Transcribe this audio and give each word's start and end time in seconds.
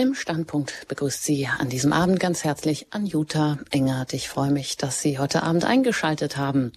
Im 0.00 0.14
Standpunkt 0.14 0.86
begrüßt 0.86 1.24
Sie 1.24 1.48
an 1.48 1.70
diesem 1.70 1.92
Abend 1.92 2.20
ganz 2.20 2.44
herzlich 2.44 2.86
Anjuta 2.90 3.58
Engert. 3.72 4.12
Ich 4.12 4.28
freue 4.28 4.52
mich, 4.52 4.76
dass 4.76 5.02
Sie 5.02 5.18
heute 5.18 5.42
Abend 5.42 5.64
eingeschaltet 5.64 6.36
haben. 6.36 6.70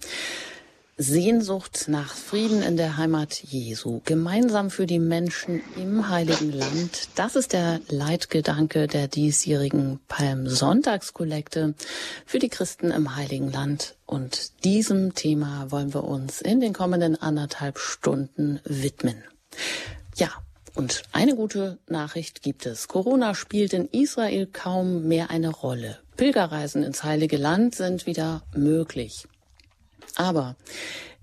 Sehnsucht 0.96 1.84
nach 1.86 2.12
Frieden 2.12 2.64
in 2.64 2.76
der 2.76 2.96
Heimat 2.96 3.40
Jesu, 3.44 4.00
gemeinsam 4.04 4.70
für 4.70 4.86
die 4.86 4.98
Menschen 4.98 5.62
im 5.76 6.08
Heiligen 6.08 6.50
Land. 6.50 7.10
Das 7.14 7.36
ist 7.36 7.52
der 7.52 7.80
Leitgedanke 7.86 8.88
der 8.88 9.06
diesjährigen 9.06 10.00
Palmsonntagskollekte 10.08 11.74
für 12.26 12.40
die 12.40 12.48
Christen 12.48 12.90
im 12.90 13.14
Heiligen 13.14 13.52
Land. 13.52 13.94
Und 14.04 14.64
diesem 14.64 15.14
Thema 15.14 15.70
wollen 15.70 15.94
wir 15.94 16.02
uns 16.02 16.40
in 16.40 16.60
den 16.60 16.72
kommenden 16.72 17.14
anderthalb 17.14 17.78
Stunden 17.78 18.58
widmen. 18.64 19.22
Ja, 20.16 20.32
und 20.74 21.02
eine 21.12 21.36
gute 21.36 21.78
Nachricht 21.88 22.42
gibt 22.42 22.66
es. 22.66 22.88
Corona 22.88 23.34
spielt 23.34 23.72
in 23.72 23.86
Israel 23.88 24.46
kaum 24.46 25.06
mehr 25.06 25.30
eine 25.30 25.50
Rolle. 25.50 25.98
Pilgerreisen 26.16 26.82
ins 26.82 27.04
Heilige 27.04 27.36
Land 27.36 27.74
sind 27.74 28.06
wieder 28.06 28.42
möglich. 28.54 29.26
Aber 30.16 30.56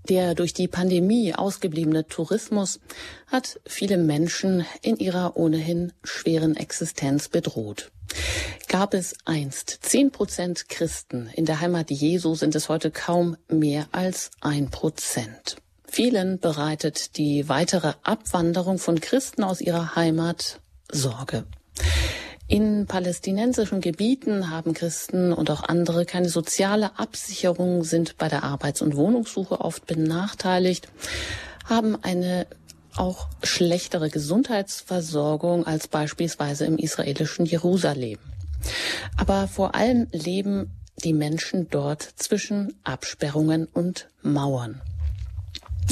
der 0.08 0.34
durch 0.34 0.54
die 0.54 0.68
Pandemie 0.68 1.34
ausgebliebene 1.34 2.06
Tourismus 2.06 2.80
hat 3.26 3.60
viele 3.66 3.98
Menschen 3.98 4.64
in 4.82 4.96
ihrer 4.96 5.36
ohnehin 5.36 5.92
schweren 6.02 6.56
Existenz 6.56 7.28
bedroht. 7.28 7.92
Gab 8.68 8.94
es 8.94 9.14
einst 9.24 9.78
zehn 9.82 10.10
Prozent 10.10 10.68
Christen 10.68 11.28
in 11.34 11.44
der 11.44 11.60
Heimat 11.60 11.90
Jesu, 11.90 12.34
sind 12.34 12.54
es 12.54 12.68
heute 12.68 12.90
kaum 12.90 13.36
mehr 13.48 13.88
als 13.92 14.30
ein 14.40 14.70
Prozent. 14.70 15.56
Vielen 15.92 16.38
bereitet 16.38 17.16
die 17.16 17.48
weitere 17.48 17.94
Abwanderung 18.04 18.78
von 18.78 19.00
Christen 19.00 19.42
aus 19.42 19.60
ihrer 19.60 19.96
Heimat 19.96 20.60
Sorge. 20.88 21.46
In 22.46 22.86
palästinensischen 22.86 23.80
Gebieten 23.80 24.50
haben 24.50 24.72
Christen 24.72 25.32
und 25.32 25.50
auch 25.50 25.64
andere 25.64 26.06
keine 26.06 26.28
soziale 26.28 26.96
Absicherung, 26.96 27.82
sind 27.82 28.18
bei 28.18 28.28
der 28.28 28.44
Arbeits- 28.44 28.82
und 28.82 28.94
Wohnungssuche 28.94 29.60
oft 29.60 29.84
benachteiligt, 29.86 30.86
haben 31.64 31.96
eine 32.02 32.46
auch 32.94 33.26
schlechtere 33.42 34.10
Gesundheitsversorgung 34.10 35.66
als 35.66 35.88
beispielsweise 35.88 36.66
im 36.66 36.78
israelischen 36.78 37.46
Jerusalem. 37.46 38.18
Aber 39.16 39.48
vor 39.48 39.74
allem 39.74 40.06
leben 40.12 40.70
die 41.02 41.14
Menschen 41.14 41.68
dort 41.68 42.02
zwischen 42.02 42.78
Absperrungen 42.84 43.66
und 43.66 44.08
Mauern. 44.22 44.80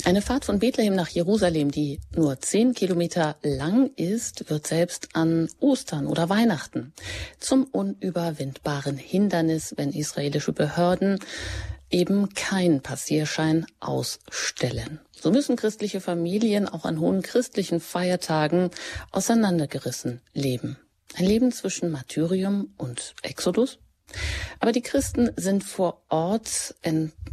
Eine 0.04 0.22
Fahrt 0.22 0.44
von 0.44 0.58
Bethlehem 0.58 0.94
nach 0.94 1.08
Jerusalem, 1.08 1.70
die 1.70 2.00
nur 2.14 2.40
zehn 2.40 2.72
Kilometer 2.72 3.36
lang 3.42 3.90
ist, 3.96 4.48
wird 4.48 4.66
selbst 4.66 5.08
an 5.14 5.48
Ostern 5.60 6.06
oder 6.06 6.28
Weihnachten 6.28 6.92
zum 7.38 7.64
unüberwindbaren 7.64 8.96
Hindernis, 8.96 9.74
wenn 9.76 9.90
israelische 9.90 10.52
Behörden 10.52 11.18
eben 11.90 12.32
keinen 12.34 12.80
Passierschein 12.80 13.66
ausstellen. 13.80 15.00
So 15.12 15.30
müssen 15.30 15.56
christliche 15.56 16.00
Familien 16.00 16.68
auch 16.68 16.84
an 16.84 17.00
hohen 17.00 17.22
christlichen 17.22 17.80
Feiertagen 17.80 18.70
auseinandergerissen 19.10 20.20
leben. 20.32 20.78
Ein 21.16 21.26
Leben 21.26 21.52
zwischen 21.52 21.90
Martyrium 21.90 22.72
und 22.76 23.14
Exodus? 23.22 23.78
Aber 24.60 24.72
die 24.72 24.82
Christen 24.82 25.30
sind 25.36 25.64
vor 25.64 26.02
Ort 26.08 26.74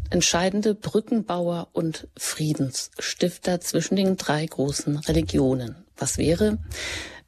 entscheidende 0.10 0.76
Brückenbauer 0.76 1.70
und 1.74 2.08
Friedensstifter 2.18 3.62
zwischen 3.62 3.96
den 3.96 4.18
drei 4.18 4.46
großen 4.46 4.98
Religionen. 4.98 5.76
Was 5.98 6.18
wäre, 6.18 6.58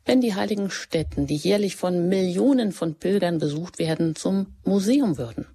wenn 0.05 0.21
die 0.21 0.35
heiligen 0.35 0.69
Stätten, 0.69 1.27
die 1.27 1.35
jährlich 1.35 1.75
von 1.75 2.07
Millionen 2.07 2.71
von 2.71 2.95
Pilgern 2.95 3.39
besucht 3.39 3.79
werden, 3.79 4.15
zum 4.15 4.55
Museum 4.63 5.17
würden? 5.17 5.47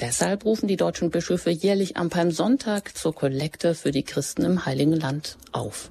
Deshalb 0.00 0.44
rufen 0.44 0.68
die 0.68 0.76
deutschen 0.76 1.10
Bischöfe 1.10 1.50
jährlich 1.50 1.96
am 1.96 2.08
Palmsonntag 2.08 2.96
zur 2.96 3.14
Kollekte 3.14 3.74
für 3.74 3.90
die 3.90 4.02
Christen 4.02 4.42
im 4.42 4.64
Heiligen 4.64 4.94
Land 4.94 5.36
auf. 5.52 5.90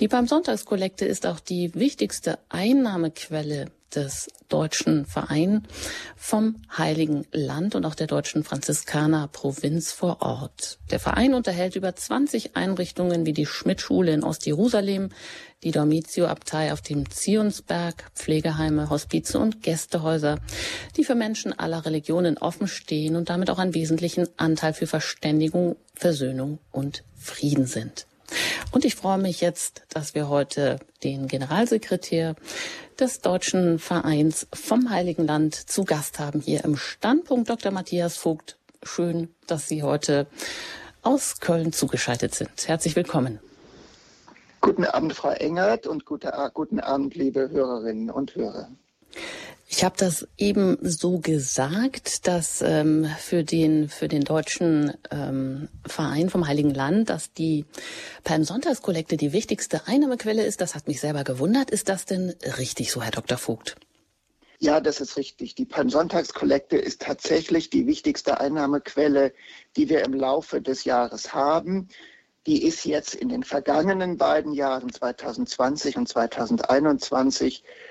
Die 0.00 0.08
Palmsonntagskollekte 0.08 1.04
ist 1.04 1.26
auch 1.26 1.40
die 1.40 1.74
wichtigste 1.74 2.38
Einnahmequelle 2.48 3.66
des 3.94 4.28
deutschen 4.48 5.06
Verein 5.06 5.66
vom 6.16 6.56
Heiligen 6.76 7.26
Land 7.32 7.74
und 7.74 7.84
auch 7.84 7.94
der 7.94 8.06
deutschen 8.06 8.44
Franziskaner 8.44 9.28
Provinz 9.28 9.92
vor 9.92 10.20
Ort. 10.20 10.78
Der 10.90 10.98
Verein 10.98 11.34
unterhält 11.34 11.76
über 11.76 11.94
20 11.94 12.56
Einrichtungen 12.56 13.26
wie 13.26 13.32
die 13.32 13.46
Schmidt-Schule 13.46 14.12
in 14.12 14.24
Ostjerusalem, 14.24 15.10
die 15.62 15.70
Dormitio-Abtei 15.70 16.72
auf 16.72 16.80
dem 16.80 17.10
Zionsberg, 17.10 18.04
Pflegeheime, 18.14 18.90
Hospize 18.90 19.38
und 19.38 19.62
Gästehäuser, 19.62 20.38
die 20.96 21.04
für 21.04 21.14
Menschen 21.14 21.56
aller 21.58 21.84
Religionen 21.84 22.38
offen 22.38 22.68
stehen 22.68 23.16
und 23.16 23.28
damit 23.28 23.50
auch 23.50 23.58
einen 23.58 23.74
wesentlichen 23.74 24.28
Anteil 24.36 24.72
für 24.72 24.86
Verständigung, 24.86 25.76
Versöhnung 25.94 26.58
und 26.72 27.04
Frieden 27.16 27.66
sind. 27.66 28.07
Und 28.70 28.84
ich 28.84 28.94
freue 28.94 29.18
mich 29.18 29.40
jetzt, 29.40 29.82
dass 29.88 30.14
wir 30.14 30.28
heute 30.28 30.78
den 31.02 31.26
Generalsekretär 31.26 32.36
des 32.98 33.20
Deutschen 33.20 33.78
Vereins 33.78 34.46
vom 34.52 34.90
Heiligen 34.90 35.26
Land 35.26 35.54
zu 35.54 35.84
Gast 35.84 36.18
haben 36.18 36.40
hier 36.40 36.64
im 36.64 36.76
Standpunkt 36.76 37.48
Dr. 37.48 37.72
Matthias 37.72 38.16
Vogt. 38.16 38.58
Schön, 38.82 39.34
dass 39.46 39.68
Sie 39.68 39.82
heute 39.82 40.26
aus 41.02 41.40
Köln 41.40 41.72
zugeschaltet 41.72 42.34
sind. 42.34 42.50
Herzlich 42.66 42.94
willkommen. 42.94 43.40
Guten 44.60 44.84
Abend, 44.84 45.14
Frau 45.14 45.30
Engert, 45.30 45.86
und 45.86 46.04
guten 46.04 46.80
Abend, 46.80 47.14
liebe 47.14 47.48
Hörerinnen 47.50 48.10
und 48.10 48.34
Hörer. 48.34 48.68
Ich 49.70 49.84
habe 49.84 49.96
das 49.98 50.26
eben 50.38 50.78
so 50.80 51.18
gesagt, 51.18 52.26
dass 52.26 52.62
ähm, 52.62 53.06
für 53.18 53.44
den 53.44 53.90
für 53.90 54.08
den 54.08 54.22
deutschen 54.22 54.94
ähm, 55.10 55.68
Verein 55.86 56.30
vom 56.30 56.48
Heiligen 56.48 56.72
Land, 56.72 57.10
dass 57.10 57.34
die 57.34 57.66
Palmsonntagskollekte 58.24 59.18
die 59.18 59.34
wichtigste 59.34 59.86
Einnahmequelle 59.86 60.42
ist. 60.42 60.62
Das 60.62 60.74
hat 60.74 60.88
mich 60.88 61.00
selber 61.00 61.22
gewundert. 61.22 61.70
Ist 61.70 61.90
das 61.90 62.06
denn 62.06 62.34
richtig 62.56 62.90
so, 62.90 63.02
Herr 63.02 63.10
Dr. 63.10 63.36
Vogt? 63.36 63.76
Ja, 64.58 64.80
das 64.80 65.02
ist 65.02 65.18
richtig. 65.18 65.54
Die 65.54 65.66
Palmsonntagskollekte 65.66 66.78
ist 66.78 67.02
tatsächlich 67.02 67.68
die 67.68 67.86
wichtigste 67.86 68.40
Einnahmequelle, 68.40 69.34
die 69.76 69.90
wir 69.90 70.02
im 70.02 70.14
Laufe 70.14 70.62
des 70.62 70.84
Jahres 70.84 71.34
haben. 71.34 71.88
Die 72.46 72.62
ist 72.64 72.86
jetzt 72.86 73.14
in 73.14 73.28
den 73.28 73.42
vergangenen 73.42 74.16
beiden 74.16 74.54
Jahren 74.54 74.90
2020 74.90 75.98
und 75.98 76.08
2021 76.08 77.62
äh, 77.62 77.87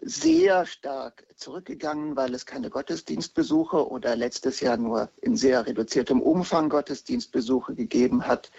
sehr 0.00 0.66
stark 0.66 1.24
zurückgegangen, 1.36 2.16
weil 2.16 2.34
es 2.34 2.44
keine 2.44 2.70
Gottesdienstbesuche 2.70 3.88
oder 3.88 4.16
letztes 4.16 4.58
Jahr 4.60 4.76
nur 4.76 5.10
in 5.20 5.36
sehr 5.36 5.64
reduziertem 5.66 6.20
Umfang 6.20 6.68
Gottesdienstbesuche 6.68 7.74
gegeben 7.76 8.26
hat. 8.26 8.50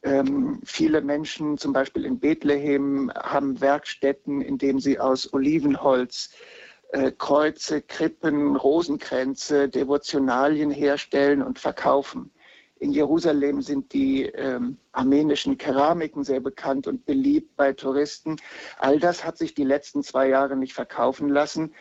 Ähm, 0.04 0.62
viele 0.64 1.02
Menschen, 1.02 1.58
zum 1.58 1.74
Beispiel 1.74 2.06
in 2.06 2.20
Bethlehem, 2.20 3.12
haben 3.16 3.60
Werkstätten, 3.60 4.42
in 4.42 4.58
denen 4.58 4.80
sie 4.80 5.00
aus 5.00 5.34
Olivenholz 5.34 6.32
äh, 6.92 7.12
Kreuze, 7.12 7.82
Krippen, 7.82 8.56
Rosenkränze, 8.56 9.68
Devotionalien 9.68 10.70
herstellen 10.70 11.42
und 11.42 11.58
verkaufen. 11.58 12.32
In 12.80 12.92
Jerusalem 12.92 13.62
sind 13.62 13.94
die 13.94 14.24
ähm, 14.24 14.78
armenischen 14.92 15.58
Keramiken 15.58 16.24
sehr 16.24 16.42
bekannt 16.42 16.88
und 16.88 17.06
beliebt 17.06 17.56
bei 17.56 17.72
Touristen. 17.72 18.36
All 18.78 19.00
das 19.00 19.24
hat 19.24 19.38
sich 19.38 19.54
die 19.54 19.64
letzten 19.64 20.04
zwei 20.04 20.28
Jahre 20.28 20.58
nicht 20.58 20.74
verkaufen 20.74 21.30
lassen. 21.30 21.74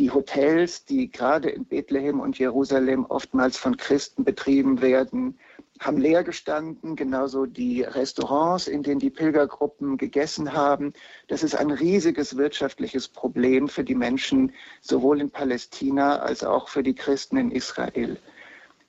Die 0.00 0.10
Hotels, 0.10 0.84
die 0.84 1.08
gerade 1.08 1.50
in 1.50 1.66
Bethlehem 1.66 2.18
und 2.18 2.36
Jerusalem 2.36 3.06
oftmals 3.06 3.56
von 3.56 3.76
Christen 3.76 4.24
betrieben 4.24 4.82
werden, 4.82 5.38
haben 5.78 5.98
leer 5.98 6.24
gestanden, 6.24 6.96
genauso 6.96 7.46
die 7.46 7.82
Restaurants, 7.82 8.66
in 8.66 8.82
denen 8.82 8.98
die 8.98 9.10
Pilgergruppen 9.10 9.96
gegessen 9.96 10.52
haben. 10.52 10.94
Das 11.28 11.44
ist 11.44 11.54
ein 11.54 11.70
riesiges 11.70 12.36
wirtschaftliches 12.36 13.06
Problem 13.06 13.68
für 13.68 13.84
die 13.84 13.94
Menschen 13.94 14.52
sowohl 14.80 15.20
in 15.20 15.30
Palästina 15.30 16.18
als 16.18 16.42
auch 16.42 16.68
für 16.68 16.82
die 16.82 16.94
Christen 16.94 17.36
in 17.36 17.52
Israel. 17.52 18.18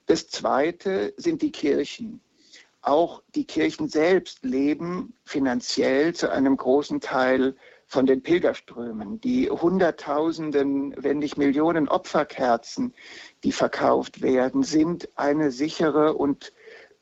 Das 0.06 0.28
Zweite 0.28 1.14
sind 1.18 1.42
die 1.42 1.52
Kirchen. 1.52 2.22
Auch 2.82 3.24
die 3.34 3.46
Kirchen 3.46 3.90
selbst 3.90 4.44
leben 4.44 5.16
finanziell 5.26 6.14
zu 6.14 6.30
einem 6.32 6.56
großen 6.56 7.02
Teil 7.02 7.56
von 7.88 8.06
den 8.06 8.22
Pilgerströmen. 8.22 9.20
Die 9.22 9.50
Hunderttausenden, 9.50 10.94
wenn 10.98 11.20
nicht 11.20 11.38
Millionen 11.38 11.88
Opferkerzen, 11.88 12.94
die 13.44 13.52
verkauft 13.52 14.22
werden, 14.22 14.62
sind 14.62 15.10
eine 15.16 15.50
sichere 15.50 16.14
und 16.14 16.54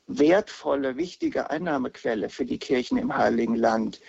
wertvolle, 0.06 0.96
wichtige 0.96 1.50
Einnahmequelle 1.50 2.28
für 2.30 2.46
die 2.46 2.58
Kirchen 2.58 2.96
im 2.96 3.16
Heiligen 3.16 3.56
Land. 3.56 4.00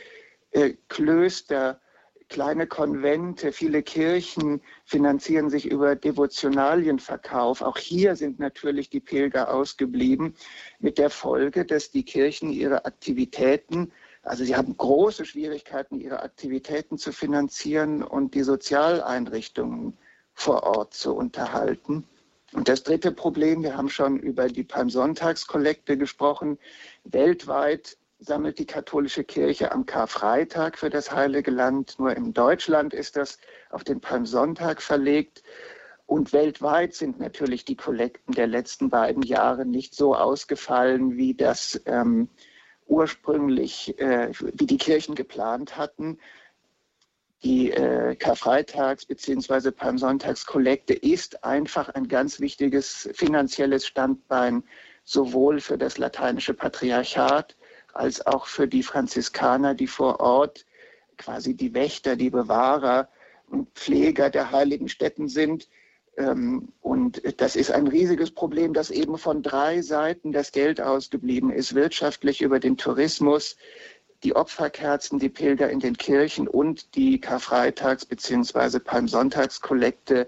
Äh, 0.52 0.76
Klöster, 0.88 1.82
kleine 2.30 2.68
Konvente, 2.68 3.52
viele 3.52 3.84
Kirchen 3.84 4.62
finanzieren 4.86 5.50
sich 5.50 5.66
über 5.66 5.96
Devotionalienverkauf. 5.96 7.62
Auch 7.62 7.78
hier 7.78 8.16
sind 8.16 8.40
natürlich 8.40 8.90
die 8.90 9.00
Pilger 9.00 9.54
ausgeblieben, 9.54 10.36
mit 10.80 10.98
der 10.98 11.10
Folge, 11.10 11.66
dass 11.66 11.92
die 11.92 12.04
Kirchen 12.04 12.50
ihre 12.50 12.86
Aktivitäten, 12.86 13.92
also 14.24 14.44
sie 14.44 14.56
haben 14.56 14.76
große 14.76 15.26
Schwierigkeiten, 15.26 16.00
ihre 16.00 16.24
Aktivitäten 16.24 16.98
zu 16.98 17.12
finanzieren 17.12 18.04
und 18.04 18.34
die 18.34 18.44
Sozialeinrichtungen 18.44 19.98
vor 20.34 20.64
Ort 20.64 20.94
zu 20.94 21.16
unterhalten. 21.16 22.06
Und 22.54 22.70
das 22.70 22.84
dritte 22.84 23.12
Problem, 23.12 23.64
wir 23.64 23.76
haben 23.76 23.90
schon 23.90 24.18
über 24.18 24.48
die 24.48 24.64
Palmsonntagskollekte 24.64 25.98
gesprochen. 25.98 26.58
Weltweit 27.04 27.98
sammelt 28.26 28.58
die 28.60 28.66
katholische 28.66 29.24
Kirche 29.24 29.72
am 29.72 29.86
Karfreitag 29.86 30.78
für 30.78 30.90
das 30.90 31.12
Heilige 31.12 31.52
Land. 31.52 32.00
Nur 32.00 32.16
in 32.16 32.34
Deutschland 32.34 32.94
ist 32.94 33.16
das 33.16 33.38
auf 33.70 33.84
den 33.84 34.02
Palmsonntag 34.02 34.82
verlegt. 34.82 35.44
Und 36.08 36.34
weltweit 36.34 36.94
sind 36.94 37.20
natürlich 37.20 37.66
die 37.66 37.76
Kollekten 37.76 38.34
der 38.34 38.48
letzten 38.48 38.90
beiden 38.90 39.24
Jahre 39.24 39.66
nicht 39.66 39.96
so 39.96 40.16
ausgefallen, 40.16 41.18
wie 41.18 41.34
das 41.34 41.82
ähm, 41.86 42.30
ursprünglich, 42.88 44.00
äh, 44.00 44.32
wie 44.54 44.68
die 44.68 44.78
Kirchen 44.78 45.16
geplant 45.16 45.78
hatten. 45.78 46.20
Die 47.44 47.72
äh, 47.72 48.16
Karfreitags- 48.16 49.08
bzw. 49.08 49.72
Palmsonntagskollekte 49.72 50.94
ist 50.94 51.44
einfach 51.44 51.90
ein 51.90 52.08
ganz 52.08 52.40
wichtiges 52.40 53.10
finanzielles 53.14 53.86
Standbein, 53.86 54.64
sowohl 55.04 55.60
für 55.60 55.78
das 55.78 55.98
lateinische 55.98 56.54
Patriarchat 56.54 57.56
als 57.96 58.26
auch 58.26 58.46
für 58.46 58.68
die 58.68 58.84
Franziskaner, 58.84 59.74
die 59.74 59.88
vor 59.88 60.20
Ort 60.20 60.66
quasi 61.18 61.56
die 61.56 61.74
Wächter, 61.74 62.16
die 62.16 62.30
Bewahrer 62.30 63.10
und 63.48 63.70
Pfleger 63.74 64.30
der 64.30 64.52
heiligen 64.52 64.90
Stätten 64.90 65.30
sind. 65.30 65.70
Ähm, 66.18 66.70
und 66.82 67.22
das 67.42 67.56
ist 67.56 67.72
ein 67.72 67.88
riesiges 67.88 68.32
Problem, 68.32 68.74
dass 68.74 68.92
eben 68.92 69.18
von 69.18 69.42
drei 69.42 69.82
Seiten 69.82 70.32
das 70.32 70.52
Geld 70.52 70.82
ausgeblieben 70.82 71.52
ist, 71.52 71.74
wirtschaftlich 71.74 72.42
über 72.42 72.60
den 72.60 72.78
Tourismus, 72.78 73.56
die 74.24 74.36
Opferkerzen, 74.36 75.20
die 75.20 75.30
Pilger 75.30 75.70
in 75.70 75.80
den 75.80 75.98
Kirchen 75.98 76.48
und 76.48 76.96
die 76.96 77.20
Karfreitags- 77.20 78.06
bzw. 78.06 78.80
Palmsonntagskollekte. 78.80 80.28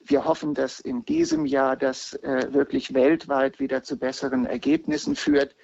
Wir 0.00 0.24
hoffen, 0.24 0.54
dass 0.54 0.80
in 0.80 1.04
diesem 1.04 1.46
Jahr 1.46 1.76
das 1.76 2.14
äh, 2.14 2.52
wirklich 2.52 2.94
weltweit 2.94 3.60
wieder 3.60 3.82
zu 3.82 3.98
besseren 3.98 4.46
Ergebnissen 4.46 5.16
führt. 5.16 5.54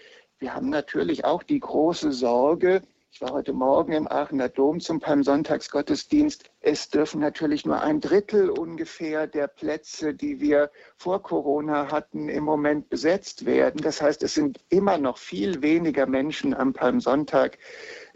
Wir 0.42 0.56
haben 0.56 0.70
natürlich 0.70 1.24
auch 1.24 1.44
die 1.44 1.60
große 1.60 2.10
Sorge, 2.10 2.82
ich 3.12 3.20
war 3.20 3.30
heute 3.30 3.52
Morgen 3.52 3.92
im 3.92 4.08
Aachener 4.08 4.48
Dom 4.48 4.80
zum 4.80 4.98
Palmsonntagsgottesdienst. 4.98 6.50
Es 6.60 6.90
dürfen 6.90 7.20
natürlich 7.20 7.64
nur 7.64 7.80
ein 7.80 8.00
Drittel 8.00 8.50
ungefähr 8.50 9.28
der 9.28 9.46
Plätze, 9.46 10.14
die 10.14 10.40
wir 10.40 10.72
vor 10.96 11.22
Corona 11.22 11.92
hatten, 11.92 12.28
im 12.28 12.42
Moment 12.42 12.88
besetzt 12.88 13.46
werden. 13.46 13.82
Das 13.82 14.02
heißt, 14.02 14.24
es 14.24 14.34
sind 14.34 14.58
immer 14.68 14.98
noch 14.98 15.16
viel 15.16 15.62
weniger 15.62 16.06
Menschen 16.06 16.54
am 16.54 16.72
Palmsonntag 16.72 17.56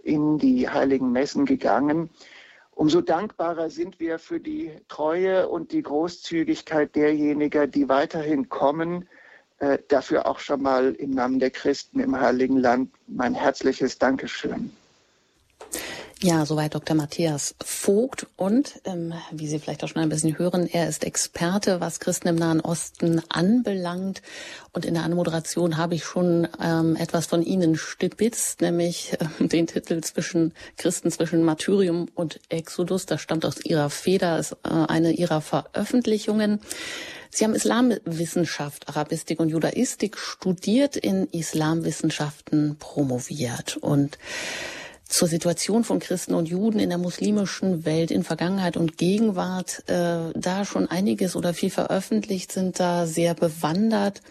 in 0.02 0.36
die 0.36 0.68
heiligen 0.68 1.12
Messen 1.12 1.44
gegangen. 1.44 2.10
Umso 2.72 3.02
dankbarer 3.02 3.70
sind 3.70 4.00
wir 4.00 4.18
für 4.18 4.40
die 4.40 4.72
Treue 4.88 5.48
und 5.48 5.70
die 5.70 5.82
Großzügigkeit 5.82 6.96
derjenigen, 6.96 7.70
die 7.70 7.88
weiterhin 7.88 8.48
kommen 8.48 9.08
äh, 9.58 9.78
dafür 9.88 10.26
auch 10.26 10.38
schon 10.38 10.62
mal 10.62 10.94
im 10.94 11.10
Namen 11.10 11.38
der 11.38 11.50
Christen 11.50 12.00
im 12.00 12.18
Heiligen 12.20 12.58
Land 12.58 12.90
mein 13.06 13.34
herzliches 13.34 13.98
Dankeschön. 13.98 14.70
Ja, 16.22 16.46
soweit 16.46 16.74
Dr. 16.74 16.96
Matthias 16.96 17.54
Vogt. 17.62 18.26
Und 18.36 18.80
ähm, 18.86 19.12
wie 19.32 19.46
Sie 19.46 19.58
vielleicht 19.58 19.84
auch 19.84 19.88
schon 19.88 20.00
ein 20.00 20.08
bisschen 20.08 20.38
hören, 20.38 20.66
er 20.66 20.88
ist 20.88 21.04
Experte, 21.04 21.80
was 21.80 22.00
Christen 22.00 22.28
im 22.28 22.36
Nahen 22.36 22.62
Osten 22.62 23.20
anbelangt. 23.28 24.22
Und 24.72 24.86
in 24.86 24.94
der 24.94 25.02
Anmoderation 25.02 25.76
habe 25.76 25.94
ich 25.94 26.04
schon 26.04 26.48
ähm, 26.58 26.96
etwas 26.96 27.26
von 27.26 27.42
Ihnen 27.42 27.76
stibitzt, 27.76 28.62
nämlich 28.62 29.12
äh, 29.12 29.46
den 29.46 29.66
Titel 29.66 30.00
zwischen 30.00 30.54
Christen 30.78 31.10
zwischen 31.10 31.44
Martyrium 31.44 32.08
und 32.14 32.40
Exodus. 32.48 33.04
Das 33.04 33.20
stammt 33.20 33.44
aus 33.44 33.62
Ihrer 33.62 33.90
Feder, 33.90 34.38
ist 34.38 34.52
äh, 34.52 34.68
eine 34.88 35.12
Ihrer 35.12 35.42
Veröffentlichungen. 35.42 36.60
Sie 37.36 37.44
haben 37.44 37.54
Islamwissenschaft, 37.54 38.88
Arabistik 38.88 39.40
und 39.40 39.50
Judaistik 39.50 40.16
studiert, 40.16 40.96
in 40.96 41.28
Islamwissenschaften 41.32 42.76
promoviert. 42.78 43.76
Und 43.76 44.16
zur 45.04 45.28
Situation 45.28 45.84
von 45.84 45.98
Christen 45.98 46.32
und 46.32 46.48
Juden 46.48 46.78
in 46.78 46.88
der 46.88 46.96
muslimischen 46.96 47.84
Welt 47.84 48.10
in 48.10 48.24
Vergangenheit 48.24 48.78
und 48.78 48.96
Gegenwart 48.96 49.86
äh, 49.86 50.32
da 50.34 50.64
schon 50.64 50.86
einiges 50.86 51.36
oder 51.36 51.52
viel 51.52 51.68
veröffentlicht 51.68 52.52
sind, 52.52 52.80
da 52.80 53.06
sehr 53.06 53.34
bewandert 53.34 54.22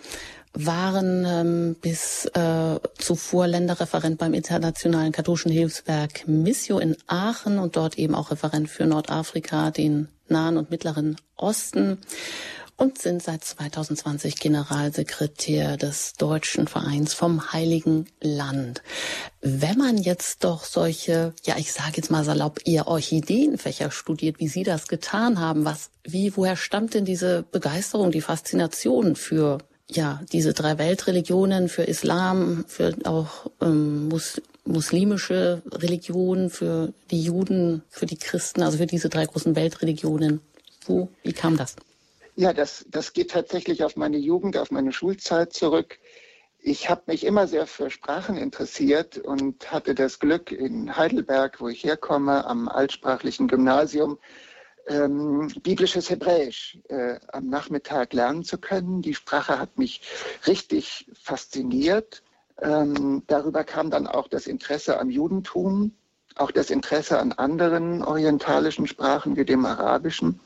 waren 0.54 1.26
ähm, 1.28 1.76
bis 1.80 2.26
äh, 2.34 2.80
zuvor 2.98 3.46
Länderreferent 3.46 4.18
beim 4.18 4.34
Internationalen 4.34 5.12
Katholischen 5.12 5.52
Hilfswerk 5.52 6.28
Missio 6.28 6.80
in 6.80 6.98
Aachen 7.06 7.60
und 7.60 7.76
dort 7.76 8.00
eben 8.00 8.16
auch 8.16 8.32
Referent 8.32 8.68
für 8.68 8.88
Nordafrika, 8.88 9.70
den 9.70 10.08
Nahen 10.28 10.58
und 10.58 10.72
Mittleren 10.72 11.18
Osten 11.36 12.00
und 12.78 12.98
sind 12.98 13.24
seit 13.24 13.44
2020 13.44 14.38
Generalsekretär 14.38 15.78
des 15.78 16.14
Deutschen 16.14 16.68
Vereins 16.68 17.14
vom 17.14 17.54
Heiligen 17.54 18.08
Land. 18.22 18.84
Wenn 19.42 19.78
man 19.78 19.98
jetzt 19.98 20.44
doch 20.44 20.66
solche, 20.66 21.34
ja, 21.46 21.56
ich 21.58 21.72
sage 21.72 21.94
jetzt 21.98 22.12
mal 22.12 22.24
salopp, 22.24 22.60
eher 22.66 22.88
Orchideenfächer 22.88 23.92
studiert, 23.92 24.40
wie 24.40 24.48
Sie 24.48 24.64
das 24.64 24.88
getan 24.88 25.40
haben, 25.40 25.66
was, 25.66 25.92
wie, 26.04 26.36
woher 26.36 26.56
stammt 26.56 26.94
denn 26.94 27.06
diese 27.06 27.44
Begeisterung, 27.44 28.12
die 28.12 28.22
Faszination 28.22 29.16
für 29.16 29.60
ja, 29.90 30.22
diese 30.32 30.54
drei 30.54 30.78
Weltreligionen, 30.78 31.70
für 31.70 31.84
Islam, 31.84 32.66
für 32.68 32.96
auch 33.06 33.52
ähm, 33.62 34.08
Mus 34.10 34.42
muslimische 34.68 35.62
Religionen, 35.72 36.50
für 36.50 36.92
die 37.12 37.22
Juden, 37.22 37.84
für 37.88 38.08
die 38.08 38.18
Christen, 38.18 38.64
also 38.64 38.80
für 38.80 38.88
diese 38.88 39.10
drei 39.10 39.26
großen 39.28 39.56
Weltreligionen. 39.56 40.42
Wo, 40.88 41.10
wie 41.22 41.34
kam 41.34 41.56
das? 41.56 41.76
Ja, 42.38 42.52
das, 42.52 42.86
das 42.90 43.14
geht 43.14 43.32
tatsächlich 43.32 43.84
auf 43.84 43.96
meine 43.96 44.18
Jugend, 44.18 44.58
auf 44.58 44.70
meine 44.70 44.92
Schulzeit 44.92 45.54
zurück. 45.54 46.00
Ich 46.60 46.90
habe 46.90 47.04
mich 47.08 47.26
immer 47.26 47.48
sehr 47.48 47.66
für 47.66 47.90
Sprachen 47.90 48.36
interessiert 48.36 49.18
und 49.18 49.72
hatte 49.72 49.96
das 49.96 50.20
Glück 50.20 50.52
in 50.52 50.98
Heidelberg, 50.98 51.62
wo 51.62 51.70
ich 51.70 51.84
herkomme, 51.86 52.46
am 52.46 52.68
altsprachlichen 52.68 53.48
Gymnasium, 53.48 54.18
ähm, 54.88 55.48
biblisches 55.64 56.10
Hebräisch 56.10 56.78
äh, 56.90 57.20
am 57.32 57.48
Nachmittag 57.48 58.14
lernen 58.14 58.44
zu 58.44 58.58
können. 58.58 59.02
Die 59.02 59.14
Sprache 59.14 59.58
hat 59.58 59.78
mich 59.78 60.02
richtig 60.46 61.08
fasziniert. 61.14 62.22
Ähm, 62.62 63.24
darüber 63.28 63.64
kam 63.64 63.92
dann 63.92 64.08
auch 64.08 64.28
das 64.28 64.48
Interesse 64.48 65.00
am 65.00 65.10
Judentum, 65.10 65.94
auch 66.36 66.52
das 66.52 66.70
Interesse 66.70 67.20
an 67.20 67.32
anderen 67.32 68.04
orientalischen 68.04 68.88
Sprachen 68.88 69.38
wie 69.38 69.46
dem 69.46 69.66
Arabischen. 69.66 70.42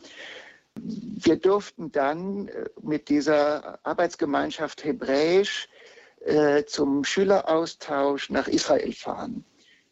Wir 0.75 1.35
durften 1.35 1.91
dann 1.91 2.47
äh, 2.47 2.69
mit 2.81 3.09
dieser 3.09 3.79
Arbeitsgemeinschaft 3.85 4.83
Hebräisch 4.83 5.67
äh, 6.21 6.63
zum 6.65 7.03
Schüleraustausch 7.03 8.29
nach 8.29 8.47
Israel 8.47 8.93
fahren. 8.93 9.45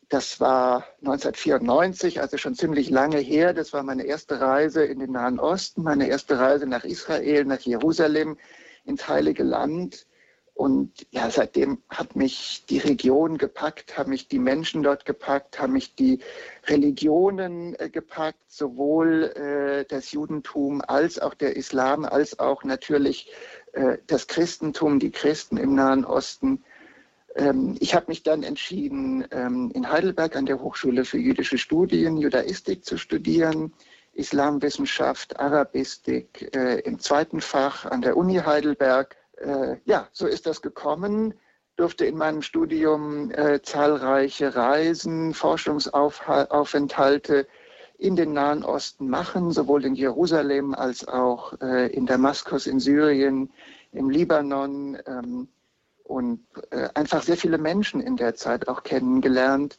Das 0.10 0.39
war 0.39 0.86
1994, 1.01 2.22
also 2.22 2.38
schon 2.38 2.55
ziemlich 2.55 2.89
lange 2.89 3.17
her. 3.17 3.53
Das 3.53 3.74
war 3.74 3.84
meine 3.84 4.03
erste 4.05 4.39
Reise 4.39 4.86
in 4.86 5.00
den 5.00 5.12
Nahen 5.12 5.38
Osten, 5.38 5.84
meine 5.84 6.07
erste 6.07 6.39
Reise 6.39 6.65
nach 6.65 6.86
Israel, 6.86 7.43
nach 7.43 7.60
Jerusalem, 7.60 8.38
ins 8.86 9.10
Heilige 9.10 9.43
Land. 9.43 10.06
Und 10.57 11.05
ja, 11.11 11.29
seitdem 11.29 11.83
hat 11.87 12.15
mich 12.15 12.65
die 12.67 12.79
Region 12.79 13.37
gepackt, 13.37 13.95
haben 13.95 14.09
mich 14.09 14.27
die 14.27 14.39
Menschen 14.39 14.81
dort 14.81 15.05
gepackt, 15.05 15.59
haben 15.59 15.73
mich 15.73 15.93
die 15.93 16.17
Religionen 16.65 17.75
äh, 17.79 17.91
gepackt, 17.91 18.39
sowohl 18.47 19.25
äh, 19.35 19.85
das 19.87 20.11
Judentum 20.11 20.81
als 20.81 21.19
auch 21.19 21.35
der 21.35 21.55
Islam, 21.55 22.05
als 22.05 22.39
auch 22.39 22.63
natürlich 22.63 23.31
äh, 23.73 23.99
das 24.07 24.25
Christentum, 24.25 24.97
die 24.97 25.11
Christen 25.11 25.57
im 25.57 25.75
Nahen 25.75 26.03
Osten. 26.03 26.63
Ähm, 27.35 27.75
ich 27.79 27.93
habe 27.93 28.07
mich 28.07 28.23
dann 28.23 28.41
entschieden, 28.41 29.25
ähm, 29.29 29.69
in 29.75 29.91
Heidelberg 29.91 30.35
an 30.35 30.47
der 30.47 30.59
Hochschule 30.59 31.05
für 31.05 31.19
jüdische 31.19 31.59
Studien 31.59 32.17
Judaistik 32.17 32.83
zu 32.83 32.97
studieren, 32.97 33.73
Islamwissenschaft, 34.13 35.39
Arabistik 35.39 36.49
äh, 36.55 36.79
im 36.79 36.97
zweiten 36.97 37.41
Fach 37.41 37.85
an 37.85 38.01
der 38.01 38.17
Uni 38.17 38.37
Heidelberg. 38.37 39.15
Äh, 39.38 39.77
ja, 39.86 40.10
so 40.12 40.27
ist 40.27 40.46
das 40.46 40.62
gekommen 40.62 41.34
durfte 41.77 42.06
in 42.06 42.17
meinem 42.17 42.41
Studium 42.41 43.32
äh, 43.32 43.62
zahlreiche 43.62 44.56
Reisen, 44.56 45.34
Forschungsaufenthalte 45.34 47.48
in 48.00 48.15
den 48.15 48.34
Nahen 48.34 48.63
Osten 48.63 49.10
machen, 49.10 49.51
sowohl 49.51 49.86
in 49.86 49.96
Jerusalem 49.96 50.74
als 50.74 51.08
auch 51.08 51.53
äh, 51.62 51.88
in 51.88 52.06
Damaskus 52.06 52.67
in 52.67 52.79
Syrien, 52.79 53.51
im 53.91 54.10
Libanon, 54.10 54.98
ähm, 55.06 55.48
und 56.03 56.39
äh, 56.72 56.88
einfach 56.94 57.22
sehr 57.22 57.38
viele 57.38 57.58
Menschen 57.58 58.01
in 58.01 58.15
der 58.15 58.36
Zeit 58.36 58.70
auch 58.70 58.84
kennengelernt. 58.84 59.77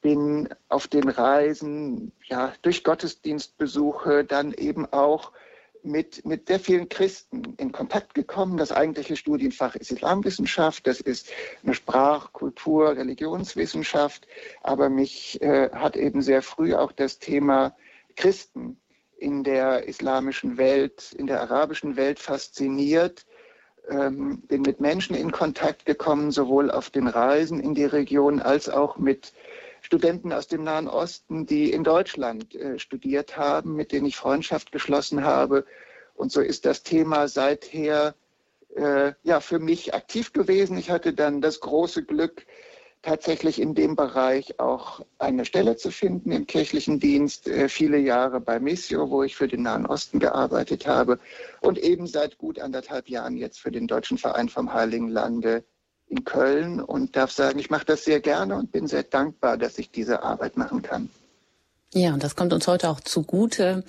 Bin 0.00 0.48
auf 0.68 0.88
den 0.88 1.08
Reisen, 1.08 2.10
ja, 2.24 2.52
durch 2.62 2.82
Gottesdienstbesuche 2.82 4.24
dann 4.24 4.52
eben 4.52 4.92
auch 4.92 5.30
mit, 5.82 6.24
mit 6.24 6.48
sehr 6.48 6.60
vielen 6.60 6.88
Christen 6.88 7.54
in 7.56 7.72
Kontakt 7.72 8.14
gekommen. 8.14 8.56
Das 8.56 8.72
eigentliche 8.72 9.16
Studienfach 9.16 9.74
ist 9.76 9.92
Islamwissenschaft, 9.92 10.86
das 10.86 11.00
ist 11.00 11.30
eine 11.62 11.74
Sprach-, 11.74 12.32
Kultur-, 12.32 12.96
Religionswissenschaft. 12.96 14.26
Aber 14.62 14.88
mich 14.88 15.40
äh, 15.42 15.70
hat 15.72 15.96
eben 15.96 16.22
sehr 16.22 16.42
früh 16.42 16.74
auch 16.74 16.92
das 16.92 17.18
Thema 17.18 17.76
Christen 18.16 18.78
in 19.16 19.44
der 19.44 19.86
islamischen 19.86 20.56
Welt, 20.56 21.12
in 21.16 21.26
der 21.26 21.40
arabischen 21.42 21.96
Welt 21.96 22.18
fasziniert 22.18 23.26
ähm, 23.90 24.42
bin 24.42 24.62
mit 24.62 24.80
Menschen 24.80 25.16
in 25.16 25.32
Kontakt 25.32 25.84
gekommen, 25.84 26.30
sowohl 26.30 26.70
auf 26.70 26.90
den 26.90 27.08
Reisen 27.08 27.60
in 27.60 27.74
die 27.74 27.84
Region 27.84 28.40
als 28.40 28.68
auch 28.68 28.98
mit 28.98 29.32
Studenten 29.90 30.32
aus 30.32 30.46
dem 30.46 30.62
Nahen 30.62 30.86
Osten, 30.86 31.46
die 31.46 31.72
in 31.72 31.82
Deutschland 31.82 32.54
äh, 32.54 32.78
studiert 32.78 33.36
haben, 33.36 33.74
mit 33.74 33.90
denen 33.90 34.06
ich 34.06 34.14
Freundschaft 34.14 34.70
geschlossen 34.70 35.24
habe. 35.24 35.64
Und 36.14 36.30
so 36.30 36.40
ist 36.40 36.64
das 36.64 36.84
Thema 36.84 37.26
seither 37.26 38.14
äh, 38.76 39.14
ja 39.24 39.40
für 39.40 39.58
mich 39.58 39.92
aktiv 39.92 40.32
gewesen. 40.32 40.78
Ich 40.78 40.90
hatte 40.90 41.12
dann 41.12 41.40
das 41.40 41.58
große 41.58 42.04
Glück, 42.04 42.46
tatsächlich 43.02 43.60
in 43.60 43.74
dem 43.74 43.96
Bereich 43.96 44.60
auch 44.60 45.04
eine 45.18 45.44
Stelle 45.44 45.74
zu 45.74 45.90
finden 45.90 46.30
im 46.30 46.46
kirchlichen 46.46 47.00
Dienst, 47.00 47.48
äh, 47.48 47.68
viele 47.68 47.98
Jahre 47.98 48.40
bei 48.40 48.60
Missio, 48.60 49.10
wo 49.10 49.24
ich 49.24 49.34
für 49.34 49.48
den 49.48 49.62
Nahen 49.62 49.86
Osten 49.86 50.20
gearbeitet 50.20 50.86
habe 50.86 51.18
und 51.62 51.78
eben 51.78 52.06
seit 52.06 52.38
gut 52.38 52.60
anderthalb 52.60 53.08
Jahren 53.08 53.36
jetzt 53.36 53.58
für 53.58 53.72
den 53.72 53.88
Deutschen 53.88 54.18
Verein 54.18 54.48
vom 54.48 54.72
Heiligen 54.72 55.08
Lande 55.08 55.64
in 56.10 56.24
Köln 56.24 56.80
und 56.80 57.16
darf 57.16 57.32
sagen, 57.32 57.58
ich 57.58 57.70
mache 57.70 57.86
das 57.86 58.04
sehr 58.04 58.20
gerne 58.20 58.56
und 58.56 58.72
bin 58.72 58.86
sehr 58.86 59.04
dankbar, 59.04 59.56
dass 59.56 59.78
ich 59.78 59.90
diese 59.90 60.22
Arbeit 60.22 60.56
machen 60.56 60.82
kann. 60.82 61.08
Ja, 61.94 62.12
und 62.12 62.22
das 62.22 62.36
kommt 62.36 62.52
uns 62.52 62.68
heute 62.68 62.88
auch 62.88 63.00
zugute 63.00 63.84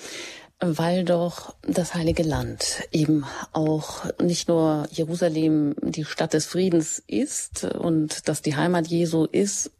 weil 0.61 1.03
doch 1.03 1.55
das 1.63 1.95
Heilige 1.95 2.23
Land 2.23 2.83
eben 2.91 3.25
auch 3.51 4.05
nicht 4.21 4.47
nur 4.47 4.87
Jerusalem 4.91 5.75
die 5.81 6.05
Stadt 6.05 6.33
des 6.33 6.45
Friedens 6.45 7.03
ist 7.07 7.63
und 7.63 8.27
dass 8.27 8.43
die 8.43 8.55
Heimat 8.55 8.87
Jesu 8.87 9.25
ist, 9.25 9.71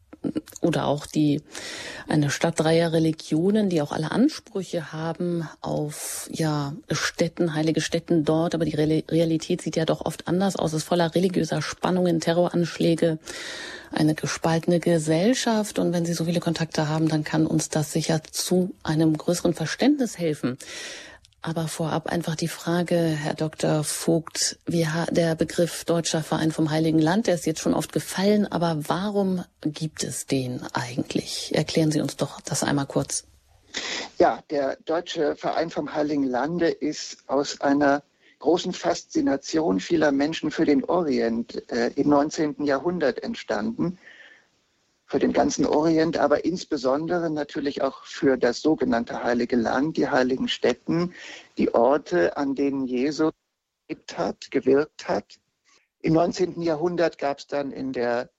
oder 0.62 0.86
auch 0.86 1.06
die 1.06 1.42
eine 2.08 2.30
Stadt 2.30 2.60
dreier 2.60 2.94
Religionen, 2.94 3.70
die 3.70 3.82
auch 3.82 3.92
alle 3.92 4.12
Ansprüche 4.12 4.94
haben 4.94 5.48
auf 5.62 6.30
ja 6.32 6.74
Städten, 6.90 7.56
heilige 7.56 7.82
Städten 7.82 8.24
dort, 8.24 8.54
aber 8.54 8.66
die 8.66 8.76
Realität 8.76 9.62
sieht 9.62 9.76
ja 9.76 9.86
doch 9.86 10.06
oft 10.06 10.28
anders 10.28 10.56
aus, 10.56 10.74
ist 10.74 10.84
voller 10.84 11.16
religiöser 11.16 11.62
Spannungen, 11.62 12.20
Terroranschläge, 12.20 13.18
eine 13.92 14.16
gespaltene 14.16 14.80
Gesellschaft. 14.80 15.80
Und 15.80 15.94
wenn 15.94 16.06
Sie 16.06 16.14
so 16.14 16.26
viele 16.26 16.40
Kontakte 16.40 16.88
haben, 16.88 17.08
dann 17.08 17.24
kann 17.24 17.46
uns 17.46 17.70
das 17.70 17.92
sicher 17.92 18.22
zu 18.30 18.74
einem 18.84 19.18
größeren 19.18 19.54
Verständnis 19.54 20.18
helfen. 20.18 20.58
Aber 21.44 21.68
vorab 21.68 22.08
einfach 22.08 22.36
die 22.36 22.48
Frage, 22.48 22.96
Herr 22.96 23.34
Dr. 23.34 23.84
Vogt, 23.84 24.60
wie 24.66 24.88
der 25.10 25.34
Begriff 25.36 25.86
Deutscher 25.86 26.22
Verein 26.22 26.52
vom 26.52 26.70
Heiligen 26.70 27.00
Land, 27.00 27.26
der 27.26 27.34
ist 27.34 27.48
jetzt 27.48 27.62
schon 27.62 27.74
oft 27.74 27.92
gefallen, 27.92 28.46
aber 28.46 28.78
warum 28.88 29.44
gibt 29.62 30.04
es 30.04 30.28
den 30.28 30.62
eigentlich? 30.74 31.52
Erklären 31.56 31.92
Sie 31.92 32.00
uns 32.00 32.16
doch 32.16 32.42
das 32.42 32.64
einmal 32.64 32.86
kurz. 32.86 33.26
Ja, 34.20 34.44
der 34.52 34.78
Deutsche 34.86 35.36
Verein 35.36 35.72
vom 35.72 35.94
Heiligen 35.94 36.26
Lande 36.26 36.70
ist 36.70 37.18
aus 37.28 37.60
einer 37.62 38.04
großen 38.38 38.74
Faszination 38.74 39.80
vieler 39.80 40.12
Menschen 40.12 40.52
für 40.52 40.66
den 40.66 40.84
Orient 40.84 41.72
äh, 41.72 41.92
im 41.96 42.10
19. 42.10 42.66
Jahrhundert 42.66 43.24
entstanden 43.24 43.98
für 45.12 45.20
den 45.20 45.34
ganzen 45.34 45.66
Orient, 45.66 46.18
aber 46.18 46.46
insbesondere 46.46 47.30
natürlich 47.30 47.82
auch 47.82 48.06
für 48.06 48.38
das 48.38 48.62
sogenannte 48.62 49.22
Heilige 49.22 49.58
Land, 49.58 49.98
die 49.98 50.08
heiligen 50.08 50.48
Städten, 50.48 51.14
die 51.58 51.74
Orte, 51.74 52.38
an 52.38 52.56
denen 52.56 52.86
Jesus 52.86 53.34
gelebt 53.88 54.18
hat, 54.18 54.50
gewirkt 54.52 55.10
hat. 55.10 55.38
Im 56.00 56.14
19. 56.14 56.62
Jahrhundert 56.62 57.18
gab 57.18 57.40
es 57.40 57.48
dann 57.48 57.74
in 57.74 57.92
der 57.92 58.30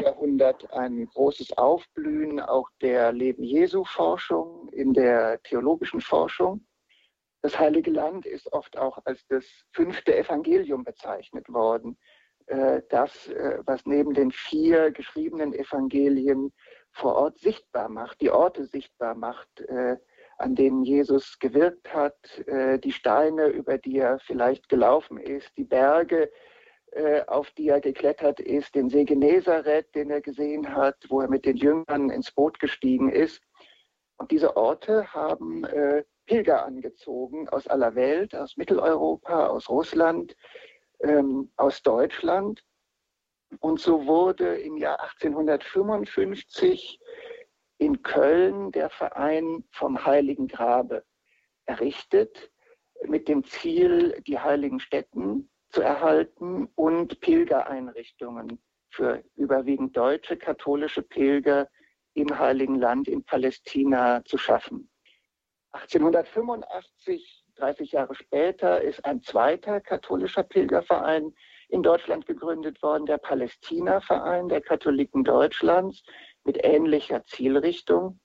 Jahrhundert 0.00 0.68
ein 0.72 1.06
großes 1.06 1.56
Aufblühen 1.56 2.40
auch 2.40 2.68
der 2.82 3.12
Leben 3.12 3.44
Jesu 3.44 3.84
Forschung, 3.84 4.68
in 4.70 4.92
der 4.92 5.40
theologischen 5.44 6.00
Forschung. 6.00 6.66
Das 7.40 7.56
Heilige 7.56 7.92
Land 7.92 8.26
ist 8.26 8.52
oft 8.52 8.76
auch 8.76 8.98
als 9.04 9.24
das 9.28 9.44
fünfte 9.70 10.16
Evangelium 10.16 10.82
bezeichnet 10.82 11.48
worden. 11.48 11.96
Äh, 12.46 12.82
das, 12.90 13.28
äh, 13.28 13.58
was 13.66 13.86
neben 13.86 14.14
den 14.14 14.30
vier 14.30 14.92
geschriebenen 14.92 15.52
Evangelien 15.52 16.52
vor 16.92 17.16
Ort 17.16 17.38
sichtbar 17.38 17.88
macht, 17.88 18.20
die 18.20 18.30
Orte 18.30 18.66
sichtbar 18.66 19.16
macht, 19.16 19.60
äh, 19.62 19.96
an 20.38 20.54
denen 20.54 20.82
Jesus 20.82 21.38
gewirkt 21.38 21.94
hat, 21.94 22.14
die 22.84 22.92
Steine, 22.92 23.46
über 23.46 23.78
die 23.78 23.96
er 23.96 24.18
vielleicht 24.18 24.68
gelaufen 24.68 25.16
ist, 25.16 25.50
die 25.56 25.64
Berge, 25.64 26.30
auf 27.26 27.50
die 27.52 27.68
er 27.70 27.80
geklettert 27.80 28.40
ist, 28.40 28.74
den 28.74 28.90
See 28.90 29.04
Genezareth, 29.04 29.94
den 29.94 30.10
er 30.10 30.20
gesehen 30.20 30.74
hat, 30.74 30.96
wo 31.08 31.22
er 31.22 31.30
mit 31.30 31.46
den 31.46 31.56
Jüngern 31.56 32.10
ins 32.10 32.30
Boot 32.32 32.60
gestiegen 32.60 33.10
ist. 33.10 33.40
Und 34.18 34.30
diese 34.30 34.58
Orte 34.58 35.10
haben 35.14 35.66
Pilger 36.26 36.66
angezogen 36.66 37.48
aus 37.48 37.66
aller 37.66 37.94
Welt, 37.94 38.34
aus 38.34 38.58
Mitteleuropa, 38.58 39.46
aus 39.46 39.70
Russland, 39.70 40.36
ähm, 41.06 41.52
aus 41.56 41.82
Deutschland. 41.82 42.64
Und 43.60 43.80
so 43.80 44.06
wurde 44.06 44.56
im 44.56 44.76
Jahr 44.76 45.00
1855 45.00 47.00
in 47.78 48.02
Köln 48.02 48.72
der 48.72 48.90
Verein 48.90 49.64
vom 49.70 50.04
Heiligen 50.04 50.48
Grabe 50.48 51.04
errichtet, 51.66 52.50
mit 53.04 53.28
dem 53.28 53.44
Ziel, 53.44 54.20
die 54.26 54.38
heiligen 54.38 54.80
Stätten 54.80 55.50
zu 55.70 55.82
erhalten 55.82 56.68
und 56.74 57.20
Pilgereinrichtungen 57.20 58.62
für 58.88 59.22
überwiegend 59.34 59.96
deutsche 59.96 60.36
katholische 60.36 61.02
Pilger 61.02 61.68
im 62.14 62.38
Heiligen 62.38 62.76
Land 62.76 63.08
in 63.08 63.24
Palästina 63.24 64.24
zu 64.24 64.38
schaffen. 64.38 64.90
1885, 65.72 67.45
30 67.56 67.92
Jahre 67.92 68.14
später, 68.14 68.80
ist 68.80 69.04
ein 69.04 69.22
zweiter 69.22 69.80
katholischer 69.80 70.42
Pilgerverein 70.42 71.34
in 71.68 71.82
Deutschland 71.82 72.26
gegründet 72.26 72.82
worden, 72.82 73.06
der 73.06 73.18
Palästina-Verein 73.18 74.48
der 74.48 74.60
Katholiken 74.60 75.24
Deutschlands 75.24 76.04
mit 76.44 76.58
ähnlicher 76.62 77.24
Zielrichtung. 77.24 78.20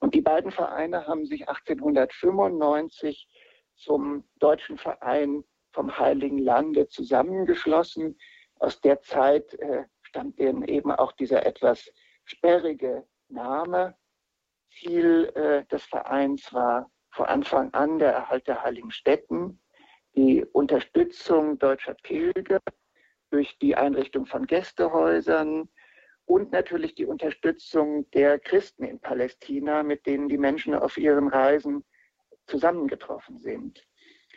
Und 0.00 0.14
die 0.14 0.22
beiden 0.22 0.50
Vereine 0.50 1.06
haben 1.06 1.26
sich 1.26 1.48
1895 1.48 3.28
zum 3.76 4.24
Deutschen 4.38 4.78
Verein 4.78 5.44
vom 5.72 5.96
Heiligen 5.98 6.38
Lande 6.38 6.88
zusammengeschlossen. 6.88 8.18
Aus 8.58 8.80
der 8.80 9.00
Zeit 9.02 9.54
äh, 9.54 9.84
stammt 10.02 10.38
denen 10.38 10.64
eben 10.64 10.90
auch 10.90 11.12
dieser 11.12 11.46
etwas 11.46 11.90
sperrige 12.24 13.06
Name. 13.28 13.96
Ziel 14.70 15.30
äh, 15.34 15.64
des 15.66 15.84
Vereins 15.84 16.52
war 16.52 16.90
vor 17.10 17.28
Anfang 17.28 17.72
an 17.74 17.98
der 17.98 18.12
Erhalt 18.12 18.46
der 18.46 18.62
heiligen 18.62 18.90
Stätten, 18.90 19.60
die 20.14 20.44
Unterstützung 20.52 21.58
deutscher 21.58 21.94
Pilger 22.02 22.60
durch 23.30 23.58
die 23.58 23.76
Einrichtung 23.76 24.26
von 24.26 24.46
Gästehäusern 24.46 25.68
und 26.24 26.52
natürlich 26.52 26.94
die 26.94 27.06
Unterstützung 27.06 28.08
der 28.10 28.38
Christen 28.38 28.84
in 28.84 29.00
Palästina, 29.00 29.82
mit 29.82 30.06
denen 30.06 30.28
die 30.28 30.38
Menschen 30.38 30.74
auf 30.74 30.96
ihren 30.96 31.28
Reisen 31.28 31.84
zusammengetroffen 32.46 33.38
sind. 33.40 33.84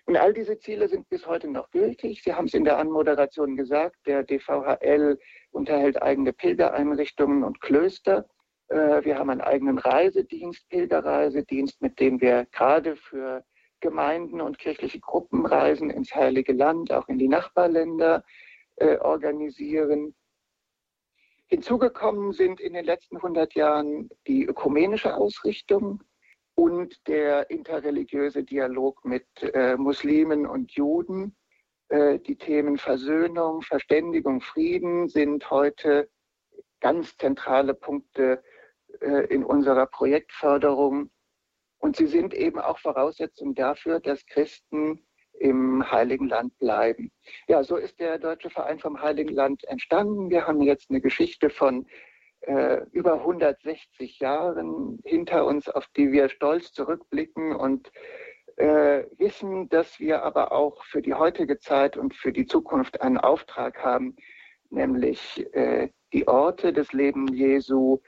Und 0.06 0.18
all 0.18 0.34
diese 0.34 0.60
Ziele 0.60 0.88
sind 0.88 1.08
bis 1.10 1.26
heute 1.28 1.48
noch 1.48 1.70
gültig. 1.72 2.24
Sie 2.24 2.34
haben 2.34 2.46
es 2.46 2.54
in 2.54 2.66
der 2.66 2.78
Anmoderation 2.78 3.56
gesagt, 3.56 3.96
der 4.06 4.24
DVHL 4.24 5.18
unterhält 5.52 6.02
eigene 6.02 6.34
Pilgereinrichtungen 6.34 7.44
und 7.44 7.62
Klöster. 7.62 8.28
Äh, 8.70 9.04
wir 9.04 9.18
haben 9.18 9.30
einen 9.30 9.42
eigenen 9.42 9.78
Reisedienst, 9.78 10.68
Pilgerreisedienst, 10.70 11.82
mit 11.82 12.00
dem 12.00 12.22
wir 12.22 12.46
gerade 12.52 12.96
für 12.96 13.44
Gemeinden 13.80 14.42
und 14.42 14.60
kirchliche 14.60 15.00
Gruppen 15.00 15.46
Reisen 15.46 15.90
ins 15.90 16.16
Heilige 16.16 16.54
Land, 16.54 16.92
auch 16.92 17.08
in 17.10 17.18
die 17.18 17.28
Nachbarländer 17.28 18.24
äh, 18.78 18.98
organisieren. 18.98 20.16
Hinzugekommen 21.48 22.32
sind 22.32 22.60
in 22.62 22.74
den 22.74 22.86
letzten 22.86 23.18
100 23.18 23.54
Jahren 23.54 24.10
die 24.26 24.46
ökumenische 24.46 25.16
Ausrichtung 25.16 26.02
und 26.56 27.08
der 27.08 27.50
interreligiöse 27.50 28.44
Dialog 28.44 29.04
mit 29.06 29.28
äh, 29.54 29.76
Muslimen 29.76 30.48
und 30.48 30.72
Juden. 30.72 31.36
Äh, 31.90 32.20
die 32.20 32.38
Themen 32.38 32.78
Versöhnung, 32.78 33.62
Verständigung, 33.62 34.42
Frieden 34.42 35.10
sind 35.10 35.50
heute 35.52 36.10
ganz 36.80 37.18
zentrale 37.18 37.74
Punkte 37.74 38.44
in 39.02 39.44
unserer 39.44 39.86
Projektförderung. 39.88 41.10
Und 41.80 41.96
sie 41.96 42.08
sind 42.08 42.34
eben 42.34 42.60
auch 42.60 42.80
Voraussetzung 42.80 43.56
dafür, 43.56 44.00
dass 44.00 44.26
Christen 44.26 45.06
im 45.40 45.90
Heiligen 45.92 46.30
Land 46.30 46.58
bleiben. 46.60 47.12
Ja, 47.48 47.64
so 47.64 47.76
ist 47.76 48.00
der 48.00 48.20
Deutsche 48.20 48.50
Verein 48.50 48.80
vom 48.80 49.02
Heiligen 49.02 49.34
Land 49.34 49.64
entstanden. 49.66 50.30
Wir 50.30 50.48
haben 50.48 50.62
jetzt 50.62 50.90
eine 50.90 51.02
Geschichte 51.02 51.50
von 51.50 51.86
äh, 52.42 52.82
über 52.92 53.16
160 53.16 54.20
Jahren 54.20 55.00
hinter 55.04 55.46
uns, 55.46 55.70
auf 55.70 55.88
die 55.96 56.12
wir 56.12 56.30
stolz 56.30 56.72
zurückblicken 56.72 57.56
und 57.56 57.92
äh, 58.58 59.04
wissen, 59.18 59.70
dass 59.70 60.00
wir 60.00 60.24
aber 60.24 60.52
auch 60.52 60.84
für 60.86 61.02
die 61.02 61.14
heutige 61.14 61.60
Zeit 61.60 61.98
und 61.98 62.14
für 62.14 62.32
die 62.32 62.46
Zukunft 62.46 63.02
einen 63.02 63.18
Auftrag 63.18 63.84
haben, 63.84 64.16
nämlich 64.70 65.46
äh, 65.54 65.90
die 66.12 66.28
Orte 66.28 66.74
des 66.74 66.94
Lebens 66.94 67.32
Jesu 67.34 68.00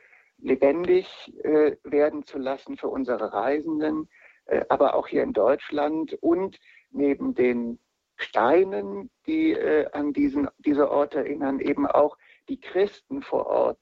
lebendig 0.45 1.33
äh, 1.43 1.75
werden 1.83 2.23
zu 2.23 2.37
lassen 2.37 2.77
für 2.77 2.87
unsere 2.87 3.33
Reisenden, 3.33 4.07
äh, 4.45 4.63
aber 4.69 4.95
auch 4.95 5.07
hier 5.07 5.23
in 5.23 5.33
Deutschland 5.33 6.13
und 6.21 6.59
neben 6.91 7.33
den 7.33 7.79
Steinen, 8.15 9.09
die 9.25 9.51
äh, 9.51 9.87
an 9.91 10.13
diesen, 10.13 10.47
diese 10.59 10.89
Orte 10.89 11.17
erinnern, 11.19 11.59
eben 11.59 11.87
auch 11.87 12.17
die 12.47 12.59
Christen 12.61 13.23
vor 13.23 13.47
Ort 13.47 13.79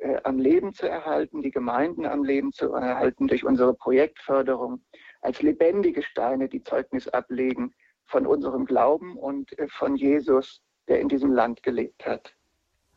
äh, 0.00 0.18
am 0.22 0.38
Leben 0.38 0.72
zu 0.72 0.88
erhalten, 0.88 1.42
die 1.42 1.50
Gemeinden 1.50 2.06
am 2.06 2.22
Leben 2.24 2.52
zu 2.52 2.72
erhalten 2.72 3.26
durch 3.26 3.44
unsere 3.44 3.74
Projektförderung 3.74 4.84
als 5.22 5.42
lebendige 5.42 6.02
Steine, 6.02 6.48
die 6.48 6.62
Zeugnis 6.62 7.08
ablegen 7.08 7.74
von 8.04 8.26
unserem 8.26 8.64
Glauben 8.64 9.16
und 9.16 9.58
äh, 9.58 9.66
von 9.68 9.96
Jesus, 9.96 10.62
der 10.86 11.00
in 11.00 11.08
diesem 11.08 11.32
Land 11.32 11.64
gelebt 11.64 12.06
hat. 12.06 12.36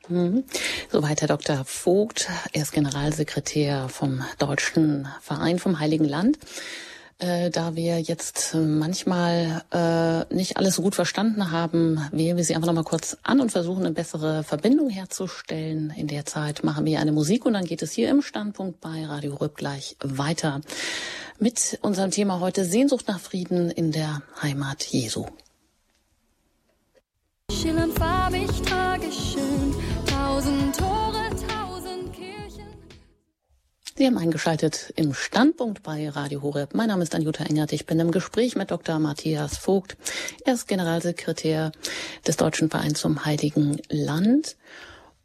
Mhm. 0.10 0.43
Soweit 0.91 1.22
Herr 1.22 1.28
Dr. 1.28 1.63
Vogt. 1.65 2.30
Er 2.52 2.63
ist 2.63 2.72
Generalsekretär 2.72 3.89
vom 3.89 4.24
Deutschen 4.39 5.08
Verein 5.22 5.60
vom 5.60 5.80
Heiligen 5.80 6.06
Land. 6.06 6.39
Äh, 7.19 7.50
da 7.52 7.76
wir 7.76 8.00
jetzt 8.00 8.56
manchmal 8.56 9.62
äh, 9.72 10.34
nicht 10.34 10.58
alles 10.58 10.76
so 10.76 10.82
gut 10.82 10.95
verstanden 10.95 11.52
haben, 11.52 12.00
wählen 12.12 12.38
wir 12.38 12.43
Sie 12.43 12.56
einfach 12.56 12.67
nochmal 12.67 12.86
kurz 12.86 13.17
an 13.24 13.39
und 13.39 13.52
versuchen 13.52 13.86
eine 13.86 13.93
bessere 13.93 14.43
Verbindung 14.43 14.89
herzustellen. 14.89 15.93
In 15.95 16.08
der 16.08 16.26
Zeit 16.26 16.63
machen 16.63 16.86
wir 16.86 17.00
eine 17.00 17.12
Musik 17.12 17.45
und 17.45 17.54
dann 17.54 17.65
geht 17.65 17.82
es 17.82 17.91
hier 17.91 18.10
im 18.10 18.22
Standpunkt 18.22 18.80
bei 18.80 19.06
Radio 19.06 19.36
Rüb 19.36 19.58
gleich 19.58 19.95
weiter 20.00 20.62
mit 21.39 21.78
unserem 21.82 22.10
Thema 22.10 22.39
heute 22.39 22.65
Sehnsucht 22.65 23.08
nach 23.08 23.19
Frieden 23.19 23.69
in 23.69 23.91
der 23.91 24.22
Heimat 24.41 24.84
Jesu. 24.86 25.26
Schillernd 27.52 27.98
farbig, 27.98 28.50
tragisch 28.62 29.34
schön, 29.34 29.76
tausend 30.39 30.78
Tore, 30.78 31.30
tausend 31.49 32.13
Kirchen. 32.13 32.65
Sie 33.97 34.06
haben 34.06 34.17
eingeschaltet 34.17 34.93
im 34.95 35.13
Standpunkt 35.13 35.84
bei 35.84 36.08
Radio 36.08 36.41
Horeb. 36.41 36.73
Mein 36.73 36.88
Name 36.88 37.04
ist 37.04 37.13
Anjuta 37.13 37.43
Engert. 37.43 37.73
Ich 37.73 37.86
bin 37.86 37.99
im 37.99 38.12
Gespräch 38.12 38.56
mit 38.56 38.71
Dr. 38.71 38.99
Matthias 38.99 39.58
Vogt. 39.58 39.97
Er 40.45 40.54
ist 40.54 40.69
Generalsekretär 40.69 41.73
des 42.25 42.38
Deutschen 42.38 42.69
Vereins 42.69 43.02
zum 43.02 43.25
Heiligen 43.25 43.82
Land. 43.89 44.56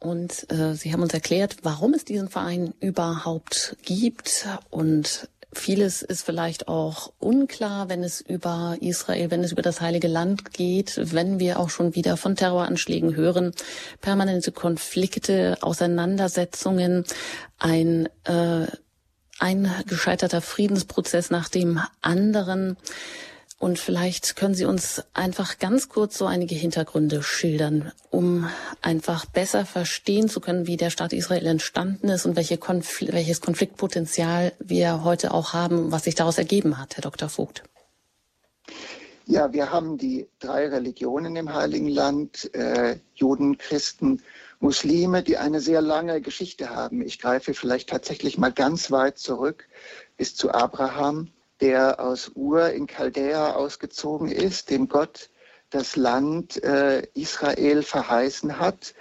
Und 0.00 0.50
äh, 0.50 0.74
Sie 0.74 0.92
haben 0.92 1.03
uns 1.03 1.14
erklärt, 1.14 1.59
warum 1.62 1.94
es 1.94 2.05
diesen 2.05 2.29
Verein 2.29 2.74
überhaupt 2.81 3.77
gibt 3.85 4.48
und 4.70 5.29
Vieles 5.55 6.03
ist 6.03 6.23
vielleicht 6.23 6.69
auch 6.69 7.12
unklar, 7.19 7.88
wenn 7.88 8.03
es 8.03 8.21
über 8.21 8.77
Israel, 8.81 9.31
wenn 9.31 9.43
es 9.45 9.53
über 9.53 9.62
das 9.62 9.81
Heilige 9.81 10.09
Land 10.09 10.53
geht, 10.53 11.01
wenn 11.14 11.38
wir 11.38 11.59
auch 11.59 11.71
schon 11.71 11.95
wieder 11.95 12.17
von 12.17 12.37
Terroranschlägen 12.37 13.17
hören, 13.17 13.53
permanente 14.01 14.53
Konflikte, 14.53 15.57
Auseinandersetzungen, 15.61 17.05
ein 17.59 18.09
äh, 18.25 18.67
ein 19.38 19.71
gescheiterter 19.87 20.40
Friedensprozess 20.40 21.31
nach 21.31 21.49
dem 21.49 21.81
anderen. 22.01 22.77
Und 23.64 23.79
vielleicht 23.79 24.37
können 24.37 24.55
Sie 24.55 24.66
uns 24.66 25.03
einfach 25.14 25.59
ganz 25.59 25.88
kurz 25.88 26.18
so 26.18 26.27
einige 26.27 26.55
Hintergründe 26.55 27.22
schildern, 27.22 27.92
um 28.11 28.46
einfach 28.83 29.24
besser 29.24 29.64
verstehen 29.64 30.29
zu 30.29 30.40
können, 30.40 30.66
wie 30.66 30.77
der 30.77 30.90
Staat 30.90 31.14
Israel 31.14 31.46
entstanden 31.46 32.11
ist 32.11 32.27
und 32.27 32.37
welche 32.37 32.59
Konfl 32.59 33.11
welches 33.14 33.40
Konfliktpotenzial 33.40 34.53
wir 34.59 35.03
heute 35.03 35.33
auch 35.33 35.55
haben, 35.55 35.90
was 35.90 36.05
sich 36.05 36.14
daraus 36.14 36.37
ergeben 36.37 36.77
hat, 36.79 36.96
Herr 36.96 37.00
Dr. 37.00 37.31
Vogt. 37.31 37.62
Ja, 39.24 39.50
wir 39.55 39.72
haben 39.72 39.96
die 39.96 40.29
drei 40.40 40.68
Religionen 40.68 41.35
im 41.35 41.55
Heiligen 41.55 41.88
Land, 41.88 42.55
äh, 42.55 42.98
Juden, 43.14 43.57
Christen, 43.57 44.20
Muslime, 44.61 45.22
die 45.22 45.38
eine 45.38 45.62
sehr 45.62 45.81
lange 45.81 46.20
Geschichte 46.20 46.68
haben. 46.68 47.00
Ich 47.00 47.18
greife 47.18 47.55
vielleicht 47.55 47.88
tatsächlich 47.88 48.37
mal 48.37 48.53
ganz 48.53 48.90
weit 48.90 49.16
zurück 49.16 49.66
bis 50.18 50.37
zu 50.37 50.53
Abraham 50.53 51.31
der 51.61 52.01
aus 52.01 52.33
Ur 52.35 52.71
in 52.71 52.87
Chaldea 52.87 53.55
ausgezogen 53.55 54.31
ist, 54.31 54.71
dem 54.71 54.88
Gott 54.88 55.31
das 55.71 55.97
Land 55.97 56.62
äh, 56.62 57.07
Israel 57.14 57.83
verheißen 57.83 58.59
hat. 58.59 58.95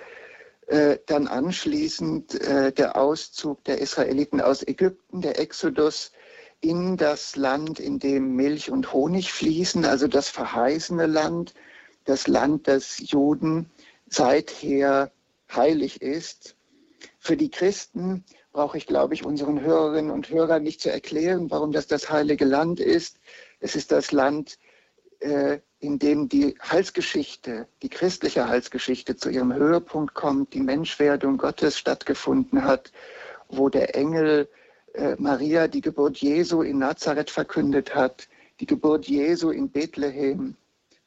Äh, 0.68 1.00
dann 1.08 1.28
anschließend 1.28 2.39
äh, 2.42 2.72
der 2.72 2.96
Auszug 2.96 3.63
der 3.66 3.80
Israeliten 3.80 4.39
aus 4.39 4.66
Ägypten, 4.66 5.22
der 5.22 5.38
Exodus 5.39 6.12
in 6.62 6.96
das 6.96 7.36
Land, 7.36 7.80
in 7.80 8.00
dem 8.00 8.36
Milch 8.36 8.72
und 8.72 8.94
Honig 8.94 9.34
fließen, 9.34 9.84
also 9.84 10.08
das 10.08 10.30
verheißene 10.30 11.06
Land, 11.06 11.54
das 12.06 12.28
Land, 12.28 12.70
das 12.70 12.98
Juden 13.00 13.70
seither 14.08 15.12
heilig 15.54 16.02
ist. 16.02 16.56
Für 17.20 17.36
die 17.36 17.52
Christen 17.52 18.24
brauche 18.54 18.78
ich, 18.78 18.86
glaube 18.86 19.16
ich, 19.16 19.26
unseren 19.26 19.62
Hörerinnen 19.62 20.12
und 20.12 20.30
Hörern 20.30 20.63
nicht 20.63 20.80
zu 20.80 20.92
erklären, 20.92 21.52
warum 21.52 21.72
das 21.72 21.88
das 21.88 22.10
heilige 22.10 22.46
Land 22.46 22.80
ist. 22.80 23.20
Es 23.60 23.76
ist 23.76 23.92
das 23.92 24.12
Land, 24.12 24.60
äh, 25.20 25.60
in 25.80 26.00
dem 26.00 26.30
die 26.30 26.56
Heilsgeschichte, 26.62 27.68
die 27.82 27.89
christliche 27.89 28.48
Heilsgeschichte 28.48 29.18
zu 29.18 29.30
ihrem 29.30 29.54
Höhepunkt 29.54 30.13
kommt, 30.13 30.54
die 30.54 30.62
Menschwerdung 30.62 31.38
Gottes 31.38 31.78
stattgefunden 31.78 32.63
hat, 32.63 32.92
wo 33.50 33.70
der 33.70 33.96
Engel 33.96 34.48
äh, 34.94 35.16
Maria 35.18 35.68
die 35.68 35.82
Geburt 35.82 36.18
Jesu 36.18 36.62
in 36.62 36.78
Nazareth 36.78 37.32
verkündet 37.32 37.96
hat, 37.96 38.30
die 38.60 38.68
Geburt 38.68 39.08
Jesu 39.08 39.50
in 39.50 39.72
Bethlehem, 39.72 40.56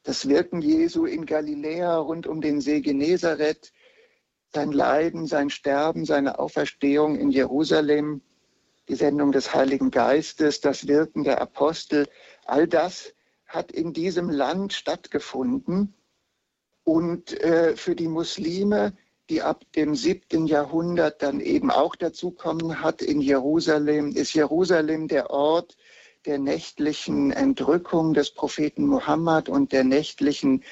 das 0.03 0.27
Wirken 0.27 0.61
Jesu 0.61 1.05
in 1.05 1.25
Galiläa 1.25 1.97
rund 1.97 2.27
um 2.27 2.41
den 2.41 2.59
See 2.59 2.81
Genezareth, 2.81 3.71
sein 4.57 4.71
Leiden, 4.71 5.27
sein 5.27 5.51
Sterben, 5.51 6.03
seine 6.03 6.39
Auferstehung 6.39 7.15
in 7.19 7.29
Jerusalem 7.29 8.21
die 8.89 8.95
Sendung 8.95 9.31
des 9.31 9.53
Heiligen 9.53 9.91
Geistes, 9.91 10.61
das 10.61 10.87
Wirken 10.87 11.23
der 11.23 11.39
Apostel, 11.39 12.07
all 12.43 12.67
das 12.67 13.13
hat 13.45 13.71
in 13.71 13.93
diesem 13.93 14.31
Land 14.31 14.73
stattgefunden. 14.73 15.93
Und 16.83 17.39
äh, 17.39 17.75
für 17.75 17.95
die 17.95 18.07
Muslime, 18.07 18.93
die 19.29 19.43
ab 19.43 19.63
dem 19.75 19.93
siebten 19.93 20.47
Jahrhundert 20.47 21.21
dann 21.21 21.39
eben 21.39 21.69
auch 21.69 21.95
dazukommen 21.95 22.81
hat 22.81 23.03
in 23.03 23.21
Jerusalem, 23.21 24.07
ist 24.15 24.33
Jerusalem 24.33 25.07
der 25.07 25.29
Ort 25.29 25.77
der 26.27 26.37
nächtlichen 26.39 27.31
Entrückung 27.31 28.13
des 28.13 28.31
Propheten 28.31 28.85
Mohammed 28.85 29.47
und 29.47 29.71
der 29.71 29.85
nächtlichen 29.85 30.63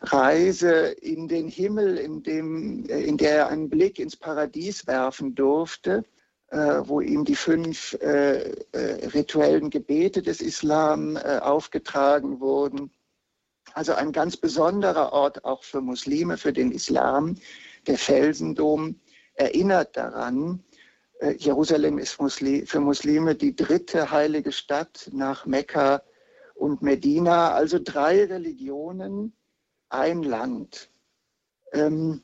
Reise 0.00 0.88
in 0.88 1.28
den 1.28 1.48
Himmel, 1.48 1.96
in, 1.96 2.22
dem, 2.22 2.84
äh, 2.88 3.00
in 3.02 3.16
der 3.16 3.36
er 3.36 3.48
einen 3.48 3.70
Blick 3.70 3.98
ins 3.98 4.16
Paradies 4.16 4.86
werfen 4.86 5.34
durfte, 5.34 6.04
äh, 6.48 6.80
wo 6.82 7.00
ihm 7.00 7.24
die 7.24 7.36
fünf 7.36 7.94
äh, 8.00 8.52
rituellen 9.14 9.70
Gebete 9.70 10.20
des 10.20 10.40
Islam 10.40 11.16
aufgetragen 11.16 12.40
wurden. 12.40 12.90
Also 13.72 13.94
ein 13.94 14.12
ganz 14.12 14.36
besonderer 14.36 15.12
Ort 15.12 15.44
auch 15.44 15.62
für 15.62 15.80
Muslime, 15.80 16.36
für 16.36 16.52
den 16.52 16.72
Islam. 16.72 17.36
Der 17.86 17.98
Felsendom 17.98 19.00
erinnert 19.34 19.96
daran, 19.96 20.63
Jerusalem 21.38 21.98
ist 21.98 22.20
Muslim, 22.20 22.66
für 22.66 22.80
Muslime 22.80 23.34
die 23.34 23.54
dritte 23.54 24.10
heilige 24.10 24.52
Stadt 24.52 25.08
nach 25.12 25.46
Mekka 25.46 26.02
und 26.54 26.82
Medina, 26.82 27.52
also 27.52 27.78
drei 27.82 28.24
Religionen, 28.24 29.34
ein 29.88 30.22
Land. 30.22 30.90
Ähm, 31.72 32.22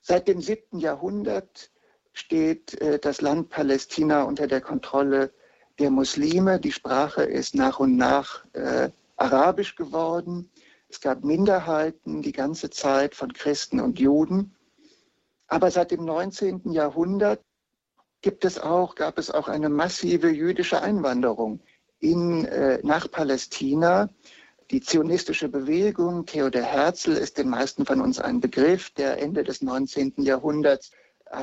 seit 0.00 0.28
dem 0.28 0.40
siebten 0.40 0.78
Jahrhundert 0.78 1.70
steht 2.12 2.80
äh, 2.80 2.98
das 2.98 3.20
Land 3.20 3.50
Palästina 3.50 4.22
unter 4.22 4.46
der 4.46 4.60
Kontrolle 4.60 5.32
der 5.78 5.90
Muslime. 5.90 6.60
Die 6.60 6.72
Sprache 6.72 7.22
ist 7.22 7.54
nach 7.54 7.80
und 7.80 7.96
nach 7.96 8.44
äh, 8.52 8.90
arabisch 9.16 9.76
geworden. 9.76 10.50
Es 10.88 11.00
gab 11.00 11.24
Minderheiten 11.24 12.22
die 12.22 12.32
ganze 12.32 12.70
Zeit 12.70 13.14
von 13.14 13.32
Christen 13.32 13.80
und 13.80 13.98
Juden. 13.98 14.56
Aber 15.46 15.70
seit 15.70 15.90
dem 15.90 16.04
19. 16.04 16.72
Jahrhundert 16.72 17.42
gibt 18.22 18.44
es 18.44 18.58
auch, 18.58 18.94
gab 18.94 19.18
es 19.18 19.30
auch 19.30 19.48
eine 19.48 19.68
massive 19.68 20.28
jüdische 20.28 20.82
Einwanderung 20.82 21.60
in, 21.98 22.44
äh, 22.44 22.80
nach 22.82 23.10
Palästina. 23.10 24.10
Die 24.70 24.80
zionistische 24.80 25.48
Bewegung, 25.48 26.26
Theodor 26.26 26.62
Herzl 26.62 27.12
ist 27.12 27.38
den 27.38 27.48
meisten 27.48 27.84
von 27.84 28.00
uns 28.00 28.20
ein 28.20 28.40
Begriff, 28.40 28.90
der 28.90 29.18
Ende 29.18 29.42
des 29.42 29.62
19. 29.62 30.14
Jahrhunderts 30.18 30.92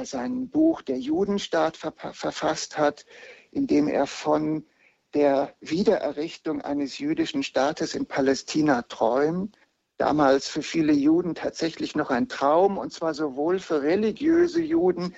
sein 0.04 0.50
Buch 0.50 0.82
Der 0.82 0.98
Judenstaat 0.98 1.78
ver 1.78 1.94
verfasst 1.94 2.78
hat, 2.78 3.06
in 3.52 3.68
dem 3.68 3.88
er 3.88 4.06
von 4.06 4.66
der 5.14 5.56
Wiedererrichtung 5.62 6.62
eines 6.62 7.00
jüdischen 7.00 7.44
Staates 7.44 7.96
in 7.96 8.06
Palästina 8.06 8.82
träumt. 8.84 9.58
Damals 9.98 10.48
für 10.48 10.62
viele 10.62 10.94
Juden 10.94 11.34
tatsächlich 11.34 11.96
noch 11.96 12.12
ein 12.12 12.28
Traum, 12.28 12.78
und 12.78 12.94
zwar 12.94 13.16
sowohl 13.16 13.58
für 13.58 13.82
religiöse 13.82 14.62
Juden, 14.62 15.16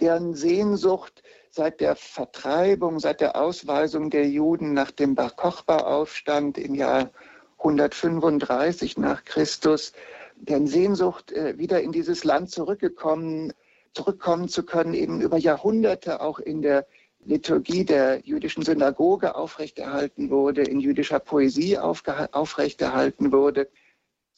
deren 0.00 0.34
Sehnsucht 0.34 1.22
seit 1.50 1.80
der 1.80 1.96
Vertreibung, 1.96 3.00
seit 3.00 3.22
der 3.22 3.36
Ausweisung 3.36 4.10
der 4.10 4.28
Juden 4.28 4.74
nach 4.74 4.90
dem 4.90 5.14
Bar 5.14 5.30
Kochba-Aufstand 5.30 6.58
im 6.58 6.74
Jahr 6.74 7.10
135 7.58 8.98
nach 8.98 9.24
Christus, 9.24 9.92
deren 10.36 10.66
Sehnsucht, 10.66 11.32
äh, 11.32 11.58
wieder 11.58 11.80
in 11.80 11.92
dieses 11.92 12.22
Land 12.24 12.50
zurückgekommen, 12.50 13.52
zurückkommen 13.94 14.48
zu 14.48 14.62
können, 14.62 14.94
eben 14.94 15.20
über 15.22 15.38
Jahrhunderte 15.38 16.20
auch 16.20 16.38
in 16.38 16.62
der 16.62 16.86
Liturgie 17.24 17.84
der 17.84 18.20
jüdischen 18.20 18.62
Synagoge 18.62 19.34
aufrechterhalten 19.34 20.30
wurde, 20.30 20.62
in 20.62 20.80
jüdischer 20.80 21.18
Poesie 21.18 21.78
aufrechterhalten 21.78 23.32
wurde. 23.32 23.68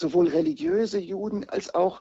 Sowohl 0.01 0.29
religiöse 0.29 0.99
Juden 0.99 1.47
als 1.51 1.75
auch 1.75 2.01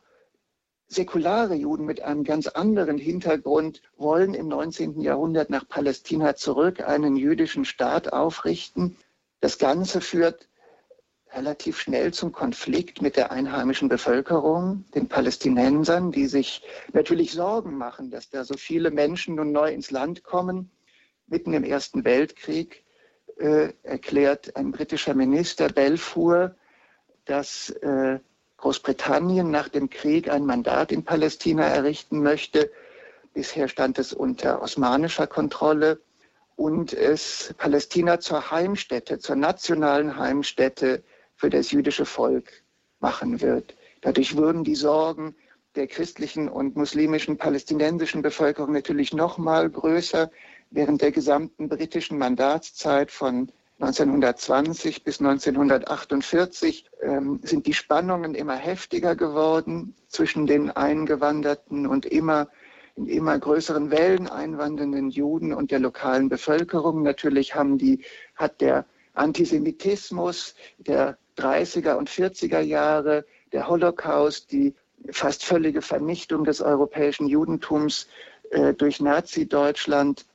säkulare 0.88 1.53
Juden 1.53 1.83
mit 1.83 2.01
einem 2.01 2.23
ganz 2.23 2.47
anderen 2.47 2.97
Hintergrund 2.97 3.81
wollen 3.97 4.33
im 4.33 4.47
19. 4.47 5.01
Jahrhundert 5.01 5.49
nach 5.49 5.67
Palästina 5.67 6.38
zurück 6.38 6.79
einen 6.79 7.17
jüdischen 7.17 7.65
Staat 7.65 8.13
aufrichten. 8.13 8.95
Das 9.41 9.57
Ganze 9.57 9.99
führt 9.99 10.47
relativ 11.33 11.77
schnell 11.81 12.13
zum 12.13 12.31
Konflikt 12.31 13.01
mit 13.01 13.17
der 13.17 13.33
einheimischen 13.33 13.89
Bevölkerung, 13.89 14.85
den 14.95 15.09
Palästinensern, 15.09 16.13
die 16.13 16.27
sich 16.27 16.63
natürlich 16.93 17.33
Sorgen 17.33 17.77
machen, 17.77 18.12
dass 18.12 18.29
da 18.29 18.45
so 18.45 18.55
viele 18.55 18.91
Menschen 18.91 19.35
nun 19.35 19.51
neu 19.51 19.73
ins 19.73 19.91
Land 19.91 20.23
kommen. 20.23 20.71
Mitten 21.27 21.51
im 21.51 21.65
Ersten 21.65 22.05
Weltkrieg 22.05 22.85
äh, 23.38 23.73
erklärt 23.83 24.55
ein 24.55 24.71
britischer 24.71 25.15
Minister 25.15 25.67
Belfour, 25.67 26.55
dass 27.30 27.70
äh, 27.70 28.20
Großbritannien 28.58 29.50
nach 29.52 29.70
dem 29.70 29.89
Krieg 29.89 30.30
ein 30.30 30.46
Mandat 30.46 30.92
in 30.92 31.04
Palästina 31.04 31.63
errichten 31.63 32.22
möchte. 32.22 32.72
Bisher 33.34 33.68
stand 33.68 34.00
es 34.00 34.13
unter 34.13 34.62
osmanischer 34.62 35.28
Kontrolle 35.28 36.02
und 36.56 36.92
es 36.92 37.54
Palästina 37.58 38.20
zur 38.20 38.52
Heimstätte, 38.52 39.20
zur 39.20 39.36
nationalen 39.36 40.18
Heimstätte 40.18 41.04
für 41.36 41.50
das 41.50 41.72
jüdische 41.72 42.06
Volk 42.06 42.52
machen 43.00 43.39
wird. 43.42 43.76
Dadurch 44.02 44.36
würden 44.36 44.63
die 44.63 44.76
Sorgen 44.76 45.36
der 45.76 45.88
christlichen 45.88 46.50
und 46.50 46.76
muslimischen 46.76 47.38
palästinensischen 47.38 48.22
Bevölkerung 48.22 48.74
natürlich 48.74 49.13
noch 49.13 49.38
mal 49.38 49.70
größer. 49.70 50.32
Während 50.72 51.02
der 51.02 51.12
gesamten 51.12 51.70
britischen 51.70 52.18
Mandatszeit 52.18 53.12
von 53.12 53.52
1920 53.80 55.06
bis 55.06 55.20
1948 55.22 56.89
ähm, 57.02 57.39
sind 57.44 57.65
die 57.65 57.74
Spannungen 57.74 58.36
immer 58.36 58.56
heftiger 58.56 59.15
geworden 59.15 59.96
zwischen 60.10 60.48
den 60.48 60.70
eingewanderten 60.70 61.88
und 61.88 62.06
immer 62.06 62.50
in 62.96 63.08
immer 63.08 63.39
größeren 63.39 63.92
Wellen 63.92 64.28
einwandernden 64.28 65.10
Juden 65.10 65.54
und 65.54 65.72
der 65.72 65.80
lokalen 65.80 66.28
Bevölkerung. 66.28 67.04
Natürlich 67.04 67.56
haben 67.56 67.78
die, 67.78 68.04
hat 68.36 68.60
der 68.60 68.86
Antisemitismus 69.13 70.56
der 70.78 71.18
30er 71.38 71.94
und 71.96 72.10
40er 72.10 72.60
Jahre, 72.60 73.26
der 73.54 73.70
Holocaust, 73.70 74.52
die 74.52 74.76
fast 75.12 75.46
völlige 75.46 75.82
Vernichtung 75.82 76.44
des 76.44 76.60
europäischen 76.60 77.28
Judentums 77.28 78.08
äh, 78.52 78.74
durch 78.74 79.00
Nazi-Deutschland 79.00 80.26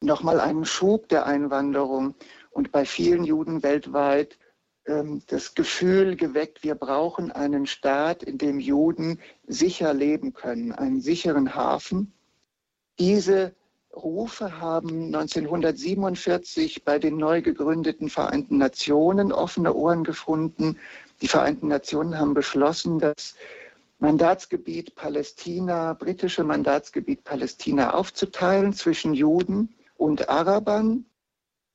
nochmal 0.00 0.40
einen 0.40 0.64
Schub 0.64 1.08
der 1.08 1.26
Einwanderung 1.26 2.16
und 2.52 2.72
bei 2.72 2.84
vielen 2.84 3.24
Juden 3.24 3.62
weltweit 3.62 4.38
ähm, 4.86 5.22
das 5.26 5.54
Gefühl 5.54 6.16
geweckt, 6.16 6.62
wir 6.62 6.74
brauchen 6.74 7.30
einen 7.32 7.66
Staat, 7.66 8.22
in 8.22 8.38
dem 8.38 8.60
Juden 8.60 9.20
sicher 9.46 9.94
leben 9.94 10.32
können, 10.32 10.72
einen 10.72 11.00
sicheren 11.00 11.54
Hafen. 11.54 12.12
Diese 12.98 13.54
Rufe 13.94 14.58
haben 14.58 15.14
1947 15.14 16.84
bei 16.84 16.98
den 16.98 17.16
neu 17.16 17.42
gegründeten 17.42 18.08
Vereinten 18.08 18.58
Nationen 18.58 19.32
offene 19.32 19.74
Ohren 19.74 20.02
gefunden. 20.02 20.78
Die 21.20 21.28
Vereinten 21.28 21.68
Nationen 21.68 22.18
haben 22.18 22.34
beschlossen, 22.34 22.98
das 22.98 23.34
Mandatsgebiet 23.98 24.94
Palästina, 24.96 25.92
britische 25.92 26.42
Mandatsgebiet 26.42 27.22
Palästina 27.22 27.94
aufzuteilen 27.94 28.72
zwischen 28.72 29.14
Juden 29.14 29.74
und 29.96 30.28
Arabern. 30.28 31.04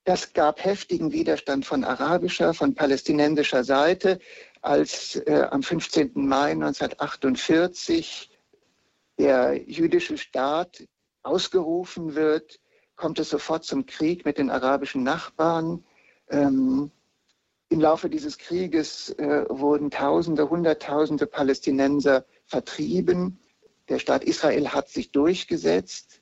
Das 0.08 0.32
gab 0.32 0.64
heftigen 0.64 1.12
Widerstand 1.12 1.66
von 1.66 1.84
arabischer, 1.84 2.54
von 2.54 2.74
palästinensischer 2.74 3.66
Seite, 3.66 4.20
als 4.62 5.18
äh, 5.18 5.46
am 5.52 5.62
15. 5.62 6.12
Mai 6.14 6.52
1948 6.52 8.32
der 9.20 9.70
jüdische 9.70 10.18
Staat 10.18 10.88
ausgerufen 11.24 12.16
wird, 12.16 12.62
kommt 12.96 13.20
es 13.20 13.30
sofort 13.32 13.66
zum 13.66 13.86
Krieg 13.86 14.24
mit 14.24 14.38
den 14.38 14.50
arabischen 14.50 15.04
Nachbarn. 15.04 15.84
Ähm, 16.30 16.90
Im 17.68 17.82
Laufe 17.82 18.10
dieses 18.10 18.38
Krieges 18.38 19.10
äh, 19.10 19.44
wurden 19.50 19.92
Tausende, 19.92 20.50
Hunderttausende 20.50 21.28
Palästinenser 21.28 22.24
vertrieben. 22.46 23.42
Der 23.90 24.00
Staat 24.00 24.24
Israel 24.24 24.70
hat 24.70 24.88
sich 24.88 25.12
durchgesetzt. 25.12 26.22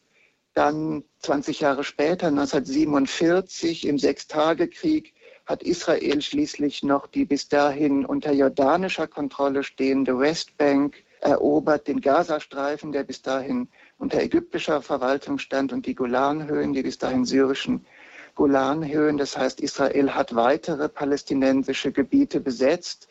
Dann 0.55 1.03
20 1.19 1.59
Jahre 1.59 1.83
später, 1.83 2.27
1947, 2.27 3.85
im 3.85 3.99
Sechstagekrieg, 3.99 5.13
hat 5.45 5.61
Israel 5.61 6.21
schließlich 6.21 6.81
noch 6.81 7.07
die 7.07 7.25
bis 7.25 7.49
dahin 7.49 8.05
unter 8.05 8.31
jordanischer 8.31 9.07
Kontrolle 9.07 9.63
stehende 9.63 10.17
Westbank 10.17 11.03
erobert, 11.19 11.89
den 11.89 11.99
Gazastreifen, 11.99 12.93
der 12.93 13.03
bis 13.03 13.21
dahin 13.21 13.67
unter 13.97 14.21
ägyptischer 14.21 14.81
Verwaltung 14.81 15.39
stand 15.39 15.73
und 15.73 15.85
die 15.87 15.93
Golanhöhen, 15.93 16.71
die 16.71 16.83
bis 16.83 16.97
dahin 16.97 17.25
syrischen 17.25 17.85
Golanhöhen. 18.33 19.17
Das 19.17 19.37
heißt, 19.37 19.59
Israel 19.59 20.15
hat 20.15 20.35
weitere 20.35 20.87
palästinensische 20.87 21.91
Gebiete 21.91 22.39
besetzt, 22.39 23.09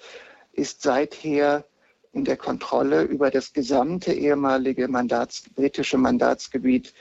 ist 0.53 0.81
seither 0.81 1.67
in 2.13 2.25
der 2.25 2.39
Kontrolle 2.39 3.03
über 3.03 3.31
das 3.31 3.53
gesamte 3.53 4.15
ehemalige 4.15 4.89
Mandats, 4.89 5.43
britische 5.55 5.99
Mandatsgebiet 5.99 6.95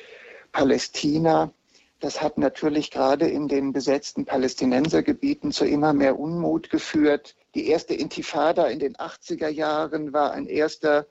Palästina. 0.53 1.51
Das 1.99 2.21
hat 2.21 2.37
natürlich 2.37 2.91
gerade 2.91 3.27
in 3.27 3.47
den 3.47 3.73
besetzten 3.73 4.25
Palästinensergebieten 4.25 5.51
zu 5.51 5.65
immer 5.65 5.93
mehr 5.93 6.19
Unmut 6.19 6.69
geführt. 6.69 7.35
Die 7.55 7.67
erste 7.67 7.93
Intifada 7.93 8.67
in 8.67 8.79
den 8.79 8.95
80er 8.95 9.49
Jahren 9.49 10.13
war 10.13 10.31
ein 10.31 10.45
erster 10.45 11.07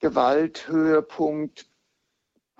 Gewalthöhepunkt. 0.00 1.66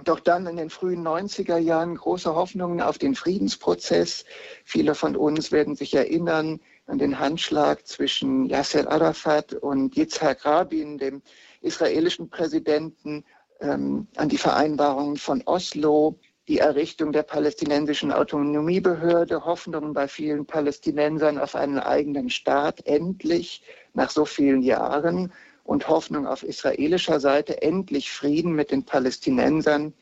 Doch 0.04 0.20
dann 0.20 0.46
in 0.46 0.56
den 0.56 0.70
frühen 0.70 1.06
90er 1.06 1.56
Jahren 1.56 1.96
große 1.96 2.34
Hoffnungen 2.34 2.82
auf 2.82 2.98
den 2.98 3.14
Friedensprozess. 3.14 4.26
Viele 4.64 4.94
von 4.94 5.16
uns 5.16 5.52
werden 5.52 5.74
sich 5.74 5.94
erinnern 5.94 6.60
an 6.86 6.98
den 6.98 7.18
Handschlag 7.18 7.86
zwischen 7.86 8.46
Yasser 8.46 8.90
Arafat 8.90 9.54
und 9.54 9.96
Yitzhak 9.96 10.44
Rabin, 10.44 10.98
dem 10.98 11.22
israelischen 11.62 12.28
Präsidenten, 12.28 13.24
ähm, 13.60 14.06
an 14.16 14.28
die 14.28 14.38
Vereinbarungen 14.38 15.16
von 15.16 15.42
Oslo 15.46 16.18
die 16.48 16.58
Errichtung 16.58 17.10
der 17.10 17.24
palästinensischen 17.24 18.12
Autonomiebehörde, 18.12 19.44
Hoffnungen 19.44 19.92
bei 19.92 20.06
vielen 20.06 20.46
Palästinensern 20.46 21.38
auf 21.38 21.56
einen 21.56 21.80
eigenen 21.80 22.30
Staat, 22.30 22.86
endlich 22.86 23.64
nach 23.94 24.10
so 24.10 24.24
vielen 24.24 24.62
Jahren 24.62 25.32
und 25.64 25.88
Hoffnung 25.88 26.26
auf 26.26 26.44
israelischer 26.44 27.18
Seite, 27.18 27.62
endlich 27.62 28.12
Frieden 28.12 28.52
mit 28.52 28.70
den 28.70 28.84
Palästinensern, 28.84 29.92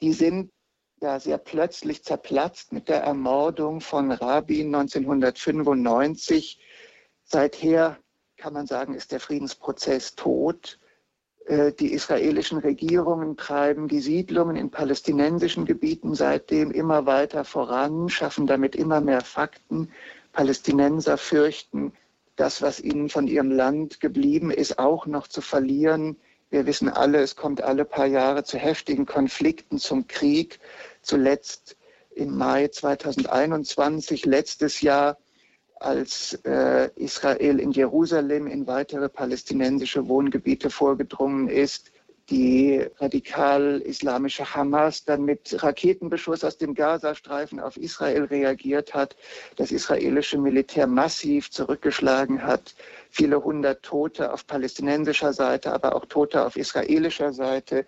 die 0.00 0.14
sind 0.14 0.50
ja 1.02 1.20
sehr 1.20 1.38
plötzlich 1.38 2.02
zerplatzt 2.02 2.72
mit 2.72 2.88
der 2.88 3.02
Ermordung 3.02 3.82
von 3.82 4.10
Rabin 4.10 4.74
1995. 4.74 6.58
Seither 7.24 7.98
kann 8.38 8.54
man 8.54 8.66
sagen, 8.66 8.94
ist 8.94 9.12
der 9.12 9.20
Friedensprozess 9.20 10.14
tot. 10.14 10.78
Äh, 11.46 11.72
die 11.72 11.92
israelischen 11.92 12.58
Regierungen 12.58 13.36
treiben 13.36 13.88
die 13.88 14.00
Siedlungen 14.00 14.56
in 14.56 14.70
palästinensischen 14.70 15.66
Gebieten 15.66 16.14
seitdem 16.14 16.70
immer 16.70 17.06
weiter 17.06 17.44
voran, 17.44 18.08
schaffen 18.08 18.46
damit 18.46 18.74
immer 18.74 19.00
mehr 19.00 19.20
Fakten. 19.20 19.90
Palästinenser 20.32 21.16
fürchten, 21.16 21.92
das, 22.36 22.62
was 22.62 22.80
ihnen 22.80 23.08
von 23.08 23.28
ihrem 23.28 23.50
Land 23.50 24.00
geblieben 24.00 24.50
ist, 24.50 24.78
auch 24.78 25.06
noch 25.06 25.28
zu 25.28 25.40
verlieren. 25.40 26.16
Wir 26.50 26.66
wissen 26.66 26.88
alle, 26.88 27.18
es 27.18 27.36
kommt 27.36 27.62
alle 27.62 27.84
paar 27.84 28.06
Jahre 28.06 28.44
zu 28.44 28.58
heftigen 28.58 29.06
Konflikten, 29.06 29.78
zum 29.78 30.08
Krieg. 30.08 30.58
Zuletzt 31.02 31.76
im 32.14 32.36
Mai 32.36 32.68
2021, 32.68 34.24
letztes 34.24 34.80
Jahr, 34.80 35.18
als 35.80 36.38
äh, 36.44 36.90
Israel 36.96 37.58
in 37.60 37.72
Jerusalem 37.72 38.46
in 38.46 38.66
weitere 38.66 39.08
palästinensische 39.08 40.08
Wohngebiete 40.08 40.70
vorgedrungen 40.70 41.48
ist, 41.48 41.90
die 42.30 42.86
radikal-islamische 42.98 44.54
Hamas 44.54 45.04
dann 45.04 45.24
mit 45.24 45.62
Raketenbeschuss 45.62 46.42
aus 46.42 46.56
dem 46.56 46.74
Gazastreifen 46.74 47.60
auf 47.60 47.76
Israel 47.76 48.24
reagiert 48.24 48.94
hat, 48.94 49.14
das 49.56 49.70
israelische 49.70 50.38
Militär 50.38 50.86
massiv 50.86 51.50
zurückgeschlagen 51.50 52.42
hat, 52.42 52.74
viele 53.10 53.44
hundert 53.44 53.82
Tote 53.82 54.32
auf 54.32 54.46
palästinensischer 54.46 55.34
Seite, 55.34 55.72
aber 55.72 55.94
auch 55.94 56.06
Tote 56.06 56.46
auf 56.46 56.56
israelischer 56.56 57.32
Seite 57.32 57.84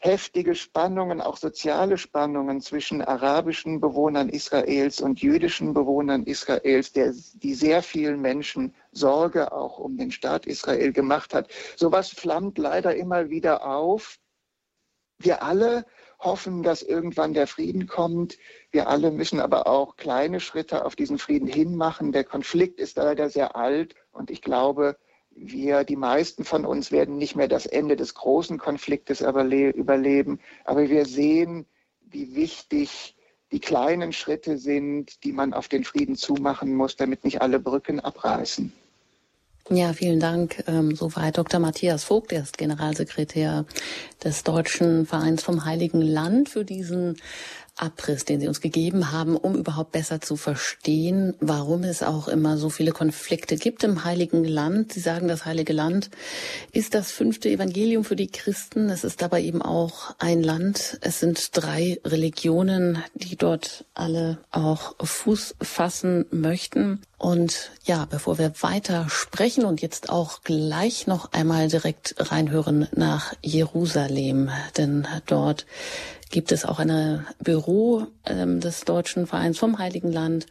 heftige 0.00 0.54
Spannungen, 0.54 1.20
auch 1.20 1.36
soziale 1.36 1.98
Spannungen 1.98 2.62
zwischen 2.62 3.02
arabischen 3.02 3.80
Bewohnern 3.80 4.30
Israels 4.30 5.00
und 5.02 5.20
jüdischen 5.20 5.74
Bewohnern 5.74 6.24
Israels, 6.24 6.92
der, 6.92 7.12
die 7.34 7.54
sehr 7.54 7.82
vielen 7.82 8.20
Menschen 8.20 8.74
Sorge 8.92 9.52
auch 9.52 9.78
um 9.78 9.98
den 9.98 10.10
Staat 10.10 10.46
Israel 10.46 10.92
gemacht 10.92 11.34
hat. 11.34 11.50
Sowas 11.76 12.08
flammt 12.08 12.56
leider 12.56 12.96
immer 12.96 13.28
wieder 13.28 13.66
auf. 13.66 14.18
Wir 15.18 15.42
alle 15.42 15.84
hoffen, 16.18 16.62
dass 16.62 16.82
irgendwann 16.82 17.34
der 17.34 17.46
Frieden 17.46 17.86
kommt. 17.86 18.38
Wir 18.70 18.88
alle 18.88 19.10
müssen 19.10 19.38
aber 19.38 19.66
auch 19.66 19.96
kleine 19.96 20.40
Schritte 20.40 20.86
auf 20.86 20.96
diesen 20.96 21.18
Frieden 21.18 21.46
hinmachen. 21.46 22.12
Der 22.12 22.24
Konflikt 22.24 22.80
ist 22.80 22.96
leider 22.96 23.28
sehr 23.28 23.54
alt 23.54 23.94
und 24.12 24.30
ich 24.30 24.40
glaube, 24.40 24.96
wir, 25.30 25.84
die 25.84 25.96
meisten 25.96 26.44
von 26.44 26.66
uns 26.66 26.92
werden 26.92 27.16
nicht 27.16 27.36
mehr 27.36 27.48
das 27.48 27.66
Ende 27.66 27.96
des 27.96 28.14
großen 28.14 28.58
Konfliktes 28.58 29.20
überleben, 29.20 30.40
aber 30.64 30.88
wir 30.88 31.06
sehen, 31.06 31.66
wie 32.00 32.34
wichtig 32.34 33.16
die 33.52 33.60
kleinen 33.60 34.12
Schritte 34.12 34.58
sind, 34.58 35.24
die 35.24 35.32
man 35.32 35.54
auf 35.54 35.68
den 35.68 35.84
Frieden 35.84 36.16
zumachen 36.16 36.74
muss, 36.74 36.96
damit 36.96 37.24
nicht 37.24 37.42
alle 37.42 37.58
Brücken 37.58 38.00
abreißen. 38.00 38.72
Ja, 39.68 39.92
vielen 39.92 40.18
Dank. 40.18 40.64
Ähm, 40.66 40.96
soweit 40.96 41.38
Dr. 41.38 41.60
Matthias 41.60 42.02
Vogt, 42.02 42.32
er 42.32 42.42
ist 42.42 42.58
Generalsekretär 42.58 43.66
des 44.22 44.42
Deutschen 44.42 45.06
Vereins 45.06 45.44
vom 45.44 45.64
Heiligen 45.64 46.02
Land 46.02 46.48
für 46.48 46.64
diesen 46.64 47.16
Abriss, 47.80 48.24
den 48.24 48.40
Sie 48.40 48.48
uns 48.48 48.60
gegeben 48.60 49.12
haben, 49.12 49.36
um 49.36 49.54
überhaupt 49.54 49.92
besser 49.92 50.20
zu 50.20 50.36
verstehen, 50.36 51.34
warum 51.40 51.84
es 51.84 52.02
auch 52.02 52.28
immer 52.28 52.56
so 52.58 52.70
viele 52.70 52.92
Konflikte 52.92 53.56
gibt 53.56 53.84
im 53.84 54.04
Heiligen 54.04 54.44
Land. 54.44 54.92
Sie 54.92 55.00
sagen, 55.00 55.28
das 55.28 55.44
Heilige 55.44 55.72
Land 55.72 56.10
ist 56.72 56.94
das 56.94 57.10
fünfte 57.10 57.48
Evangelium 57.48 58.04
für 58.04 58.16
die 58.16 58.30
Christen. 58.30 58.90
Es 58.90 59.04
ist 59.04 59.22
dabei 59.22 59.42
eben 59.42 59.62
auch 59.62 60.14
ein 60.18 60.42
Land. 60.42 60.98
Es 61.00 61.20
sind 61.20 61.56
drei 61.56 62.00
Religionen, 62.04 63.02
die 63.14 63.36
dort 63.36 63.84
alle 63.94 64.38
auch 64.50 64.94
Fuß 65.02 65.56
fassen 65.60 66.26
möchten. 66.30 67.00
Und 67.20 67.70
ja, 67.84 68.06
bevor 68.08 68.38
wir 68.38 68.50
weiter 68.62 69.10
sprechen 69.10 69.66
und 69.66 69.82
jetzt 69.82 70.08
auch 70.08 70.40
gleich 70.42 71.06
noch 71.06 71.32
einmal 71.32 71.68
direkt 71.68 72.14
reinhören 72.16 72.88
nach 72.96 73.34
Jerusalem, 73.42 74.48
denn 74.78 75.06
dort 75.26 75.66
gibt 76.30 76.50
es 76.50 76.64
auch 76.64 76.78
ein 76.78 77.26
Büro 77.38 78.06
ähm, 78.24 78.60
des 78.60 78.86
Deutschen 78.86 79.26
Vereins 79.26 79.58
vom 79.58 79.78
Heiligen 79.78 80.10
Land. 80.10 80.46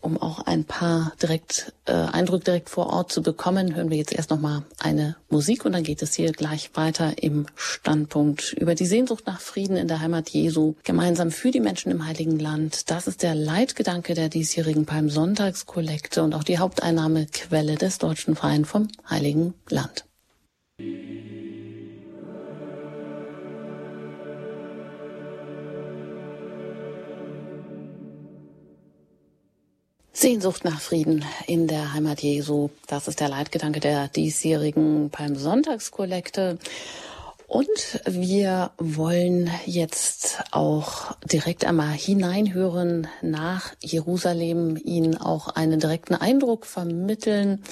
Um 0.00 0.20
auch 0.20 0.40
ein 0.46 0.64
paar 0.64 1.12
direkt 1.22 1.72
äh, 1.86 1.92
Eindrücke 1.92 2.44
direkt 2.44 2.70
vor 2.70 2.88
Ort 2.88 3.12
zu 3.12 3.22
bekommen, 3.22 3.74
hören 3.74 3.90
wir 3.90 3.96
jetzt 3.96 4.12
erst 4.12 4.30
noch 4.30 4.40
mal 4.40 4.62
eine 4.78 5.16
Musik 5.28 5.64
und 5.64 5.72
dann 5.72 5.82
geht 5.82 6.02
es 6.02 6.14
hier 6.14 6.32
gleich 6.32 6.70
weiter 6.74 7.22
im 7.22 7.46
Standpunkt 7.56 8.52
über 8.52 8.74
die 8.74 8.86
Sehnsucht 8.86 9.26
nach 9.26 9.40
Frieden 9.40 9.76
in 9.76 9.88
der 9.88 10.00
Heimat 10.00 10.30
Jesu 10.30 10.74
gemeinsam 10.84 11.30
für 11.30 11.50
die 11.50 11.60
Menschen 11.60 11.90
im 11.90 12.06
Heiligen 12.06 12.38
Land. 12.38 12.90
Das 12.90 13.06
ist 13.06 13.22
der 13.22 13.34
Leitgedanke 13.34 14.14
der 14.14 14.28
diesjährigen 14.28 14.86
Palmsonntagskollekte 14.86 16.22
und 16.22 16.34
auch 16.34 16.44
die 16.44 16.58
Haupteinnahmequelle 16.58 17.76
des 17.76 17.98
Deutschen 17.98 18.36
Vereins 18.36 18.68
vom 18.68 18.88
Heiligen 19.08 19.54
Land. 19.68 20.04
Sehnsucht 30.18 30.64
nach 30.64 30.80
Frieden 30.80 31.24
in 31.46 31.68
der 31.68 31.92
Heimat 31.92 32.20
Jesu. 32.24 32.70
Das 32.88 33.06
ist 33.06 33.20
der 33.20 33.28
Leitgedanke 33.28 33.78
der 33.78 34.08
diesjährigen 34.08 35.10
Palmsonntagskollekte. 35.10 36.58
Und 37.46 38.00
wir 38.04 38.72
wollen 38.78 39.48
jetzt 39.64 40.42
auch 40.50 41.16
direkt 41.24 41.64
einmal 41.64 41.92
hineinhören 41.92 43.06
nach 43.22 43.74
Jerusalem, 43.80 44.76
Ihnen 44.82 45.16
auch 45.16 45.50
einen 45.50 45.78
direkten 45.78 46.16
Eindruck 46.16 46.66
vermitteln 46.66 47.62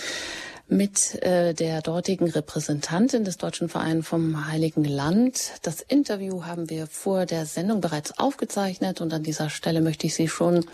mit 0.68 1.20
äh, 1.24 1.52
der 1.52 1.82
dortigen 1.82 2.30
Repräsentantin 2.30 3.24
des 3.24 3.38
Deutschen 3.38 3.68
Vereins 3.68 4.06
vom 4.06 4.46
Heiligen 4.46 4.84
Land. 4.84 5.50
Das 5.62 5.80
Interview 5.80 6.44
haben 6.44 6.70
wir 6.70 6.86
vor 6.86 7.26
der 7.26 7.44
Sendung 7.44 7.80
bereits 7.80 8.20
aufgezeichnet 8.20 9.00
und 9.00 9.12
an 9.12 9.24
dieser 9.24 9.50
Stelle 9.50 9.80
möchte 9.80 10.06
ich 10.06 10.14
Sie 10.14 10.28
schon 10.28 10.64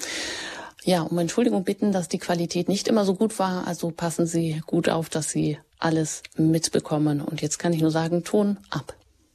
ja, 0.85 1.03
um 1.03 1.19
Entschuldigung 1.19 1.65
bitten, 1.65 1.93
dass 1.93 2.09
die 2.09 2.19
Qualität 2.19 2.69
nicht 2.69 2.89
immer 2.89 3.05
so 3.05 3.15
gut 3.15 3.39
war. 3.39 3.67
Also 3.67 3.91
passen 3.91 4.27
Sie 4.27 4.63
gut 4.67 4.89
auf, 4.89 5.09
dass 5.09 5.31
Sie 5.31 5.59
alles 5.79 6.23
mitbekommen. 6.37 7.21
Und 7.21 7.43
jetzt 7.43 7.59
kann 7.59 7.73
ich 7.73 7.81
nur 7.81 7.91
sagen, 7.91 8.25
Ton 8.25 8.59
ab. 8.71 8.95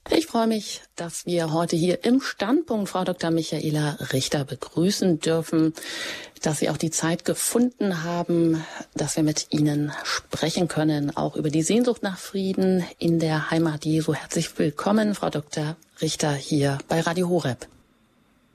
Ich 0.09 0.27
freue 0.27 0.47
mich, 0.47 0.83
dass 0.95 1.25
wir 1.25 1.51
heute 1.51 1.75
hier 1.75 2.05
im 2.05 2.21
Standpunkt 2.21 2.87
Frau 2.87 3.03
Dr. 3.03 3.29
Michaela 3.29 3.97
Richter 4.13 4.45
begrüßen 4.45 5.19
dürfen, 5.19 5.73
dass 6.41 6.59
Sie 6.59 6.69
auch 6.69 6.77
die 6.77 6.91
Zeit 6.91 7.25
gefunden 7.25 8.03
haben, 8.03 8.63
dass 8.95 9.17
wir 9.17 9.23
mit 9.23 9.47
Ihnen 9.49 9.91
sprechen 10.03 10.69
können, 10.69 11.15
auch 11.15 11.35
über 11.35 11.49
die 11.49 11.63
Sehnsucht 11.63 12.03
nach 12.03 12.17
Frieden 12.17 12.85
in 12.99 13.19
der 13.19 13.51
Heimat 13.51 13.83
Jesu. 13.83 14.13
Herzlich 14.13 14.57
willkommen, 14.57 15.13
Frau 15.13 15.29
Dr. 15.29 15.75
Richter, 16.01 16.31
hier 16.31 16.77
bei 16.87 17.01
Radio 17.01 17.27
Horeb. 17.27 17.67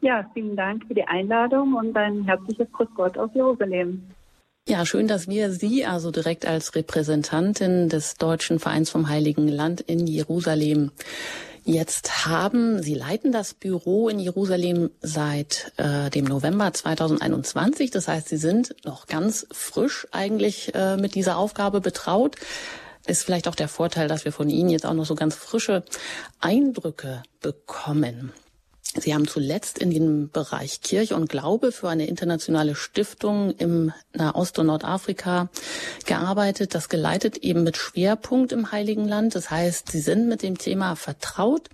Ja, 0.02 0.28
vielen 0.34 0.56
Dank 0.56 0.84
für 0.86 0.94
die 0.94 1.04
Einladung 1.04 1.74
und 1.74 1.96
ein 1.96 2.24
herzliches 2.24 2.66
Grüß 2.72 2.88
Gott 2.96 3.16
aus 3.16 3.30
Jerusalem. 3.34 4.02
Ja, 4.68 4.84
schön, 4.84 5.06
dass 5.06 5.28
wir 5.28 5.52
Sie 5.52 5.86
also 5.86 6.10
direkt 6.10 6.44
als 6.44 6.74
Repräsentantin 6.74 7.88
des 7.88 8.16
Deutschen 8.16 8.58
Vereins 8.58 8.90
vom 8.90 9.08
Heiligen 9.08 9.46
Land 9.46 9.80
in 9.80 10.08
Jerusalem 10.08 10.90
jetzt 11.64 12.26
haben. 12.26 12.82
Sie 12.82 12.94
leiten 12.94 13.30
das 13.30 13.54
Büro 13.54 14.08
in 14.08 14.18
Jerusalem 14.18 14.90
seit 15.00 15.72
äh, 15.76 16.10
dem 16.10 16.24
November 16.24 16.72
2021. 16.72 17.92
Das 17.92 18.08
heißt, 18.08 18.28
Sie 18.28 18.36
sind 18.38 18.74
noch 18.84 19.06
ganz 19.06 19.46
frisch 19.52 20.08
eigentlich 20.10 20.74
äh, 20.74 20.96
mit 20.96 21.14
dieser 21.14 21.36
Aufgabe 21.36 21.80
betraut. 21.80 22.36
Ist 23.06 23.22
vielleicht 23.22 23.46
auch 23.46 23.54
der 23.54 23.68
Vorteil, 23.68 24.08
dass 24.08 24.24
wir 24.24 24.32
von 24.32 24.48
Ihnen 24.48 24.70
jetzt 24.70 24.86
auch 24.86 24.94
noch 24.94 25.06
so 25.06 25.14
ganz 25.14 25.36
frische 25.36 25.84
Eindrücke 26.40 27.22
bekommen. 27.40 28.32
Sie 28.94 29.14
haben 29.14 29.26
zuletzt 29.26 29.78
in 29.78 29.90
dem 29.90 30.28
Bereich 30.30 30.82
Kirche 30.82 31.16
und 31.16 31.30
Glaube 31.30 31.72
für 31.72 31.88
eine 31.88 32.06
internationale 32.06 32.74
Stiftung 32.74 33.52
im 33.52 33.92
Nahost- 34.12 34.58
und 34.58 34.66
Nordafrika 34.66 35.48
gearbeitet, 36.04 36.74
das 36.74 36.90
geleitet 36.90 37.38
eben 37.38 37.62
mit 37.62 37.78
Schwerpunkt 37.78 38.52
im 38.52 38.70
Heiligen 38.70 39.08
Land. 39.08 39.34
Das 39.34 39.50
heißt, 39.50 39.90
Sie 39.90 40.00
sind 40.00 40.28
mit 40.28 40.42
dem 40.42 40.58
Thema 40.58 40.94
vertraut. 40.94 41.70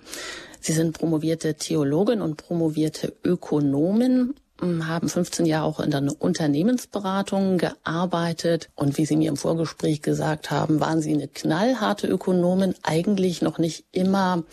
Sie 0.60 0.72
sind 0.72 0.96
promovierte 0.96 1.54
Theologin 1.54 2.20
und 2.20 2.36
promovierte 2.36 3.12
Ökonomin 3.24 4.34
haben 4.60 5.08
15 5.08 5.46
Jahre 5.46 5.64
auch 5.64 5.80
in 5.80 5.90
der 5.90 6.02
Unternehmensberatung 6.18 7.58
gearbeitet 7.58 8.70
und 8.74 8.98
wie 8.98 9.06
Sie 9.06 9.16
mir 9.16 9.28
im 9.28 9.36
Vorgespräch 9.36 10.02
gesagt 10.02 10.50
haben, 10.50 10.80
waren 10.80 11.00
Sie 11.00 11.12
eine 11.12 11.28
knallharte 11.28 12.06
Ökonomin, 12.06 12.74
eigentlich 12.82 13.40
noch 13.40 13.58
nicht 13.58 13.84
immer 13.92 14.44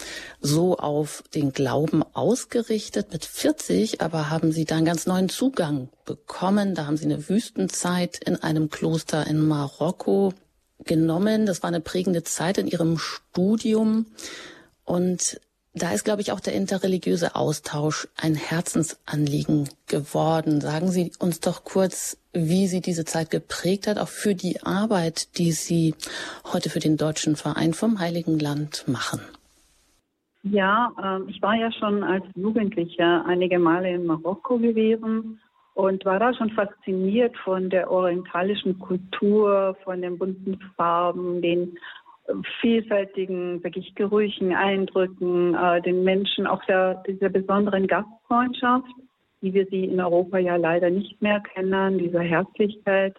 so 0.41 0.77
auf 0.77 1.23
den 1.33 1.53
Glauben 1.53 2.03
ausgerichtet. 2.13 3.11
Mit 3.11 3.25
40 3.25 4.01
aber 4.01 4.29
haben 4.29 4.51
Sie 4.51 4.65
da 4.65 4.77
einen 4.77 4.85
ganz 4.85 5.07
neuen 5.07 5.29
Zugang 5.29 5.89
bekommen. 6.05 6.75
Da 6.75 6.85
haben 6.85 6.97
Sie 6.97 7.05
eine 7.05 7.27
Wüstenzeit 7.27 8.17
in 8.23 8.35
einem 8.35 8.69
Kloster 8.69 9.25
in 9.25 9.39
Marokko 9.39 10.33
genommen. 10.83 11.45
Das 11.45 11.63
war 11.63 11.69
eine 11.69 11.81
prägende 11.81 12.23
Zeit 12.23 12.57
in 12.57 12.67
Ihrem 12.67 12.97
Studium 12.97 14.05
und 14.83 15.39
da 15.75 15.91
ist, 15.91 16.05
glaube 16.05 16.21
ich, 16.21 16.31
auch 16.31 16.39
der 16.39 16.53
interreligiöse 16.53 17.35
Austausch 17.35 18.07
ein 18.21 18.35
Herzensanliegen 18.35 19.67
geworden. 19.87 20.61
Sagen 20.61 20.87
Sie 20.87 21.11
uns 21.19 21.41
doch 21.41 21.65
kurz, 21.65 22.17
wie 22.31 22.67
Sie 22.67 22.81
diese 22.81 23.03
Zeit 23.03 23.29
geprägt 23.29 23.87
hat, 23.87 23.97
auch 23.97 24.07
für 24.07 24.35
die 24.35 24.63
Arbeit, 24.63 25.37
die 25.37 25.51
Sie 25.51 25.93
heute 26.53 26.69
für 26.69 26.79
den 26.79 26.95
Deutschen 26.95 27.35
Verein 27.35 27.73
vom 27.73 27.99
Heiligen 27.99 28.39
Land 28.39 28.85
machen. 28.87 29.19
Ja, 30.43 30.91
äh, 31.01 31.29
ich 31.29 31.41
war 31.41 31.55
ja 31.55 31.71
schon 31.71 32.03
als 32.03 32.23
Jugendlicher 32.35 33.25
einige 33.25 33.59
Male 33.59 33.93
in 33.93 34.05
Marokko 34.05 34.57
gewesen 34.57 35.41
und 35.73 36.05
war 36.05 36.19
da 36.19 36.33
schon 36.33 36.51
fasziniert 36.51 37.35
von 37.43 37.69
der 37.69 37.91
orientalischen 37.91 38.79
Kultur, 38.79 39.75
von 39.83 40.01
den 40.01 40.17
bunten 40.17 40.57
Farben, 40.77 41.41
den 41.41 41.77
vielfältigen, 42.61 43.63
wirklich 43.63 43.93
Gerüchen, 43.95 44.53
Eindrücken, 44.53 45.55
äh, 45.55 45.81
den 45.81 46.03
Menschen, 46.03 46.47
auch 46.47 46.63
der, 46.65 47.03
dieser 47.07 47.29
besonderen 47.29 47.87
Gastfreundschaft, 47.87 48.87
wie 49.41 49.53
wir 49.53 49.65
sie 49.67 49.85
in 49.85 49.99
Europa 49.99 50.37
ja 50.39 50.55
leider 50.55 50.89
nicht 50.89 51.21
mehr 51.21 51.39
kennen, 51.39 51.99
dieser 51.99 52.21
Herzlichkeit. 52.21 53.15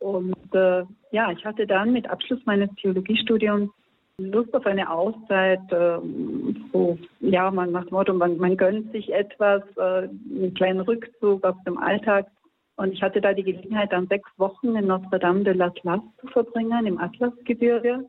Und 0.00 0.54
äh, 0.54 0.84
ja, 1.12 1.32
ich 1.32 1.44
hatte 1.44 1.66
dann 1.66 1.92
mit 1.92 2.08
Abschluss 2.10 2.40
meines 2.44 2.68
Theologiestudiums 2.76 3.70
Lust 4.18 4.54
auf 4.54 4.64
eine 4.64 4.90
Auszeit, 4.90 5.60
äh, 5.70 5.98
so, 6.72 6.98
ja, 7.20 7.50
man 7.50 7.70
macht 7.70 7.90
Motto, 7.90 8.14
man, 8.14 8.38
man 8.38 8.56
gönnt 8.56 8.90
sich 8.92 9.12
etwas, 9.12 9.62
äh, 9.76 10.08
einen 10.08 10.54
kleinen 10.54 10.80
Rückzug 10.80 11.44
aus 11.44 11.56
dem 11.66 11.76
Alltag. 11.76 12.26
Und 12.76 12.92
ich 12.92 13.02
hatte 13.02 13.20
da 13.20 13.34
die 13.34 13.42
Gelegenheit, 13.42 13.92
dann 13.92 14.06
sechs 14.06 14.30
Wochen 14.38 14.74
in 14.74 14.86
Notre 14.86 15.18
Dame 15.18 15.44
de 15.44 15.52
l'Atlas 15.54 16.00
zu 16.18 16.26
verbringen, 16.28 16.86
im 16.86 16.98
Atlasgebirge. 16.98 18.06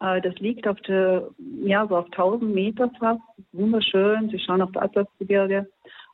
Äh, 0.00 0.20
das 0.20 0.34
liegt 0.36 0.66
auf 0.66 0.80
der, 0.82 1.28
ja, 1.62 1.86
so 1.86 1.96
auf 1.96 2.06
1000 2.06 2.54
Meter 2.54 2.90
fast. 2.98 3.20
Wunderschön. 3.52 4.28
Sie 4.30 4.38
schauen 4.38 4.62
auf 4.62 4.72
das 4.72 4.84
Atlasgebirge. 4.84 5.68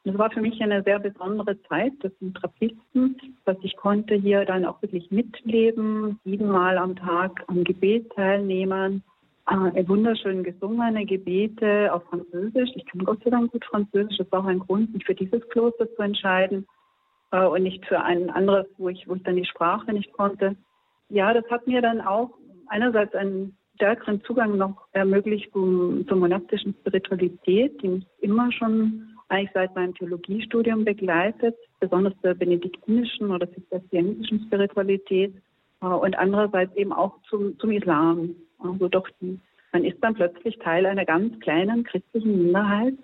Und 0.05 0.12
es 0.12 0.19
war 0.19 0.31
für 0.31 0.40
mich 0.40 0.61
eine 0.62 0.83
sehr 0.83 0.99
besondere 0.99 1.61
Zeit. 1.64 1.93
Das 2.01 2.12
sind 2.21 2.37
Trappisten, 2.37 3.16
dass 3.45 3.57
ich 3.62 3.77
konnte 3.77 4.14
hier 4.14 4.45
dann 4.45 4.64
auch 4.64 4.81
wirklich 4.81 5.11
mitleben, 5.11 6.19
siebenmal 6.25 6.79
am 6.79 6.97
Tag 6.97 7.45
am 7.49 7.64
Gebet 7.64 8.11
teilnehmen. 8.14 9.03
Äh, 9.47 9.88
wunderschön 9.88 10.45
gesungene 10.45 11.05
Gebete 11.05 11.93
auf 11.93 12.05
Französisch. 12.05 12.71
Ich 12.77 12.87
kann 12.87 13.05
Gott 13.05 13.23
sei 13.25 13.31
Dank 13.31 13.53
gut 13.53 13.64
Französisch. 13.64 14.16
Das 14.16 14.31
war 14.33 14.40
auch 14.40 14.49
ein 14.49 14.61
Grund, 14.61 14.95
mich 14.95 15.05
für 15.05 15.14
dieses 15.14 15.47
Kloster 15.49 15.93
zu 15.97 16.03
entscheiden 16.03 16.66
äh, 17.33 17.45
und 17.45 17.64
nicht 17.64 17.85
für 17.87 18.01
ein 18.01 18.31
anderes, 18.31 18.66
wo 18.79 18.88
ich, 18.88 19.07
wo 19.09 19.16
ich 19.16 19.23
dann 19.23 19.37
die 19.37 19.45
Sprache 19.45 19.93
nicht 19.93 20.12
konnte. 20.12 20.57
Ja, 21.09 21.35
das 21.35 21.45
hat 21.51 21.66
mir 21.66 21.83
dann 21.83 22.01
auch 22.01 22.31
einerseits 22.69 23.14
einen 23.14 23.57
stärkeren 23.81 24.23
Zugang 24.25 24.59
noch 24.59 24.77
ermöglicht 24.93 25.51
zum, 25.53 26.07
zur 26.07 26.19
monastischen 26.19 26.75
Spiritualität, 26.81 27.81
die 27.83 27.88
mich 27.88 28.07
immer 28.21 28.53
schon 28.53 29.09
eigentlich 29.29 29.51
seit 29.55 29.75
meinem 29.75 29.95
Theologiestudium 29.95 30.85
begleitet, 30.85 31.57
besonders 31.79 32.12
der 32.23 32.35
benediktinischen 32.35 33.31
oder 33.31 33.51
zisterziensischen 33.51 34.40
Spiritualität 34.47 35.33
äh, 35.81 35.87
und 35.87 36.19
andererseits 36.19 36.75
eben 36.77 36.93
auch 36.93 37.14
zum, 37.31 37.59
zum 37.59 37.71
Islam. 37.71 38.35
Also 38.59 38.88
doch 38.88 39.09
die, 39.21 39.38
man 39.73 39.85
ist 39.85 39.97
dann 40.03 40.14
plötzlich 40.14 40.59
Teil 40.59 40.85
einer 40.85 41.07
ganz 41.07 41.38
kleinen 41.40 41.85
christlichen 41.85 42.37
Minderheit, 42.37 42.95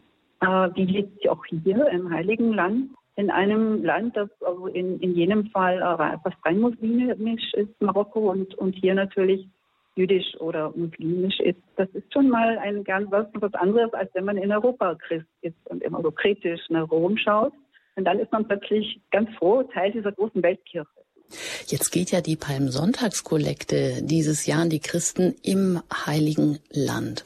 äh, 0.41 0.69
die 0.77 0.85
lebt 0.85 1.27
auch 1.31 1.45
hier 1.47 1.89
im 1.89 2.11
Heiligen 2.11 2.53
Land, 2.53 2.91
in 3.15 3.31
einem 3.31 3.83
Land, 3.83 4.15
das 4.15 4.29
also 4.43 4.67
in, 4.67 5.01
in 5.01 5.15
jenem 5.15 5.47
Fall 5.47 5.77
äh, 5.79 6.19
fast 6.23 6.37
rein 6.45 6.61
muslimisch 6.61 7.55
ist, 7.55 7.81
Marokko, 7.81 8.31
und, 8.31 8.55
und 8.57 8.75
hier 8.75 8.95
natürlich 8.95 9.49
jüdisch 9.97 10.37
oder 10.41 10.73
muslimisch 10.77 11.41
ist, 11.41 11.59
das 11.77 11.89
ist 11.95 12.13
schon 12.13 12.29
mal 12.29 12.59
ein 12.59 12.85
ganz 12.85 13.11
was, 13.11 13.27
was 13.35 13.55
anderes, 13.55 13.93
als 13.95 14.11
wenn 14.15 14.25
man 14.25 14.37
in 14.37 14.53
Europa 14.53 14.95
Christ 14.95 15.27
ist 15.41 15.57
und 15.65 15.83
immer 15.83 16.03
so 16.03 16.11
kritisch 16.11 16.61
nach 16.69 16.91
Rom 16.91 17.17
schaut. 17.17 17.53
Und 17.97 18.05
dann 18.05 18.19
ist 18.19 18.31
man 18.31 18.47
plötzlich 18.47 19.01
ganz 19.11 19.31
froh, 19.37 19.63
Teil 19.63 19.91
dieser 19.91 20.13
großen 20.13 20.43
Weltkirche. 20.43 20.87
Jetzt 21.67 21.91
geht 21.91 22.13
ja 22.13 22.21
die 22.21 22.37
Palmsonntagskollekte 22.37 24.03
dieses 24.03 24.47
Jahr 24.47 24.61
an 24.61 24.71
die 24.71 24.81
Christen 24.81 25.35
im 25.43 25.81
Heiligen 26.07 26.59
Land. 26.71 27.25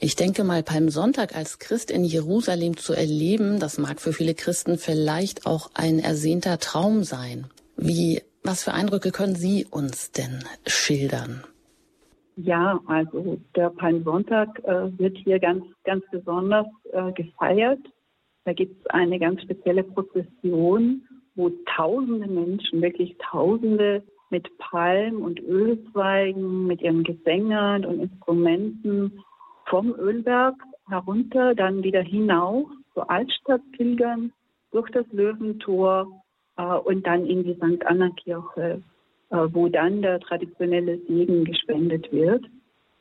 Ich 0.00 0.16
denke 0.16 0.44
mal, 0.44 0.62
Palmsonntag 0.62 1.36
als 1.36 1.58
Christ 1.58 1.90
in 1.90 2.04
Jerusalem 2.04 2.76
zu 2.76 2.94
erleben, 2.94 3.60
das 3.60 3.78
mag 3.78 4.00
für 4.00 4.12
viele 4.12 4.34
Christen 4.34 4.78
vielleicht 4.78 5.46
auch 5.46 5.70
ein 5.74 5.98
ersehnter 5.98 6.58
Traum 6.58 7.04
sein. 7.04 7.46
Wie, 7.76 8.22
was 8.42 8.64
für 8.64 8.72
Eindrücke 8.72 9.12
können 9.12 9.36
Sie 9.36 9.66
uns 9.70 10.10
denn 10.10 10.44
schildern? 10.66 11.44
Ja, 12.40 12.80
also 12.86 13.40
der 13.56 13.70
Palmsonntag 13.70 14.60
äh, 14.62 14.96
wird 14.96 15.18
hier 15.18 15.40
ganz, 15.40 15.64
ganz 15.82 16.04
besonders 16.12 16.66
äh, 16.92 17.10
gefeiert. 17.10 17.80
Da 18.44 18.52
gibt 18.52 18.80
es 18.80 18.86
eine 18.90 19.18
ganz 19.18 19.42
spezielle 19.42 19.82
Prozession, 19.82 21.02
wo 21.34 21.50
tausende 21.74 22.28
Menschen, 22.28 22.80
wirklich 22.80 23.16
tausende 23.18 24.04
mit 24.30 24.56
Palm- 24.58 25.22
und 25.22 25.40
Ölzweigen, 25.40 26.68
mit 26.68 26.80
ihren 26.80 27.02
Gesängen 27.02 27.84
und 27.84 28.02
Instrumenten 28.02 29.20
vom 29.66 29.92
Ölberg 29.96 30.54
herunter, 30.88 31.56
dann 31.56 31.82
wieder 31.82 32.02
hinauf 32.02 32.68
zur 32.94 33.10
Altstadt 33.10 33.62
pilgern, 33.72 34.32
durch 34.70 34.88
das 34.92 35.06
Löwentor 35.10 36.06
äh, 36.56 36.62
und 36.62 37.04
dann 37.04 37.26
in 37.26 37.42
die 37.42 37.54
St. 37.54 37.84
Anna-Kirche 37.84 38.80
wo 39.30 39.68
dann 39.68 40.02
der 40.02 40.20
traditionelle 40.20 40.98
Segen 41.06 41.44
gespendet 41.44 42.10
wird. 42.12 42.44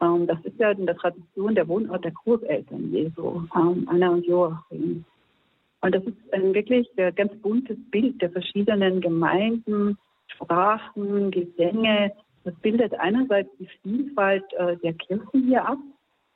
Ähm, 0.02 0.28
das 0.28 0.40
ist 0.44 0.60
ja 0.60 0.72
in 0.72 0.86
der 0.86 0.98
Tradition 0.98 1.56
der 1.56 1.68
Wohnort 1.68 2.04
der 2.04 2.12
Großeltern 2.12 2.92
Jesu, 2.92 3.44
ähm, 3.56 3.88
Anna 3.88 4.10
und 4.10 4.26
Joachim. 4.26 5.06
Und 5.82 5.96
das 5.96 6.04
ist 6.04 6.34
ein 6.34 6.54
wirklich 6.54 6.88
ganz 7.16 7.32
buntes 7.42 7.78
Bild 7.92 8.22
der 8.22 8.32
verschiedenen 8.32 9.00
Gemeinden, 9.00 9.98
Sprachen, 10.28 11.32
Gesänge. 11.32 12.12
Das 12.44 12.56
bildet 12.56 12.94
einerseits 12.96 13.50
die 13.60 13.68
Vielfalt 13.82 14.44
äh, 14.54 14.78
der 14.78 14.94
Kirchen 14.94 15.46
hier 15.46 15.66
ab. 15.66 15.78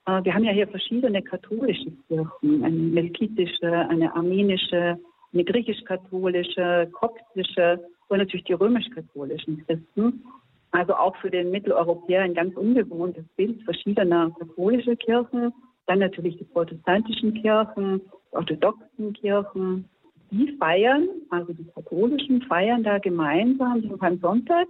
Äh, 0.05 0.23
wir 0.23 0.33
haben 0.33 0.43
ja 0.43 0.51
hier 0.51 0.67
verschiedene 0.67 1.21
katholische 1.21 1.91
Kirchen, 2.07 2.63
eine 2.63 2.75
melkitische, 2.75 3.71
eine 3.71 4.13
armenische, 4.15 4.99
eine 5.33 5.43
griechisch-katholische, 5.43 6.89
koptische 6.91 7.79
und 8.11 8.17
natürlich 8.17 8.43
die 8.43 8.53
römisch-katholischen 8.53 9.65
Christen. 9.65 10.23
Also 10.71 10.93
auch 10.95 11.15
für 11.17 11.31
den 11.31 11.51
Mitteleuropäer 11.51 12.21
ein 12.21 12.33
ganz 12.33 12.55
ungewohntes 12.55 13.25
Bild 13.35 13.61
verschiedener 13.63 14.31
katholischer 14.37 14.95
Kirchen. 14.97 15.53
Dann 15.87 15.99
natürlich 15.99 16.37
die 16.37 16.43
protestantischen 16.43 17.33
Kirchen, 17.35 18.01
die 18.01 18.35
orthodoxen 18.35 19.13
Kirchen. 19.13 19.85
Die 20.29 20.55
feiern, 20.57 21.09
also 21.29 21.51
die 21.53 21.65
katholischen 21.75 22.41
feiern 22.43 22.83
da 22.83 22.99
gemeinsam 22.99 23.81
den 23.81 24.19
Sonntag 24.19 24.67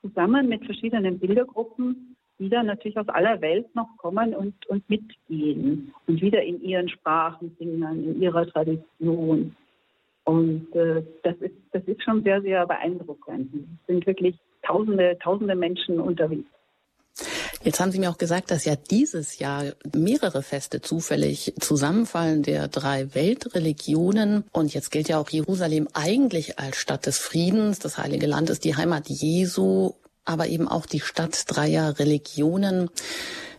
zusammen 0.00 0.48
mit 0.48 0.64
verschiedenen 0.64 1.18
Bildergruppen, 1.18 2.16
die 2.38 2.48
dann 2.48 2.66
natürlich 2.66 2.98
aus 2.98 3.08
aller 3.08 3.40
Welt 3.40 3.72
noch 3.76 3.88
kommen 3.96 4.34
und, 4.34 4.66
und 4.66 4.88
mitgehen 4.90 5.92
und 6.08 6.20
wieder 6.20 6.42
in 6.42 6.60
ihren 6.62 6.88
Sprachen 6.88 7.54
singen, 7.58 8.04
in 8.04 8.22
ihrer 8.22 8.46
Tradition. 8.46 9.54
Und 10.24 10.74
äh, 10.74 11.02
das, 11.22 11.36
ist, 11.40 11.54
das 11.72 11.82
ist 11.84 12.02
schon 12.02 12.22
sehr, 12.22 12.40
sehr 12.42 12.66
beeindruckend. 12.66 13.50
Es 13.54 13.86
sind 13.86 14.06
wirklich 14.06 14.38
tausende, 14.62 15.18
tausende 15.22 15.54
Menschen 15.54 16.00
unterwegs. 16.00 16.48
Jetzt 17.62 17.80
haben 17.80 17.92
Sie 17.92 17.98
mir 17.98 18.10
auch 18.10 18.18
gesagt, 18.18 18.50
dass 18.50 18.64
ja 18.64 18.76
dieses 18.76 19.38
Jahr 19.38 19.64
mehrere 19.94 20.42
Feste 20.42 20.82
zufällig 20.82 21.54
zusammenfallen 21.60 22.42
der 22.42 22.68
drei 22.68 23.14
Weltreligionen. 23.14 24.44
Und 24.52 24.74
jetzt 24.74 24.90
gilt 24.90 25.08
ja 25.08 25.18
auch 25.18 25.30
Jerusalem 25.30 25.88
eigentlich 25.94 26.58
als 26.58 26.76
Stadt 26.76 27.06
des 27.06 27.18
Friedens. 27.18 27.78
Das 27.78 27.96
Heilige 27.96 28.26
Land 28.26 28.50
ist 28.50 28.64
die 28.64 28.76
Heimat 28.76 29.08
Jesu, 29.08 29.92
aber 30.24 30.48
eben 30.48 30.68
auch 30.68 30.86
die 30.86 31.00
Stadt 31.00 31.44
dreier 31.46 31.98
Religionen. 31.98 32.90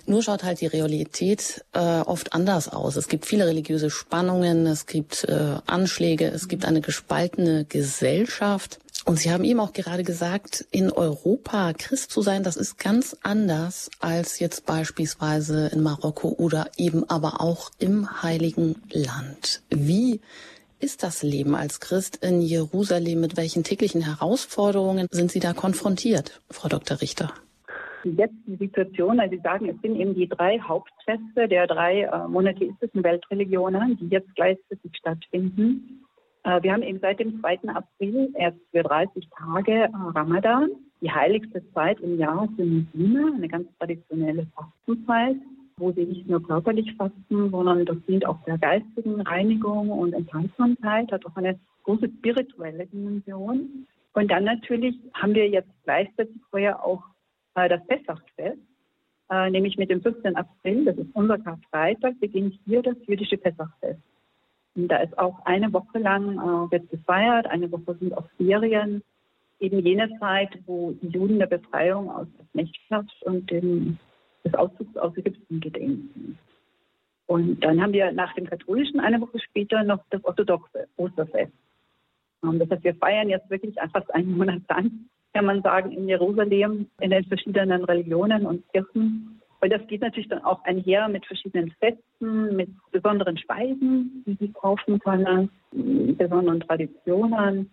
Nur 0.08 0.22
schaut 0.22 0.43
halt 0.43 0.62
die 0.62 0.68
Realität 0.68 1.66
äh, 1.74 1.80
oft 1.80 2.34
anders 2.34 2.70
aus. 2.70 2.95
Es 2.95 3.08
gibt 3.08 3.26
viele 3.26 3.47
religiöse 3.47 3.89
Spannungen, 3.89 4.68
es 4.68 4.86
gibt 4.86 5.24
äh, 5.24 5.58
Anschläge, 5.66 6.28
es 6.28 6.47
gibt 6.47 6.66
eine 6.66 6.82
gespaltene 6.82 7.66
Gesellschaft. 7.66 8.80
Und 9.06 9.20
Sie 9.20 9.32
haben 9.32 9.43
eben 9.43 9.60
auch 9.60 9.74
gerade 9.74 10.03
gesagt, 10.03 10.66
in 10.72 10.91
Europa 10.91 11.74
Christ 11.74 12.12
zu 12.12 12.22
sein, 12.22 12.43
das 12.43 12.56
ist 12.56 12.78
ganz 12.78 13.16
anders 13.22 13.89
als 13.99 14.39
jetzt 14.39 14.66
beispielsweise 14.66 15.68
in 15.68 15.82
Marokko 15.82 16.30
oder 16.30 16.70
eben 16.78 17.08
aber 17.10 17.41
auch 17.41 17.72
im 17.78 18.24
Heiligen 18.24 18.82
Land. 18.91 19.62
Wie 19.70 20.22
ist 20.80 21.03
das 21.03 21.24
Leben 21.24 21.56
als 21.56 21.80
Christ 21.80 22.18
in 22.18 22.41
Jerusalem? 22.41 23.20
Mit 23.20 23.38
welchen 23.38 23.64
täglichen 23.64 24.01
Herausforderungen 24.01 25.08
sind 25.12 25.32
Sie 25.32 25.39
da 25.39 25.53
konfrontiert, 25.53 26.41
Frau 26.49 26.68
Dr. 26.68 27.01
Richter? 27.01 27.34
Jetzt 28.12 28.36
die 28.45 28.56
Situation, 28.56 29.20
also 29.20 29.36
Sie 29.36 29.41
sagen, 29.41 29.70
es 29.70 29.82
sind 29.82 29.95
eben 29.95 30.14
die 30.14 30.28
drei 30.28 30.60
Hauptfeste 30.60 31.47
der 31.47 31.68
drei 31.68 32.01
äh, 32.01 32.28
monotheistischen 32.28 33.03
Weltreligionen, 33.03 33.97
die 33.97 34.08
jetzt 34.08 34.34
gleichzeitig 34.36 34.91
stattfinden. 34.97 36.06
Äh, 36.43 36.62
wir 36.64 36.74
haben 36.74 36.84
eben 36.84 36.99
seit 36.99 37.20
dem 37.20 37.39
2. 37.39 37.60
April 37.68 38.30
erst 38.36 38.60
für 38.72 38.84
30 38.84 39.28
Tage 39.38 39.72
äh, 39.72 39.89
Ramadan, 40.14 40.70
die 41.01 41.12
heiligste 41.12 41.62
Zeit 41.74 41.99
im 41.99 42.18
Jahr 42.20 42.47
für 42.56 42.66
Muslime, 42.66 43.34
eine 43.36 43.47
ganz 43.47 43.68
traditionelle 43.78 44.47
Fastenzeit 44.56 45.38
wo 45.78 45.91
sie 45.91 46.06
nicht 46.06 46.28
nur 46.28 46.41
körperlich 46.41 46.93
fasten, 46.95 47.49
sondern 47.51 47.86
das 47.86 47.97
dient 48.08 48.26
auch 48.26 48.41
der 48.45 48.58
geistigen 48.58 49.22
Reinigung 49.22 49.89
und 49.89 50.14
Enthaltsamkeit, 50.14 51.12
hat 51.12 51.26
auch 51.26 51.36
eine 51.36 51.60
große 51.84 52.10
spirituelle 52.18 52.86
Dimension. 52.88 53.86
Und 54.14 54.32
dann 54.32 54.45
natürlich 54.45 54.95
haben 55.14 55.36
wir 55.36 55.49
jetzt 55.49 55.70
gleichzeitig 55.84 56.36
vorher 56.49 56.84
auch 56.84 57.03
das 57.56 57.86
Pessachfest, 57.88 58.60
äh, 59.32 59.49
nämlich 59.49 59.78
mit 59.78 59.89
dem 59.89 60.01
15. 60.01 60.36
April, 60.36 60.86
das 60.86 60.97
ist 60.97 61.16
unser 61.16 61.38
Karfreitag, 61.39 62.20
beginnt 62.20 62.60
hier 62.66 62.82
das 62.82 62.95
jüdische 63.08 63.38
Pessachfest. 63.38 64.01
Und 64.76 64.89
da 64.89 64.97
ist 64.97 65.18
auch 65.18 65.39
eine 65.45 65.72
Woche 65.72 65.99
lang 65.99 66.34
äh, 66.38 66.72
wird 66.72 66.89
gefeiert, 66.89 67.47
eine 67.47 67.72
Woche 67.72 67.95
sind 67.99 68.16
auch 68.16 68.30
Ferien, 68.38 69.01
eben 69.60 69.80
jene 69.80 70.10
Zeit, 70.20 70.49
wo 70.66 70.91
die 71.01 71.08
Juden 71.08 71.39
der 71.39 71.47
Befreiung 71.47 72.12
aus 72.12 72.28
der 72.38 72.45
Knechtschaft 72.51 73.24
und 73.24 73.49
dem 73.49 73.97
des 74.43 74.53
Auszugs 74.53 74.95
aus 74.97 75.18
Ägypten 75.18 75.60
gedenken. 75.60 76.38
Und 77.28 77.64
dann 77.64 77.82
haben 77.82 77.93
wir 77.93 78.12
nach 78.12 78.34
dem 78.36 78.45
katholischen 78.45 78.99
eine 78.99 79.20
Woche 79.20 79.39
später 79.39 79.84
noch 79.84 80.03
das 80.12 80.24
orthodoxe 80.24 80.88
Osterfest. 80.97 81.53
Das 82.41 82.70
heißt, 82.70 82.84
wir 82.84 82.95
feiern 82.95 83.30
jetzt 83.30 83.49
wirklich 83.49 83.76
fast 83.91 84.14
einen 84.14 84.38
Monat 84.38 84.62
lang, 84.70 84.91
kann 85.36 85.45
man 85.45 85.61
sagen, 85.61 85.91
in 85.91 86.07
Jerusalem 86.07 86.88
in 87.01 87.09
den 87.09 87.25
verschiedenen 87.25 87.83
Religionen 87.83 88.45
und 88.45 88.63
Kirchen. 88.71 89.41
Und 89.59 89.69
das 89.73 89.86
geht 89.88 89.99
natürlich 89.99 90.29
dann 90.29 90.45
auch 90.45 90.63
einher 90.63 91.09
mit 91.09 91.25
verschiedenen 91.25 91.71
Festen, 91.71 92.55
mit 92.55 92.69
besonderen 92.91 93.38
Speisen, 93.38 94.23
die 94.25 94.38
sie 94.39 94.53
kaufen 94.53 94.97
können, 94.99 95.49
besonderen 95.71 96.61
Traditionen. 96.61 97.69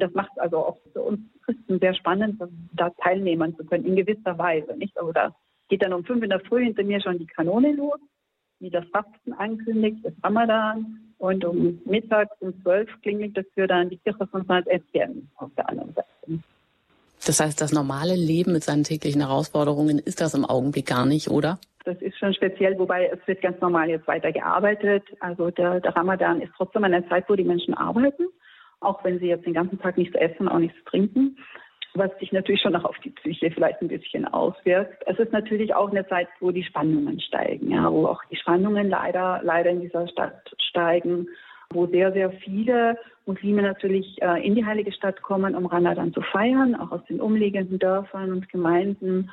Das 0.00 0.12
macht 0.14 0.32
also 0.40 0.56
auch 0.58 0.78
für 0.92 1.02
uns 1.02 1.20
Christen 1.44 1.78
sehr 1.78 1.94
spannend, 1.94 2.42
da 2.72 2.90
teilnehmen 2.90 3.56
zu 3.56 3.64
können, 3.64 3.84
in 3.84 3.94
gewisser 3.94 4.36
Weise. 4.36 4.76
Nicht? 4.76 4.98
Also 4.98 5.12
da 5.12 5.32
geht 5.68 5.84
dann 5.84 5.92
um 5.92 6.04
fünf 6.04 6.24
in 6.24 6.30
der 6.30 6.40
Früh 6.40 6.64
hinter 6.64 6.82
mir 6.82 7.00
schon 7.00 7.18
die 7.18 7.26
Kanone 7.26 7.74
los, 7.74 8.00
die 8.58 8.70
das 8.70 8.86
Fasten 8.86 9.34
ankündigt, 9.34 10.04
das 10.04 10.14
Ramadan. 10.24 10.98
Und 11.18 11.44
um 11.44 11.80
Mittag 11.84 12.28
um 12.40 12.60
zwölf 12.62 12.90
klingelt 13.02 13.36
dafür 13.36 13.68
dann 13.68 13.88
die 13.88 13.98
Kirche 13.98 14.26
von 14.26 14.42
St. 14.44 14.66
Etienne 14.66 15.22
auf 15.36 15.50
der 15.56 15.68
anderen 15.68 15.92
Seite. 15.92 16.42
Das 17.26 17.40
heißt, 17.40 17.60
das 17.60 17.72
normale 17.72 18.14
Leben 18.14 18.52
mit 18.52 18.64
seinen 18.64 18.84
täglichen 18.84 19.20
Herausforderungen 19.20 19.98
ist 19.98 20.20
das 20.20 20.34
im 20.34 20.44
Augenblick 20.44 20.86
gar 20.86 21.06
nicht, 21.06 21.28
oder? 21.28 21.58
Das 21.84 22.00
ist 22.00 22.18
schon 22.18 22.32
speziell, 22.32 22.78
wobei 22.78 23.06
es 23.06 23.26
wird 23.26 23.42
ganz 23.42 23.60
normal 23.60 23.90
jetzt 23.90 24.06
weiter 24.06 24.32
gearbeitet. 24.32 25.04
Also 25.20 25.50
der, 25.50 25.80
der 25.80 25.94
Ramadan 25.94 26.40
ist 26.40 26.52
trotzdem 26.56 26.84
eine 26.84 27.06
Zeit, 27.08 27.24
wo 27.28 27.34
die 27.34 27.44
Menschen 27.44 27.74
arbeiten, 27.74 28.24
auch 28.80 29.04
wenn 29.04 29.18
sie 29.18 29.26
jetzt 29.26 29.44
den 29.44 29.54
ganzen 29.54 29.78
Tag 29.78 29.98
nichts 29.98 30.14
essen, 30.16 30.48
auch 30.48 30.58
nichts 30.58 30.82
trinken 30.84 31.36
was 31.94 32.10
sich 32.18 32.32
natürlich 32.32 32.60
schon 32.60 32.74
auch 32.76 32.84
auf 32.84 32.98
die 33.04 33.10
Psyche 33.10 33.50
vielleicht 33.50 33.80
ein 33.80 33.88
bisschen 33.88 34.26
auswirkt. 34.26 35.02
Es 35.06 35.18
ist 35.18 35.32
natürlich 35.32 35.74
auch 35.74 35.90
eine 35.90 36.06
Zeit, 36.08 36.28
wo 36.40 36.50
die 36.50 36.64
Spannungen 36.64 37.20
steigen, 37.20 37.70
ja, 37.70 37.90
wo 37.90 38.06
auch 38.06 38.20
die 38.30 38.36
Spannungen 38.36 38.88
leider, 38.88 39.40
leider 39.44 39.70
in 39.70 39.80
dieser 39.80 40.08
Stadt 40.08 40.54
steigen, 40.70 41.28
wo 41.74 41.86
sehr, 41.86 42.12
sehr 42.12 42.30
viele 42.30 42.98
Muslime 43.26 43.62
natürlich 43.62 44.20
äh, 44.22 44.46
in 44.46 44.54
die 44.54 44.64
Heilige 44.64 44.92
Stadt 44.92 45.22
kommen, 45.22 45.54
um 45.54 45.66
Ramadan 45.66 46.12
zu 46.12 46.20
feiern, 46.20 46.74
auch 46.74 46.90
aus 46.90 47.04
den 47.08 47.20
umliegenden 47.20 47.78
Dörfern 47.78 48.32
und 48.32 48.48
Gemeinden. 48.48 49.30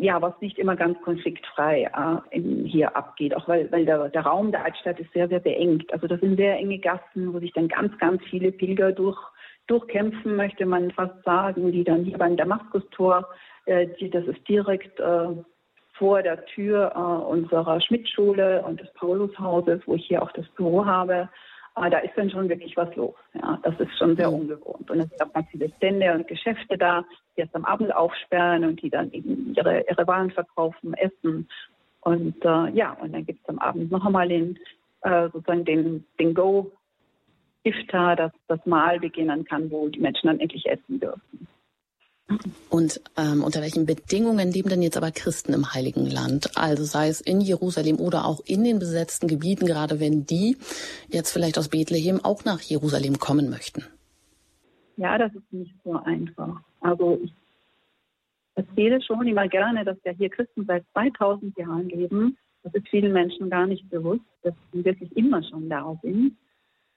Ja, 0.00 0.22
was 0.22 0.40
nicht 0.40 0.58
immer 0.58 0.76
ganz 0.76 1.00
konfliktfrei 1.02 1.84
äh, 1.84 2.36
in, 2.36 2.64
hier 2.64 2.96
abgeht, 2.96 3.34
auch 3.34 3.48
weil, 3.48 3.70
weil 3.72 3.84
der, 3.84 4.08
der 4.10 4.22
Raum 4.22 4.52
der 4.52 4.64
Altstadt 4.64 5.00
ist 5.00 5.12
sehr, 5.12 5.28
sehr 5.28 5.40
beengt. 5.40 5.92
Also 5.92 6.06
das 6.06 6.20
sind 6.20 6.36
sehr 6.36 6.56
enge 6.56 6.78
Gassen, 6.78 7.34
wo 7.34 7.40
sich 7.40 7.52
dann 7.52 7.68
ganz, 7.68 7.96
ganz 7.98 8.22
viele 8.30 8.52
Pilger 8.52 8.92
durch 8.92 9.18
durchkämpfen, 9.66 10.36
möchte 10.36 10.64
man 10.64 10.90
fast 10.92 11.22
sagen, 11.24 11.72
die 11.72 11.84
dann 11.84 12.04
hier 12.04 12.18
beim 12.18 12.36
Damaskustor, 12.36 13.28
äh, 13.66 13.88
die, 13.98 14.10
das 14.10 14.24
ist 14.26 14.48
direkt 14.48 15.00
äh, 15.00 15.28
vor 15.98 16.22
der 16.22 16.44
Tür 16.46 16.92
äh, 16.94 16.98
unserer 16.98 17.80
Schmidtschule 17.80 18.62
und 18.62 18.80
des 18.80 18.92
Paulushauses, 18.94 19.80
wo 19.86 19.94
ich 19.94 20.06
hier 20.06 20.22
auch 20.22 20.32
das 20.32 20.46
Büro 20.50 20.84
habe. 20.84 21.28
Äh, 21.76 21.90
da 21.90 21.98
ist 21.98 22.12
dann 22.16 22.30
schon 22.30 22.48
wirklich 22.48 22.76
was 22.76 22.94
los. 22.96 23.14
Ja, 23.34 23.58
das 23.62 23.78
ist 23.80 23.96
schon 23.98 24.16
sehr 24.16 24.32
ungewohnt. 24.32 24.90
Und 24.90 25.00
es 25.00 25.08
gibt 25.10 25.22
auch 25.22 25.32
ganz 25.32 25.48
viele 25.50 25.70
Stände 25.76 26.12
und 26.12 26.28
Geschäfte 26.28 26.78
da, 26.78 27.04
die 27.36 27.40
erst 27.40 27.54
am 27.54 27.64
Abend 27.64 27.94
aufsperren 27.94 28.64
und 28.64 28.82
die 28.82 28.90
dann 28.90 29.12
eben 29.12 29.54
ihre, 29.54 29.84
ihre 29.88 30.06
Waren 30.06 30.30
verkaufen, 30.30 30.94
essen. 30.94 31.48
Und 32.00 32.44
äh, 32.44 32.70
ja, 32.70 32.96
und 33.00 33.12
dann 33.12 33.26
gibt 33.26 33.40
es 33.42 33.48
am 33.48 33.58
Abend 33.58 33.90
noch 33.90 34.04
einmal 34.04 34.28
den, 34.28 34.58
äh, 35.02 35.28
sozusagen 35.32 35.64
den, 35.64 36.06
den 36.18 36.34
Go 36.34 36.72
Iftar, 37.66 38.14
dass 38.14 38.32
das 38.46 38.64
Mahl 38.64 39.00
beginnen 39.00 39.44
kann, 39.44 39.70
wo 39.72 39.88
die 39.88 39.98
Menschen 39.98 40.28
dann 40.28 40.38
endlich 40.38 40.66
essen 40.66 41.00
dürfen. 41.00 41.48
Und 42.70 43.00
ähm, 43.16 43.44
unter 43.44 43.60
welchen 43.60 43.86
Bedingungen 43.86 44.50
leben 44.50 44.68
denn 44.68 44.82
jetzt 44.82 44.96
aber 44.96 45.12
Christen 45.12 45.52
im 45.52 45.72
Heiligen 45.74 46.06
Land? 46.06 46.56
Also 46.56 46.82
sei 46.82 47.08
es 47.08 47.20
in 47.20 47.40
Jerusalem 47.40 48.00
oder 48.00 48.26
auch 48.26 48.40
in 48.44 48.64
den 48.64 48.80
besetzten 48.80 49.28
Gebieten, 49.28 49.66
gerade 49.66 50.00
wenn 50.00 50.26
die 50.26 50.56
jetzt 51.08 51.32
vielleicht 51.32 51.56
aus 51.56 51.68
Bethlehem 51.68 52.24
auch 52.24 52.44
nach 52.44 52.60
Jerusalem 52.60 53.18
kommen 53.18 53.48
möchten. 53.48 53.84
Ja, 54.96 55.18
das 55.18 55.32
ist 55.34 55.52
nicht 55.52 55.74
so 55.84 55.92
einfach. 55.92 56.60
Also 56.80 57.20
ich 57.22 57.32
erzähle 58.54 59.00
schon 59.02 59.26
immer 59.26 59.46
gerne, 59.46 59.84
dass 59.84 59.98
ja 60.04 60.12
hier 60.12 60.30
Christen 60.30 60.64
seit 60.66 60.84
2000 60.92 61.56
Jahren 61.56 61.88
leben. 61.88 62.36
Das 62.64 62.74
ist 62.74 62.88
vielen 62.88 63.12
Menschen 63.12 63.50
gar 63.50 63.66
nicht 63.66 63.88
bewusst, 63.88 64.24
dass 64.42 64.54
sie 64.72 64.84
wirklich 64.84 65.16
immer 65.16 65.44
schon 65.44 65.68
da 65.68 65.96
sind. 66.02 66.36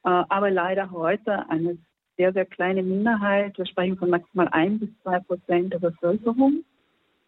Äh, 0.04 0.10
aber 0.30 0.50
leider 0.50 0.90
heute 0.90 1.48
eine 1.50 1.78
sehr, 2.20 2.34
sehr 2.34 2.46
kleine 2.46 2.84
Minderheit. 2.84 3.58
Wir 3.58 3.66
sprechen 3.66 3.98
von 3.98 4.10
maximal 4.10 4.50
ein 4.50 4.78
bis 4.78 4.90
zwei 5.04 5.20
Prozent 5.22 5.72
der 5.72 5.80
Bevölkerung. 5.80 6.66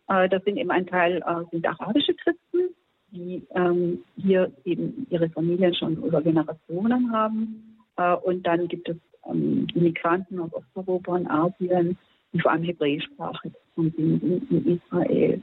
Äh, 0.09 0.27
das 0.27 0.43
sind 0.43 0.57
eben 0.57 0.69
ein 0.69 0.85
Teil 0.85 1.23
äh, 1.25 1.49
sind 1.49 1.65
arabische 1.65 2.13
Christen, 2.13 2.75
die 3.11 3.41
ähm, 3.55 4.03
hier 4.17 4.51
eben 4.65 5.07
ihre 5.09 5.29
Familien 5.29 5.73
schon 5.73 5.95
über 6.03 6.21
Generationen 6.21 7.11
haben. 7.13 7.77
Und 8.23 8.47
dann 8.47 8.67
gibt 8.67 8.89
es 8.89 8.97
ähm, 9.29 9.67
Immigranten 9.75 10.39
aus 10.39 10.51
Osteuropa 10.53 11.13
und 11.13 11.27
Asien, 11.27 11.97
die 12.33 12.39
vor 12.39 12.51
allem 12.51 12.63
hebräischsprachig 12.63 13.53
sind 13.75 13.97
in 13.97 14.81
Israel. 14.81 15.41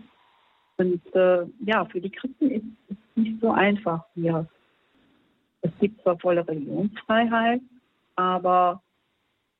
Und 0.78 1.00
ja, 1.64 1.84
für 1.84 2.00
die 2.00 2.10
Christen 2.10 2.50
ist 2.50 2.64
es 2.90 2.96
nicht 3.14 3.40
so 3.40 3.50
einfach 3.50 4.04
hier 4.14 4.46
es 5.60 5.70
gibt 5.80 6.02
zwar 6.02 6.18
volle 6.18 6.46
Religionsfreiheit, 6.46 7.60
aber 8.16 8.82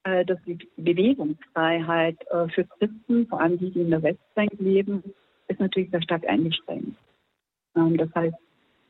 äh, 0.08 0.24
dass 0.24 0.38
die 0.46 0.58
Bewegungsfreiheit 0.76 2.16
äh, 2.30 2.48
für 2.48 2.64
Christen, 2.64 3.26
vor 3.26 3.40
allem 3.40 3.58
die, 3.58 3.70
die 3.70 3.80
in 3.80 3.90
der 3.90 4.02
Westbank 4.02 4.50
leben, 4.58 5.02
ist 5.48 5.60
natürlich 5.60 5.90
sehr 5.90 6.02
stark 6.02 6.26
eingeschränkt. 6.26 6.96
Ähm, 7.76 7.96
das 7.98 8.08
heißt, 8.14 8.36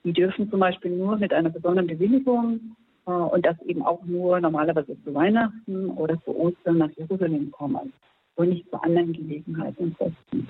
die 0.04 0.12
dürfen 0.12 0.48
zum 0.48 0.60
Beispiel 0.60 0.92
nur 0.92 1.16
mit 1.16 1.32
einer 1.32 1.50
besonderen 1.50 1.88
Bewilligung 1.88 2.76
äh, 3.06 3.10
und 3.10 3.44
das 3.44 3.60
eben 3.62 3.82
auch 3.82 4.04
nur 4.04 4.40
normalerweise 4.40 4.96
zu 5.02 5.12
Weihnachten 5.12 5.90
oder 5.90 6.20
zu 6.22 6.36
Ostern 6.36 6.78
nach 6.78 6.90
Jerusalem 6.96 7.50
kommen 7.50 7.92
und 8.36 8.50
nicht 8.50 8.70
zu 8.70 8.80
anderen 8.80 9.12
Gelegenheiten 9.12 9.84
und 9.84 9.96
Festen. 9.96 10.48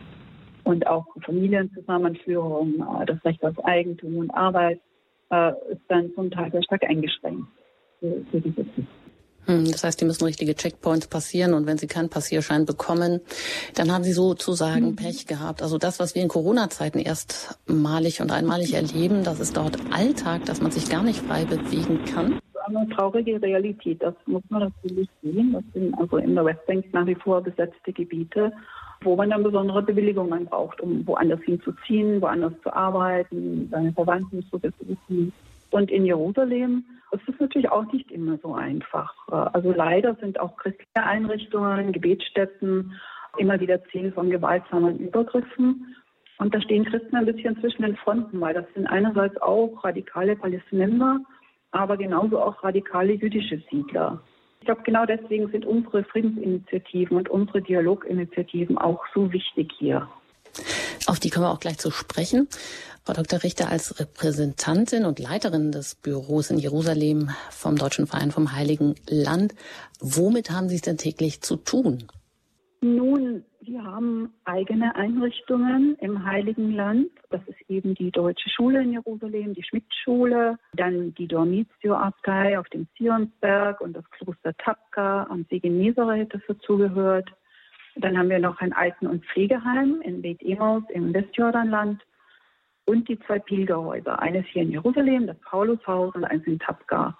Und 0.64 0.86
auch 0.86 1.06
Familienzusammenführung, 1.24 2.84
das 3.06 3.24
Recht 3.24 3.42
auf 3.42 3.64
Eigentum 3.64 4.18
und 4.18 4.30
Arbeit 4.32 4.80
ist 5.70 5.80
dann 5.88 6.12
zum 6.14 6.30
Teil 6.30 6.50
sehr 6.50 6.62
stark 6.62 6.84
eingeschränkt 6.84 7.46
für, 8.00 8.40
diese 8.40 8.66
hm, 8.74 8.86
das 9.48 9.82
heißt, 9.82 10.00
die 10.00 10.04
müssen 10.04 10.24
richtige 10.24 10.54
Checkpoints 10.54 11.08
passieren 11.08 11.54
und 11.54 11.66
wenn 11.66 11.78
sie 11.78 11.86
keinen 11.86 12.10
Passierschein 12.10 12.66
bekommen, 12.66 13.20
dann 13.74 13.90
haben 13.90 14.04
sie 14.04 14.12
sozusagen 14.12 14.90
mhm. 14.90 14.96
Pech 14.96 15.26
gehabt. 15.26 15.62
Also 15.62 15.78
das, 15.78 15.98
was 15.98 16.14
wir 16.14 16.22
in 16.22 16.28
Corona-Zeiten 16.28 16.98
erstmalig 16.98 18.20
und 18.20 18.30
einmalig 18.30 18.74
erleben, 18.74 19.24
das 19.24 19.40
ist 19.40 19.56
dort 19.56 19.78
Alltag, 19.90 20.44
dass 20.44 20.60
man 20.60 20.70
sich 20.70 20.90
gar 20.90 21.02
nicht 21.02 21.20
frei 21.20 21.46
bewegen 21.46 22.04
kann. 22.04 22.38
Eine 22.66 22.86
traurige 22.90 23.40
Realität, 23.40 24.02
das 24.02 24.14
muss 24.26 24.42
man 24.50 24.64
natürlich 24.64 25.08
sehen. 25.22 25.54
Das 25.54 25.64
sind 25.72 25.98
also 25.98 26.18
in 26.18 26.34
der 26.34 26.44
Westbank 26.44 26.84
nach 26.92 27.06
wie 27.06 27.14
vor 27.14 27.40
besetzte 27.40 27.92
Gebiete. 27.94 28.52
wo 29.02 29.14
man 29.14 29.30
dann 29.30 29.44
besondere 29.44 29.82
Bewilligungen 29.82 30.46
braucht, 30.46 30.80
um 30.80 31.06
woanders 31.06 31.40
hinzuziehen, 31.42 32.20
woanders 32.20 32.52
zu 32.62 32.72
arbeiten, 32.72 33.68
seine 33.70 33.92
Verwandten 33.92 34.44
zu 34.50 34.58
besuchen. 34.58 35.32
Und 35.70 35.90
in 35.90 36.04
Jerusalem 36.06 36.84
ist 37.12 37.28
es 37.28 37.38
natürlich 37.40 37.70
auch 37.70 37.90
nicht 37.92 38.10
immer 38.10 38.38
so 38.42 38.54
einfach. 38.54 39.14
Also 39.28 39.72
leider 39.72 40.14
sind 40.16 40.40
auch 40.40 40.56
christliche 40.56 41.02
Einrichtungen, 41.02 41.92
Gebetsstätten 41.92 42.92
immer 43.36 43.60
wieder 43.60 43.84
Ziel 43.86 44.12
von 44.12 44.30
gewaltsamen 44.30 44.98
Übergriffen. 44.98 45.94
Und 46.38 46.54
da 46.54 46.60
stehen 46.60 46.84
Christen 46.84 47.16
ein 47.16 47.26
bisschen 47.26 47.58
zwischen 47.60 47.82
den 47.82 47.96
Fronten, 47.96 48.40
weil 48.40 48.54
das 48.54 48.66
sind 48.74 48.86
einerseits 48.86 49.40
auch 49.42 49.82
radikale 49.84 50.36
Palästinenser, 50.36 51.20
aber 51.72 51.96
genauso 51.96 52.40
auch 52.40 52.62
radikale 52.62 53.12
jüdische 53.14 53.62
Siedler. 53.70 54.20
Ich 54.60 54.66
glaube, 54.66 54.82
genau 54.84 55.04
deswegen 55.04 55.50
sind 55.50 55.66
unsere 55.66 56.04
Friedensinitiativen 56.04 57.16
und 57.16 57.28
unsere 57.28 57.62
Dialoginitiativen 57.62 58.78
auch 58.78 59.04
so 59.14 59.32
wichtig 59.32 59.72
hier. 59.78 60.08
Auf 61.06 61.20
die 61.20 61.30
können 61.30 61.44
wir 61.44 61.50
auch 61.50 61.60
gleich 61.60 61.78
zu 61.78 61.90
sprechen. 61.90 62.48
Frau 63.04 63.14
Dr. 63.14 63.42
Richter, 63.42 63.70
als 63.70 63.98
Repräsentantin 63.98 65.06
und 65.06 65.18
Leiterin 65.18 65.72
des 65.72 65.94
Büros 65.94 66.50
in 66.50 66.58
Jerusalem 66.58 67.30
vom 67.50 67.76
Deutschen 67.76 68.06
Verein 68.06 68.30
vom 68.30 68.52
Heiligen 68.52 68.96
Land, 69.08 69.54
womit 70.00 70.50
haben 70.50 70.68
Sie 70.68 70.76
es 70.76 70.82
denn 70.82 70.98
täglich 70.98 71.40
zu 71.40 71.56
tun? 71.56 72.04
Nun, 72.80 73.44
wir 73.60 73.84
haben 73.84 74.32
eigene 74.44 74.94
Einrichtungen 74.94 75.96
im 76.00 76.24
Heiligen 76.24 76.72
Land. 76.72 77.08
Das 77.30 77.40
ist 77.46 77.58
eben 77.68 77.94
die 77.94 78.10
Deutsche 78.10 78.48
Schule 78.48 78.82
in 78.82 78.92
Jerusalem, 78.92 79.52
die 79.54 79.62
Schmidt-Schule, 79.62 80.58
dann 80.74 81.14
die 81.14 81.26
Dormitio-Abtei 81.26 82.58
auf 82.58 82.68
dem 82.68 82.86
Zionsberg 82.96 83.80
und 83.80 83.94
das 83.94 84.08
Kloster 84.10 84.54
Tapka 84.56 85.24
am 85.24 85.44
See 85.50 85.58
Genezareth, 85.58 86.32
das 86.32 86.42
dazugehört. 86.46 87.30
Dann 87.98 88.16
haben 88.16 88.30
wir 88.30 88.38
noch 88.38 88.60
ein 88.60 88.72
Alten- 88.72 89.06
und 89.06 89.24
Pflegeheim 89.26 90.00
in 90.02 90.22
Beit 90.22 90.42
Emaus 90.42 90.82
im 90.90 91.12
Westjordanland 91.12 92.00
und 92.86 93.08
die 93.08 93.18
zwei 93.20 93.38
Pilgerhäuser. 93.38 94.20
Eines 94.20 94.46
hier 94.46 94.62
in 94.62 94.70
Jerusalem, 94.70 95.26
das 95.26 95.38
Paulushaus 95.40 96.14
und 96.14 96.24
eins 96.24 96.46
in 96.46 96.58
Tapka. 96.58 97.16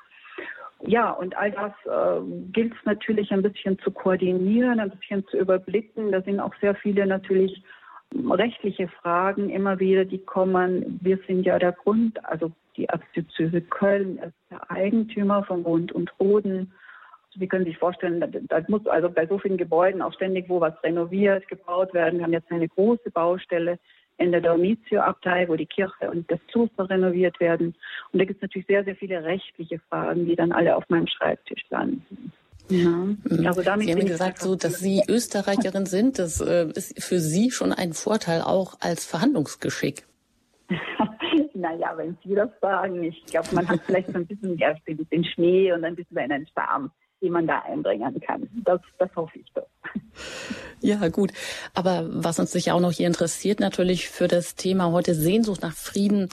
Ja, 0.86 1.10
und 1.10 1.36
all 1.36 1.50
das 1.50 1.72
äh, 1.86 2.20
gilt 2.52 2.72
es 2.72 2.84
natürlich 2.84 3.32
ein 3.32 3.42
bisschen 3.42 3.78
zu 3.80 3.90
koordinieren, 3.90 4.78
ein 4.78 4.90
bisschen 4.90 5.26
zu 5.26 5.36
überblicken. 5.38 6.12
Da 6.12 6.22
sind 6.22 6.38
auch 6.38 6.54
sehr 6.60 6.74
viele 6.76 7.06
natürlich 7.06 7.62
rechtliche 8.14 8.88
Fragen 8.88 9.50
immer 9.50 9.80
wieder, 9.80 10.04
die 10.04 10.18
kommen. 10.18 10.98
Wir 11.02 11.18
sind 11.26 11.44
ja 11.44 11.58
der 11.58 11.72
Grund, 11.72 12.24
also 12.24 12.52
die 12.76 12.84
Erzdiözese 12.84 13.60
Köln 13.60 14.18
ist 14.18 14.34
der 14.50 14.70
Eigentümer 14.70 15.42
von 15.42 15.64
Grund 15.64 15.90
und 15.92 16.16
Boden. 16.16 16.72
Sie 17.36 17.46
können 17.46 17.64
sich 17.64 17.78
vorstellen, 17.78 18.20
da 18.48 18.62
muss 18.68 18.86
also 18.86 19.10
bei 19.10 19.26
so 19.26 19.38
vielen 19.38 19.58
Gebäuden 19.58 20.02
auch 20.02 20.12
ständig 20.14 20.48
wo 20.48 20.60
was 20.60 20.74
renoviert, 20.82 21.46
gebaut 21.48 21.94
werden. 21.94 22.18
Wir 22.18 22.24
haben 22.24 22.32
jetzt 22.32 22.50
eine 22.50 22.68
große 22.68 23.10
Baustelle 23.10 23.78
in 24.18 24.32
der 24.32 24.40
Dormitio-Abtei, 24.40 25.48
wo 25.48 25.54
die 25.54 25.66
Kirche 25.66 26.10
und 26.10 26.30
das 26.30 26.40
Kloster 26.48 26.90
renoviert 26.90 27.38
werden. 27.40 27.76
Und 28.12 28.18
da 28.18 28.24
gibt 28.24 28.38
es 28.38 28.42
natürlich 28.42 28.66
sehr, 28.66 28.84
sehr 28.84 28.96
viele 28.96 29.22
rechtliche 29.22 29.78
Fragen, 29.88 30.26
die 30.26 30.34
dann 30.34 30.52
alle 30.52 30.76
auf 30.76 30.88
meinem 30.88 31.06
Schreibtisch 31.06 31.64
landen. 31.70 32.32
Ja. 32.68 32.88
Mhm. 32.88 33.46
Also 33.46 33.62
damit 33.62 33.86
Sie 33.86 33.92
haben 33.92 34.06
gesagt, 34.06 34.40
so, 34.40 34.56
dass 34.56 34.78
Sie 34.78 35.02
Österreicherin 35.08 35.86
sind. 35.86 36.18
Das 36.18 36.40
äh, 36.40 36.68
ist 36.74 37.02
für 37.02 37.20
Sie 37.20 37.50
schon 37.50 37.72
ein 37.72 37.92
Vorteil 37.92 38.42
auch 38.42 38.74
als 38.80 39.06
Verhandlungsgeschick. 39.06 40.04
naja, 41.54 41.94
wenn 41.96 42.18
Sie 42.24 42.34
das 42.34 42.50
sagen, 42.60 43.04
ich 43.04 43.24
glaube, 43.26 43.48
man 43.52 43.68
hat 43.68 43.80
vielleicht 43.86 44.08
so 44.08 44.18
ein 44.18 44.26
bisschen, 44.26 44.60
ein 44.60 44.96
bisschen 44.96 45.24
Schnee 45.24 45.72
und 45.72 45.84
ein 45.84 45.96
bisschen 45.96 46.18
einen 46.18 46.46
Charme, 46.54 46.90
den 47.20 47.32
man 47.32 47.46
da 47.46 47.60
einbringen 47.60 48.20
kann. 48.20 48.48
Das, 48.64 48.80
das 48.98 49.14
hoffe 49.16 49.38
ich 49.38 49.52
doch. 49.52 49.66
Ja, 50.80 51.08
gut. 51.08 51.32
Aber 51.74 52.06
was 52.08 52.38
uns 52.38 52.52
sicher 52.52 52.74
auch 52.74 52.80
noch 52.80 52.92
hier 52.92 53.08
interessiert, 53.08 53.58
natürlich 53.58 54.08
für 54.08 54.28
das 54.28 54.54
Thema 54.54 54.92
heute 54.92 55.14
Sehnsucht 55.14 55.62
nach 55.62 55.74
Frieden. 55.74 56.28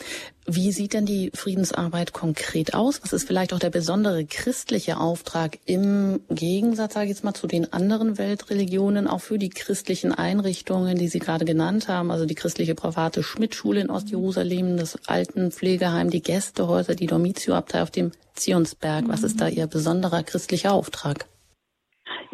Wie 0.46 0.72
sieht 0.72 0.94
denn 0.94 1.08
die 1.08 1.32
Friedensarbeit 1.34 2.14
konkret 2.14 2.76
aus? 2.76 3.02
Was 3.02 3.12
ist 3.12 3.26
vielleicht 3.26 3.54
auch 3.54 3.60
der 3.60 3.72
besondere 3.72 4.24
christliche 4.26 4.98
Auftrag 4.98 5.58
im 5.66 6.20
Gegensatz, 6.30 6.94
sage 6.94 7.06
ich 7.06 7.10
jetzt 7.10 7.24
mal, 7.24 7.34
zu 7.34 7.48
den 7.48 7.74
anderen 7.74 8.20
Weltreligionen, 8.20 9.08
auch 9.08 9.22
für 9.22 9.40
die 9.40 9.50
christlichen 9.50 10.12
Einrichtungen, 10.12 10.96
die 10.96 11.08
Sie 11.08 11.20
gerade 11.20 11.46
genannt 11.46 11.88
haben, 11.88 12.12
also 12.12 12.28
die 12.28 12.36
christliche 12.36 12.76
private 12.76 13.24
Schmidt-Schule 13.24 13.82
in 13.82 13.90
Ostjerusalem, 13.90 14.78
das 14.78 15.00
Altenpflegeheim, 15.08 16.12
die 16.12 16.22
Gästehäuser, 16.22 16.94
die 16.94 17.08
Dormitio-Abtei 17.08 17.82
auf 17.82 17.90
dem 17.90 18.12
Zionsberg. 18.36 19.08
Was 19.08 19.24
ist 19.24 19.42
da 19.42 19.48
Ihr 19.48 19.66
besonderer 19.66 20.22
christlicher 20.22 20.74
Auftrag? 20.74 21.26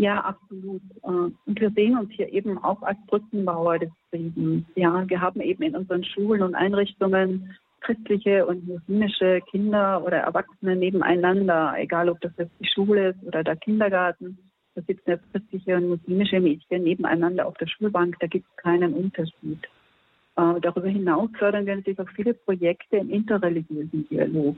Ja, 0.02 0.20
absolut. 0.22 0.82
Äh, 1.04 1.08
und 1.10 1.62
wir 1.62 1.70
sehen 1.76 1.96
uns 1.96 2.12
hier 2.14 2.34
eben 2.34 2.58
auch 2.58 2.82
als 2.82 2.98
Brückenbauer 3.06 3.78
des 3.78 3.92
Friedens. 4.10 4.66
Ja, 4.74 5.08
wir 5.08 5.22
haben 5.22 5.42
eben 5.42 5.62
in 5.62 5.76
unseren 5.76 6.04
Schulen 6.04 6.42
und 6.42 6.56
Einrichtungen 6.56 7.56
christliche 7.82 8.48
und 8.48 8.68
muslimische 8.68 9.42
Kinder 9.52 10.04
oder 10.04 10.18
Erwachsene 10.18 10.76
nebeneinander, 10.76 11.76
egal 11.78 12.10
ob 12.10 12.20
das 12.22 12.32
jetzt 12.40 12.54
die 12.60 12.68
Schule 12.68 13.10
ist 13.10 13.24
oder 13.24 13.44
der 13.44 13.56
Kindergarten. 13.58 14.40
Da 14.74 14.82
sitzen 14.82 15.08
jetzt 15.12 15.32
christliche 15.34 15.78
und 15.78 15.90
muslimische 15.90 16.40
Mädchen 16.40 16.84
nebeneinander 16.84 17.46
auf 17.46 17.54
der 17.58 17.68
Schulbank, 17.68 18.16
da 18.22 18.26
gibt 18.26 18.48
es 18.50 18.56
keinen 18.64 18.96
Unterschied. 18.96 19.68
Äh, 20.36 20.60
darüber 20.62 20.88
hinaus 20.88 21.30
fördern 21.38 21.68
wir 21.68 21.76
natürlich 21.76 22.00
auch 22.00 22.10
viele 22.16 22.34
Projekte 22.34 22.98
im 22.98 23.12
interreligiösen 23.12 24.10
Dialog 24.10 24.58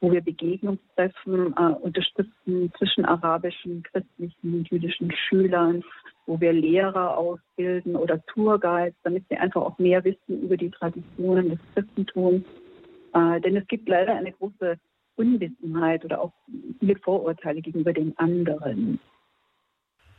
wo 0.00 0.12
wir 0.12 0.20
Begegnungstreffen 0.20 1.54
äh, 1.56 1.74
unterstützen 1.80 2.72
zwischen 2.78 3.04
arabischen, 3.04 3.82
christlichen 3.82 4.54
und 4.54 4.70
jüdischen 4.70 5.12
Schülern, 5.12 5.82
wo 6.26 6.40
wir 6.40 6.52
Lehrer 6.52 7.16
ausbilden 7.16 7.96
oder 7.96 8.24
Tourguides, 8.26 8.94
damit 9.02 9.24
sie 9.28 9.36
einfach 9.36 9.62
auch 9.62 9.78
mehr 9.78 10.04
wissen 10.04 10.42
über 10.42 10.56
die 10.56 10.70
Traditionen 10.70 11.50
des 11.50 11.58
Christentums. 11.74 12.44
Äh, 13.14 13.40
denn 13.40 13.56
es 13.56 13.66
gibt 13.68 13.88
leider 13.88 14.14
eine 14.14 14.32
große 14.32 14.78
Unwissenheit 15.16 16.04
oder 16.04 16.20
auch 16.20 16.32
viele 16.80 16.96
Vorurteile 16.96 17.60
gegenüber 17.60 17.92
den 17.92 18.16
anderen. 18.18 18.98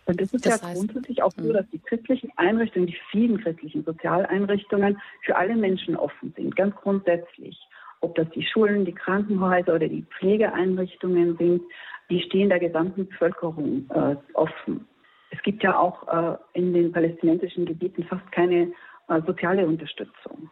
Und 0.05 0.21
es 0.21 0.33
ist 0.33 0.45
das 0.45 0.61
ja 0.61 0.67
heißt, 0.67 0.79
grundsätzlich 0.79 1.23
auch 1.23 1.31
so, 1.31 1.43
hm. 1.43 1.53
dass 1.53 1.69
die 1.71 1.79
christlichen 1.79 2.31
Einrichtungen, 2.35 2.87
die 2.87 2.97
vielen 3.11 3.39
christlichen 3.41 3.83
Sozialeinrichtungen 3.83 4.99
für 5.23 5.35
alle 5.35 5.55
Menschen 5.55 5.95
offen 5.95 6.33
sind, 6.35 6.55
ganz 6.55 6.75
grundsätzlich 6.75 7.59
ob 8.05 8.15
das 8.15 8.29
die 8.29 8.45
Schulen, 8.45 8.85
die 8.85 8.93
Krankenhäuser 8.93 9.75
oder 9.75 9.87
die 9.87 10.05
Pflegeeinrichtungen 10.17 11.37
sind, 11.37 11.61
die 12.09 12.21
stehen 12.21 12.49
der 12.49 12.59
gesamten 12.59 13.07
Bevölkerung 13.07 13.89
äh, 13.89 14.15
offen. 14.33 14.87
Es 15.31 15.41
gibt 15.41 15.63
ja 15.63 15.77
auch 15.77 16.07
äh, 16.07 16.37
in 16.53 16.73
den 16.73 16.91
palästinensischen 16.91 17.65
Gebieten 17.65 18.03
fast 18.03 18.31
keine 18.31 18.71
äh, 19.09 19.21
soziale 19.25 19.65
Unterstützung. 19.65 20.49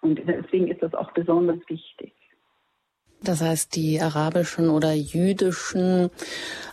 Und 0.00 0.20
deswegen 0.26 0.68
ist 0.68 0.82
das 0.82 0.94
auch 0.94 1.12
besonders 1.12 1.58
wichtig. 1.68 2.12
Das 3.22 3.40
heißt, 3.40 3.74
die 3.74 4.00
arabischen 4.00 4.68
oder 4.68 4.92
jüdischen 4.92 6.10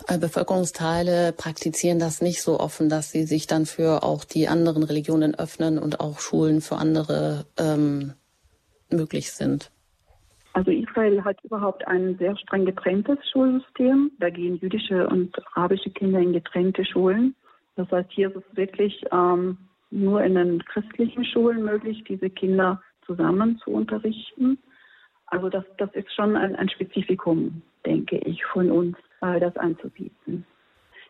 äh, 0.08 0.18
Bevölkerungsteile 0.18 1.32
praktizieren 1.32 1.98
das 1.98 2.20
nicht 2.20 2.42
so 2.42 2.60
offen, 2.60 2.88
dass 2.88 3.10
sie 3.10 3.24
sich 3.24 3.46
dann 3.46 3.66
für 3.66 4.02
auch 4.02 4.24
die 4.24 4.46
anderen 4.48 4.82
Religionen 4.82 5.34
öffnen 5.34 5.78
und 5.78 6.00
auch 6.00 6.20
Schulen 6.20 6.60
für 6.60 6.76
andere 6.76 7.46
ähm, 7.58 8.12
möglich 8.90 9.32
sind. 9.32 9.70
Also 10.54 10.70
Israel 10.70 11.22
hat 11.24 11.42
überhaupt 11.42 11.86
ein 11.88 12.16
sehr 12.18 12.36
streng 12.36 12.64
getrenntes 12.64 13.18
Schulsystem. 13.30 14.12
Da 14.20 14.30
gehen 14.30 14.56
jüdische 14.58 15.06
und 15.08 15.36
arabische 15.54 15.90
Kinder 15.90 16.20
in 16.20 16.32
getrennte 16.32 16.84
Schulen. 16.84 17.34
Das 17.74 17.90
heißt, 17.90 18.10
hier 18.12 18.28
ist 18.28 18.36
es 18.36 18.56
wirklich 18.56 19.04
ähm, 19.10 19.58
nur 19.90 20.22
in 20.22 20.36
den 20.36 20.64
christlichen 20.64 21.24
Schulen 21.24 21.64
möglich, 21.64 22.04
diese 22.08 22.30
Kinder 22.30 22.80
zusammen 23.04 23.58
zu 23.64 23.72
unterrichten. 23.72 24.58
Also 25.26 25.48
das, 25.48 25.64
das 25.78 25.92
ist 25.94 26.14
schon 26.14 26.36
ein, 26.36 26.54
ein 26.54 26.68
Spezifikum, 26.68 27.62
denke 27.84 28.18
ich, 28.18 28.44
von 28.44 28.70
uns, 28.70 28.96
äh, 29.22 29.40
das 29.40 29.56
anzubieten. 29.56 30.46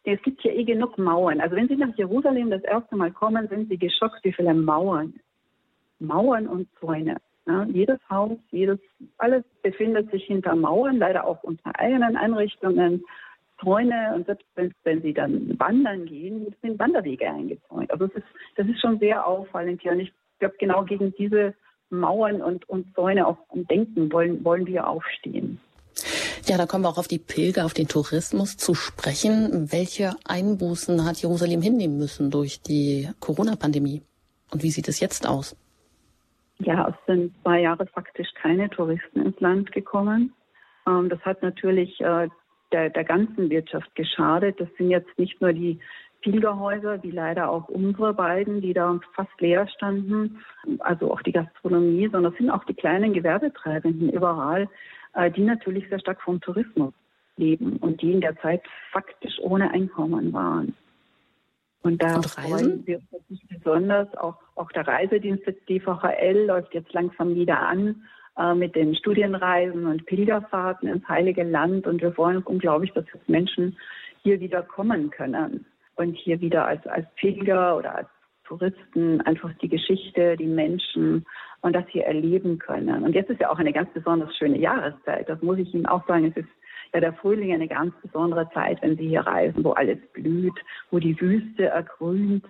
Es 0.05 0.21
gibt 0.23 0.41
hier 0.41 0.55
eh 0.55 0.65
genug 0.65 0.97
Mauern. 0.97 1.43
Also 1.43 1.55
wenn 1.57 1.69
Sie 1.69 1.77
nach 1.77 1.95
Jerusalem 1.97 2.49
das 2.49 2.63
erste 2.63 2.97
Mal 2.97 3.11
kommen, 3.11 3.47
sind 3.49 3.69
Sie 3.69 3.79
geschockt, 3.79 4.23
wie 4.23 4.33
viele 4.33 4.55
Mauern, 4.55 5.15
Mauern 5.99 6.47
und 6.47 6.67
Zäune. 6.81 7.19
Ja, 7.47 7.65
jedes 7.65 7.99
Haus, 8.09 8.39
jedes, 8.51 8.79
alles 9.19 9.45
befindet 9.63 10.11
sich 10.11 10.25
hinter 10.25 10.55
Mauern, 10.55 10.97
leider 10.97 11.27
auch 11.27 11.43
unter 11.43 11.79
eigenen 11.79 12.17
Einrichtungen, 12.17 13.05
Zäune 13.63 14.13
und 14.15 14.27
selbst 14.27 14.47
wenn, 14.55 14.73
wenn 14.85 15.03
sie 15.03 15.13
dann 15.13 15.59
wandern 15.59 16.07
gehen, 16.07 16.55
sind 16.63 16.79
Wanderwege 16.79 17.31
eingezäunt. 17.31 17.91
Also 17.91 18.07
das 18.07 18.17
ist, 18.17 18.27
das 18.57 18.67
ist 18.67 18.81
schon 18.81 18.99
sehr 18.99 19.27
auffallend 19.27 19.83
hier. 19.83 19.93
Und 19.93 20.01
ich 20.01 20.13
glaube, 20.39 20.57
genau 20.59 20.85
gegen 20.85 21.15
diese 21.15 21.55
Mauern 21.91 22.43
und, 22.43 22.69
und 22.69 22.95
Zäune 22.95 23.27
auch 23.27 23.39
Denken 23.53 24.11
wollen, 24.13 24.45
wollen 24.45 24.67
wir 24.67 24.89
aufstehen. 24.89 25.61
Ja, 26.47 26.59
da 26.59 26.67
kommen 26.67 26.85
wir 26.85 26.91
auch 26.91 26.99
auf 26.99 27.09
die 27.09 27.19
Pilger, 27.19 27.65
auf 27.65 27.75
den 27.75 27.89
Tourismus 27.89 28.57
zu 28.57 28.75
sprechen. 28.75 29.73
Welche 29.73 30.15
Einbußen 30.27 31.05
hat 31.05 31.19
Jerusalem 31.19 31.63
hinnehmen 31.63 31.97
müssen 31.97 32.31
durch 32.31 32.61
die 32.61 33.09
Corona-Pandemie? 33.21 34.03
Und 34.51 34.63
wie 34.63 34.71
sieht 34.71 34.89
es 34.89 35.01
jetzt 35.01 35.27
aus? 35.27 35.57
Ja, 36.59 36.89
es 36.89 37.07
sind 37.07 37.35
zwei 37.43 37.61
Jahre 37.61 37.87
faktisch 37.87 38.29
keine 38.35 38.71
Touristen 38.71 39.21
ins 39.21 39.39
Land 39.41 39.73
gekommen. 39.73 40.33
Ähm, 40.87 41.09
das 41.09 41.21
hat 41.21 41.43
natürlich 41.43 42.01
äh, 42.01 42.29
der, 42.73 42.91
der 42.91 43.05
ganzen 43.05 43.51
Wirtschaft 43.51 43.95
geschadet. 43.95 44.61
Das 44.61 44.69
sind 44.79 44.91
jetzt 44.91 45.19
nicht 45.19 45.41
nur 45.41 45.53
die, 45.53 45.81
Pilgerhäuser, 46.25 47.03
wie 47.03 47.11
leider 47.11 47.51
auch 47.51 47.69
unsere 47.69 48.15
beiden, 48.15 48.63
die 48.63 48.73
da 48.73 48.99
fast 49.15 49.39
leer 49.41 49.69
standen, 49.69 50.41
also 50.79 51.13
auch 51.13 51.21
die 51.21 51.33
Gastronomie, 51.33 52.09
sondern 52.11 52.33
es 52.33 52.39
sind 52.39 52.49
auch 52.49 52.65
die 52.65 52.73
kleinen 52.73 53.13
Gewerbetreibenden 53.13 54.09
überall, 54.09 54.67
äh, 55.13 55.31
die 55.31 55.43
natürlich 55.43 55.87
sehr 55.91 56.01
stark 56.01 56.23
vom 56.23 56.41
Tourismus 56.41 56.95
leben 57.37 57.77
und 57.77 58.01
die 58.01 58.11
in 58.11 58.23
der 58.23 58.39
Zeit 58.39 58.63
faktisch 58.91 59.39
ohne 59.41 59.71
Einkommen 59.71 60.33
waren. 60.33 60.75
Und 61.85 62.03
da 62.03 62.17
und 62.17 62.27
freuen 62.27 62.87
wir 62.87 62.99
uns 63.29 63.41
besonders. 63.47 64.09
Auch, 64.17 64.37
auch 64.57 64.73
der 64.73 64.89
Reisedienst 64.89 65.47
des 65.47 65.55
DVHL 65.67 66.47
läuft 66.47 66.73
jetzt 66.73 66.93
langsam 66.95 67.35
wieder 67.35 67.61
an 67.61 68.05
äh, 68.39 68.55
mit 68.55 68.75
den 68.75 68.97
Studienreisen 68.97 69.85
und 69.85 70.07
Pilgerfahrten 70.07 70.89
ins 70.89 71.07
Heilige 71.07 71.43
Land. 71.43 71.87
Und 71.87 72.01
wir 72.01 72.13
freuen 72.13 72.39
uns 72.39 72.47
unglaublich, 72.47 72.91
dass 72.93 73.05
jetzt 73.13 73.29
Menschen 73.29 73.77
hier 74.23 74.41
wieder 74.41 74.63
kommen 74.63 75.11
können 75.11 75.67
und 75.97 76.15
hier 76.15 76.41
wieder 76.41 76.67
als, 76.67 76.87
als 76.87 77.07
Pilger 77.17 77.77
oder 77.77 77.97
als 77.97 78.09
Touristen 78.45 79.21
einfach 79.21 79.53
die 79.61 79.69
Geschichte, 79.69 80.39
die 80.39 80.47
Menschen 80.47 81.27
und 81.61 81.77
das 81.77 81.85
hier 81.89 82.05
erleben 82.05 82.59
können. 82.59 83.05
Und 83.05 83.15
jetzt 83.15 83.29
ist 83.29 83.41
ja 83.41 83.51
auch 83.51 83.59
eine 83.59 83.75
ganz 83.75 83.91
besonders 83.93 84.35
schöne 84.37 84.59
Jahreszeit. 84.59 85.29
Das 85.29 85.43
muss 85.43 85.59
ich 85.59 85.75
Ihnen 85.75 85.87
auch 85.87 86.07
sagen. 86.07 86.33
Es 86.35 86.37
ist 86.37 86.49
der 87.01 87.13
Frühling 87.15 87.53
eine 87.53 87.69
ganz 87.69 87.95
besondere 88.03 88.49
Zeit, 88.53 88.83
wenn 88.83 88.97
Sie 88.97 89.09
hier 89.09 89.23
reisen, 89.23 89.65
wo 89.65 89.73
alles 89.73 89.99
blüht, 90.13 90.59
wo 90.91 90.99
die 90.99 91.21
Wüste 91.21 91.67
ergrünt, 91.67 92.45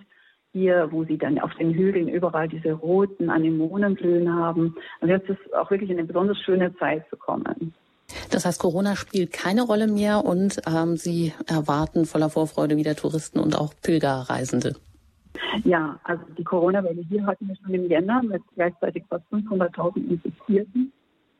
hier, 0.53 0.87
wo 0.91 1.03
Sie 1.03 1.17
dann 1.17 1.39
auf 1.39 1.53
den 1.55 1.73
Hügeln 1.73 2.07
überall 2.07 2.47
diese 2.47 2.71
roten 2.73 3.29
Anemonenblühen 3.29 4.33
haben. 4.33 4.75
Und 5.01 5.09
jetzt 5.09 5.29
ist 5.29 5.53
auch 5.53 5.69
wirklich 5.69 5.89
eine 5.91 6.05
besonders 6.05 6.39
schöne 6.39 6.75
Zeit 6.77 7.05
zu 7.09 7.17
kommen. 7.17 7.73
Das 8.31 8.45
heißt, 8.45 8.61
Corona 8.61 8.95
spielt 8.95 9.33
keine 9.33 9.63
Rolle 9.63 9.87
mehr 9.87 10.23
und 10.23 10.61
ähm, 10.67 10.95
Sie 10.95 11.33
erwarten 11.47 12.05
voller 12.05 12.29
Vorfreude 12.29 12.77
wieder 12.77 12.95
Touristen 12.95 13.39
und 13.39 13.57
auch 13.57 13.73
Pilgerreisende. 13.81 14.75
Ja, 15.63 15.99
also 16.03 16.23
die 16.37 16.43
Corona-Welle 16.43 17.01
hier 17.09 17.25
hatten 17.25 17.47
wir 17.47 17.55
schon 17.55 17.73
im 17.73 17.89
Jänner 17.89 18.21
mit 18.23 18.41
gleichzeitig 18.55 19.03
fast 19.09 19.25
500.000 19.31 20.09
Infizierten. 20.09 20.93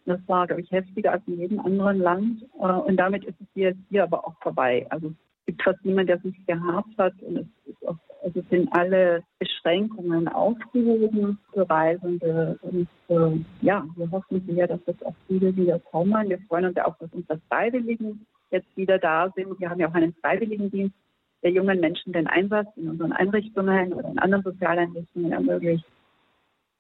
Das 0.05 0.19
war, 0.27 0.45
glaube 0.45 0.61
ich, 0.61 0.71
heftiger 0.71 1.13
als 1.13 1.23
in 1.27 1.39
jedem 1.39 1.59
anderen 1.59 1.99
Land. 1.99 2.43
Äh, 2.59 2.65
und 2.65 2.97
damit 2.97 3.23
ist 3.25 3.39
es 3.41 3.47
hier, 3.53 3.75
hier 3.89 4.03
aber 4.03 4.25
auch 4.25 4.35
vorbei. 4.41 4.85
Also 4.89 5.07
es 5.07 5.45
gibt 5.47 5.63
fast 5.63 5.83
niemanden, 5.83 6.07
der 6.07 6.19
sich 6.19 6.45
gehabt 6.45 6.97
hat. 6.97 7.13
Und 7.23 7.37
es, 7.37 7.47
ist 7.65 7.87
auch, 7.87 7.97
also 8.23 8.41
sind 8.49 8.71
alle 8.71 9.23
Beschränkungen 9.39 10.27
aufgehoben 10.27 11.39
für 11.51 11.67
Reisende. 11.67 12.59
Und 12.61 12.87
äh, 13.09 13.39
ja, 13.61 13.85
wir 13.95 14.11
hoffen 14.11 14.43
sehr, 14.47 14.67
dass 14.67 14.83
das 14.85 15.01
auch 15.03 15.15
viele 15.27 15.55
wieder 15.55 15.79
kommen. 15.79 16.29
Wir 16.29 16.39
freuen 16.47 16.65
uns 16.65 16.75
ja 16.75 16.85
auch, 16.85 16.97
dass 16.99 17.11
unsere 17.11 17.39
Freiwilligen 17.49 18.25
jetzt 18.51 18.77
wieder 18.77 18.99
da 18.99 19.31
sind. 19.35 19.59
Wir 19.59 19.69
haben 19.69 19.79
ja 19.79 19.89
auch 19.89 19.95
einen 19.95 20.13
Freiwilligendienst, 20.21 20.95
der 21.41 21.51
jungen 21.51 21.79
Menschen 21.79 22.13
den 22.13 22.27
Einsatz 22.27 22.67
in 22.75 22.89
unseren 22.89 23.11
Einrichtungen 23.11 23.93
oder 23.93 24.09
in 24.09 24.19
anderen 24.19 24.43
Sozialeinrichtungen 24.43 25.31
ermöglicht. 25.31 25.85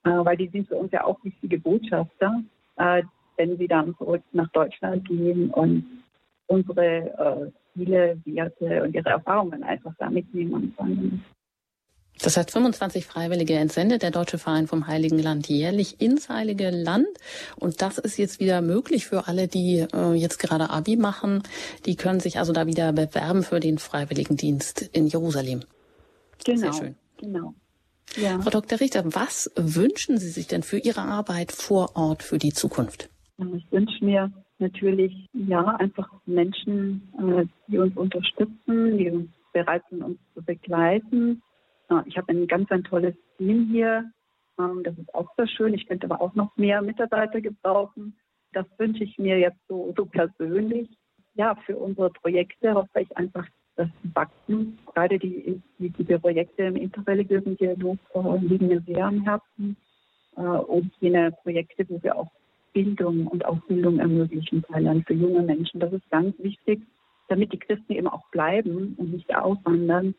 Äh, 0.03 0.09
weil 0.09 0.37
die 0.37 0.49
sind 0.49 0.67
für 0.67 0.75
uns 0.75 0.91
ja 0.91 1.03
auch 1.03 1.23
wichtige 1.23 1.57
Botschafter 1.57 2.43
äh, 2.77 3.03
wenn 3.37 3.57
sie 3.57 3.67
dann 3.67 3.95
zurück 3.97 4.23
nach 4.31 4.49
Deutschland 4.51 5.07
gehen 5.07 5.49
und 5.51 5.85
unsere 6.47 6.85
äh, 6.85 7.51
Ziele, 7.73 8.21
Werte 8.25 8.83
und 8.83 8.93
ihre 8.93 9.09
Erfahrungen 9.09 9.63
einfach 9.63 9.93
da 9.97 10.09
mitnehmen 10.09 10.73
können. 10.77 11.23
Das 12.21 12.37
heißt, 12.37 12.51
25 12.51 13.05
Freiwillige 13.05 13.55
entsendet 13.55 14.01
der 14.01 14.11
Deutsche 14.11 14.37
Verein 14.37 14.67
vom 14.67 14.87
Heiligen 14.87 15.19
Land 15.19 15.49
jährlich 15.49 15.99
ins 15.99 16.29
Heilige 16.29 16.69
Land. 16.69 17.07
Und 17.57 17.81
das 17.81 17.97
ist 17.97 18.17
jetzt 18.17 18.39
wieder 18.39 18.61
möglich 18.61 19.05
für 19.05 19.27
alle, 19.27 19.47
die 19.47 19.85
äh, 19.93 20.13
jetzt 20.13 20.39
gerade 20.39 20.69
Abi 20.69 20.95
machen. 20.95 21.43
Die 21.85 21.95
können 21.95 22.21
sich 22.21 22.39
also 22.39 22.53
da 22.53 22.67
wieder 22.67 22.93
bewerben 22.93 23.43
für 23.43 23.59
den 23.59 23.77
Freiwilligendienst 23.77 24.81
in 24.93 25.07
Jerusalem. 25.07 25.61
Genau. 26.45 26.59
Sehr 26.59 26.73
schön. 26.73 26.95
Genau. 27.17 27.53
Ja. 28.15 28.39
Frau 28.39 28.49
Dr. 28.49 28.79
Richter, 28.79 29.03
was 29.13 29.51
wünschen 29.55 30.17
Sie 30.17 30.29
sich 30.29 30.47
denn 30.47 30.63
für 30.63 30.77
Ihre 30.77 31.01
Arbeit 31.01 31.51
vor 31.51 31.97
Ort 31.97 32.23
für 32.23 32.37
die 32.37 32.53
Zukunft? 32.53 33.09
Ich 33.37 33.71
wünsche 33.71 34.03
mir 34.05 34.31
natürlich 34.59 35.27
ja 35.33 35.63
einfach 35.75 36.09
Menschen, 36.25 37.11
äh, 37.19 37.45
die 37.67 37.77
uns 37.77 37.95
unterstützen, 37.97 38.97
die 38.97 39.09
uns 39.09 39.29
bereit 39.51 39.83
sind, 39.89 40.03
uns 40.03 40.19
zu 40.33 40.43
begleiten. 40.43 41.41
Ich 42.05 42.17
habe 42.17 42.29
ein 42.29 42.47
ganz 42.47 42.71
ein 42.71 42.83
tolles 42.83 43.15
Team 43.37 43.69
hier. 43.71 44.11
Ähm, 44.59 44.83
das 44.83 44.97
ist 44.97 45.13
auch 45.13 45.29
sehr 45.35 45.47
schön. 45.47 45.73
Ich 45.73 45.87
könnte 45.87 46.05
aber 46.09 46.21
auch 46.21 46.33
noch 46.35 46.55
mehr 46.57 46.81
Mitarbeiter 46.81 47.41
gebrauchen. 47.41 48.15
Das 48.53 48.65
wünsche 48.77 49.03
ich 49.03 49.17
mir 49.17 49.37
jetzt 49.37 49.59
so, 49.67 49.93
so 49.95 50.05
persönlich. 50.05 50.89
Ja, 51.35 51.55
für 51.65 51.77
unsere 51.77 52.09
Projekte 52.09 52.73
hoffe 52.73 53.01
ich 53.01 53.17
einfach, 53.17 53.45
dass 53.75 53.89
sie 54.01 54.15
wachsen. 54.15 54.79
Gerade 54.93 55.19
die, 55.19 55.61
die, 55.77 55.89
die 55.89 56.17
Projekte 56.17 56.63
im 56.63 56.77
interreligiösen 56.77 57.57
Dialog 57.57 57.97
liegen 58.41 58.67
mir 58.67 58.81
sehr 58.81 59.05
am 59.05 59.21
Herzen. 59.23 59.75
Äh, 60.37 60.41
und 60.41 60.91
jene 61.01 61.31
Projekte, 61.43 61.85
wo 61.89 62.01
wir 62.01 62.17
auch 62.17 62.31
Bildung 62.75 63.25
und 63.27 63.45
Ausbildung 63.45 63.99
ermöglichen, 63.99 64.61
Thailand 64.63 65.07
für 65.07 65.13
junge 65.13 65.41
Menschen. 65.41 65.79
Das 65.79 65.93
ist 65.93 66.07
ganz 66.11 66.37
wichtig, 66.39 66.81
damit 67.29 67.53
die 67.53 67.57
Christen 67.57 67.93
eben 67.93 68.07
auch 68.07 68.29
bleiben 68.31 68.95
und 68.97 69.13
nicht 69.13 69.33
auswandern, 69.33 70.13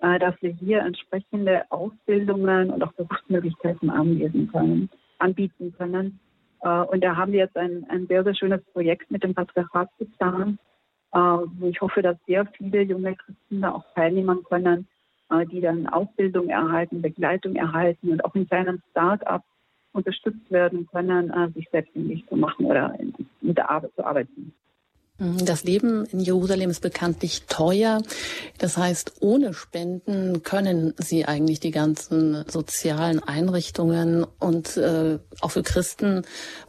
äh, 0.00 0.18
dass 0.18 0.34
wir 0.42 0.50
hier 0.50 0.80
entsprechende 0.80 1.62
Ausbildungen 1.70 2.70
und 2.70 2.82
auch 2.82 2.92
Berufsmöglichkeiten 2.94 3.90
anbieten 3.90 4.48
können. 4.50 4.90
Anbieten 5.18 5.72
können. 5.78 6.18
Äh, 6.62 6.68
und 6.68 7.04
da 7.04 7.16
haben 7.16 7.30
wir 7.30 7.38
jetzt 7.38 7.56
ein, 7.56 7.86
ein 7.88 8.08
sehr, 8.08 8.24
sehr 8.24 8.34
schönes 8.34 8.62
Projekt 8.72 9.08
mit 9.12 9.22
dem 9.22 9.32
Patriarchat 9.32 9.88
geplant, 10.00 10.58
äh, 11.12 11.18
wo 11.18 11.68
ich 11.68 11.80
hoffe, 11.80 12.02
dass 12.02 12.16
sehr 12.26 12.44
viele 12.56 12.82
junge 12.82 13.14
Christen 13.14 13.60
da 13.60 13.70
auch 13.72 13.84
teilnehmen 13.94 14.42
können, 14.44 14.86
die 15.52 15.60
dann 15.60 15.86
Ausbildung 15.86 16.48
erhalten, 16.48 17.02
Begleitung 17.02 17.54
erhalten 17.54 18.10
und 18.10 18.24
auch 18.24 18.34
in 18.34 18.48
kleinen 18.48 18.82
Start-ups 18.90 19.44
unterstützt 19.92 20.50
werden 20.50 20.86
können, 20.90 21.30
äh, 21.30 21.50
sich 21.52 21.68
selbstständig 21.70 22.26
zu 22.28 22.36
machen 22.36 22.66
oder 22.66 22.96
mit 23.40 23.56
der 23.56 23.70
Arbeit 23.70 23.92
zu 23.96 24.04
arbeiten. 24.04 24.52
Mhm, 25.20 25.44
das 25.44 25.64
Leben 25.64 26.06
in 26.06 26.20
Jerusalem 26.20 26.70
ist 26.70 26.80
bekanntlich 26.80 27.46
teuer. 27.46 28.02
Das 28.58 28.76
heißt, 28.76 29.18
ohne 29.20 29.52
Spenden 29.52 30.42
können 30.42 30.94
Sie 30.96 31.26
eigentlich 31.26 31.60
die 31.60 31.70
ganzen 31.70 32.44
sozialen 32.48 33.22
Einrichtungen 33.22 34.24
und 34.38 34.76
äh, 34.78 35.18
auch 35.40 35.50
für 35.50 35.62
Christen 35.62 36.22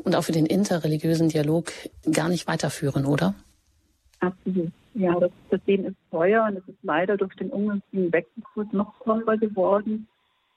und 0.03 0.15
auch 0.15 0.23
für 0.23 0.33
den 0.33 0.45
interreligiösen 0.45 1.29
Dialog 1.29 1.71
gar 2.11 2.29
nicht 2.29 2.47
weiterführen, 2.47 3.05
oder? 3.05 3.33
Absolut. 4.19 4.71
Ja, 4.93 5.17
das, 5.17 5.31
das 5.49 5.61
Leben 5.65 5.85
ist 5.85 5.95
teuer 6.11 6.45
und 6.49 6.57
es 6.57 6.67
ist 6.67 6.83
leider 6.83 7.15
durch 7.15 7.33
den 7.35 7.49
ungünstigen 7.49 8.11
Wechselkurs 8.11 8.67
noch 8.73 8.93
teurer 9.03 9.37
geworden. 9.37 10.07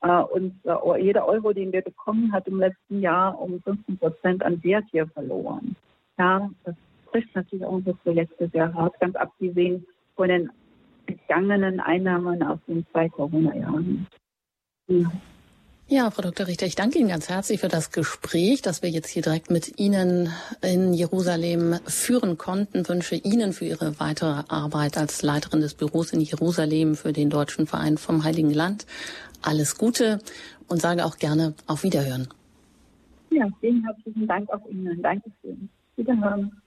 Äh, 0.05 0.23
und 0.23 0.55
äh, 0.65 1.03
jeder 1.03 1.27
Euro, 1.27 1.53
den 1.53 1.73
wir 1.73 1.81
bekommen, 1.81 2.31
hat 2.33 2.47
im 2.47 2.59
letzten 2.59 3.01
Jahr 3.01 3.41
um 3.41 3.61
15 3.63 3.99
Prozent 3.99 4.43
an 4.43 4.63
Wert 4.63 4.85
hier 4.91 5.07
verloren. 5.09 5.75
Ja, 6.19 6.51
das 6.65 6.75
trifft 7.11 7.35
natürlich 7.35 7.65
auch 7.65 7.73
unsere 7.73 7.97
Projekte 7.97 8.49
sehr 8.53 8.73
hart, 8.75 9.01
ganz 9.01 9.17
abgesehen 9.17 9.87
von 10.15 10.29
den 10.29 10.51
gegangenen 11.07 11.81
Einnahmen 11.81 12.43
aus 12.43 12.59
den 12.69 12.87
zwei 12.93 13.09
Corona-Jahren. 13.09 14.07
Ja. 14.89 15.11
Ja, 15.87 16.11
Frau 16.11 16.23
Dr. 16.23 16.47
Richter, 16.47 16.65
ich 16.65 16.77
danke 16.77 16.99
Ihnen 16.99 17.11
ganz 17.11 17.29
herzlich 17.29 17.61
für 17.61 17.69
das 17.69 17.91
Gespräch, 17.91 18.63
das 18.63 18.81
wir 18.81 18.89
jetzt 18.89 19.09
hier 19.09 19.21
direkt 19.21 19.51
mit 19.51 19.79
Ihnen 19.79 20.31
in 20.63 20.95
Jerusalem 20.95 21.79
führen 21.85 22.39
konnten. 22.39 22.81
Ich 22.81 22.89
wünsche 22.89 23.17
Ihnen 23.17 23.53
für 23.53 23.67
Ihre 23.67 24.01
weitere 24.01 24.45
Arbeit 24.49 24.97
als 24.97 25.21
Leiterin 25.21 25.61
des 25.61 25.75
Büros 25.75 26.15
in 26.15 26.23
Jerusalem 26.23 26.95
für 26.95 27.13
den 27.13 27.29
Deutschen 27.29 27.67
Verein 27.67 27.99
vom 27.99 28.25
Heiligen 28.25 28.51
Land 28.51 28.87
alles 29.43 29.77
Gute 29.77 30.21
und 30.69 30.81
sage 30.81 31.05
auch 31.05 31.19
gerne 31.19 31.53
auf 31.67 31.83
Wiederhören. 31.83 32.29
Ja, 33.31 33.47
vielen 33.61 33.85
herzlichen 33.85 34.27
Dank 34.27 34.49
auch 34.51 34.67
Ihnen. 34.71 35.03
Dankeschön. 35.03 35.69
Wiederhören. 35.97 36.63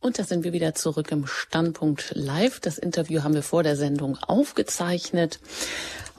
Und 0.00 0.18
da 0.18 0.24
sind 0.24 0.44
wir 0.44 0.52
wieder 0.52 0.74
zurück 0.74 1.10
im 1.10 1.26
Standpunkt 1.26 2.12
Live. 2.14 2.60
Das 2.60 2.76
Interview 2.76 3.22
haben 3.22 3.34
wir 3.34 3.42
vor 3.42 3.62
der 3.62 3.76
Sendung 3.76 4.18
aufgezeichnet. 4.18 5.40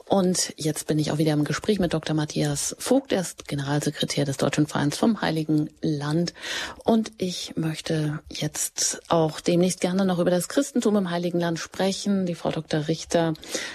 Und 0.08 0.54
jetzt 0.56 0.86
bin 0.86 0.98
ich 0.98 1.12
auch 1.12 1.18
wieder 1.18 1.34
im 1.34 1.44
Gespräch 1.44 1.78
mit 1.78 1.92
Dr. 1.92 2.16
Matthias 2.16 2.74
Vogt, 2.78 3.12
er 3.12 3.20
ist 3.20 3.46
Generalsekretär 3.46 4.24
des 4.24 4.38
Deutschen 4.38 4.66
Vereins 4.66 4.96
vom 4.96 5.20
Heiligen 5.20 5.68
Land. 5.82 6.32
Und 6.82 7.12
ich 7.18 7.56
möchte 7.56 8.20
jetzt 8.30 9.02
auch 9.08 9.40
demnächst 9.40 9.82
gerne 9.82 10.06
noch 10.06 10.18
über 10.18 10.30
das 10.30 10.48
Christentum 10.48 10.96
im 10.96 11.10
Heiligen 11.10 11.38
Land 11.38 11.58
sprechen. 11.58 12.24
Die 12.24 12.34
Frau 12.34 12.50
Dr. 12.50 12.88
Richter 12.88 13.34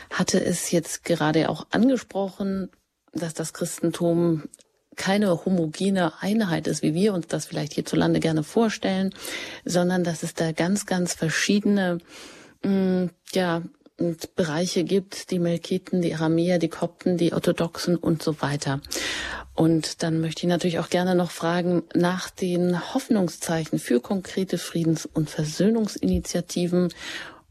hatte 0.10 0.44
es 0.44 0.72
jetzt 0.72 1.06
gerade 1.06 1.50
auch 1.50 1.68
angesprochen, 1.70 2.70
dass 3.14 3.36
das 3.36 3.54
Christentum 3.54 4.44
keine 4.96 5.46
homogene 5.46 6.14
Einheit 6.20 6.66
ist, 6.66 6.82
wie 6.82 6.96
wir 6.96 7.14
uns 7.14 7.28
das 7.28 7.46
vielleicht 7.46 7.74
hierzulande 7.74 8.20
gerne 8.20 8.44
vorstellen, 8.44 9.14
sondern 9.66 10.04
dass 10.04 10.24
es 10.24 10.34
da 10.34 10.52
ganz, 10.52 10.88
ganz 10.88 11.14
verschiedene 11.14 12.00
mm, 12.64 13.06
ja, 13.34 13.62
Bereiche 14.36 14.84
gibt, 14.84 15.30
die 15.30 15.40
Melkiten, 15.40 16.02
die 16.02 16.16
Aramäer, 16.16 16.58
die 16.58 16.70
Kopten, 16.70 17.18
die 17.18 17.34
Orthodoxen 17.34 17.96
und 17.96 18.24
so 18.24 18.42
weiter. 18.42 18.82
Und 19.56 20.02
dann 20.02 20.20
möchte 20.20 20.44
ich 20.44 20.50
natürlich 20.50 20.80
auch 20.80 20.90
gerne 20.90 21.14
noch 21.14 21.30
fragen 21.30 21.84
nach 21.94 22.32
den 22.32 22.94
Hoffnungszeichen 22.94 23.78
für 23.78 24.00
konkrete 24.02 24.58
Friedens- 24.58 25.06
und 25.06 25.30
Versöhnungsinitiativen 25.30 26.92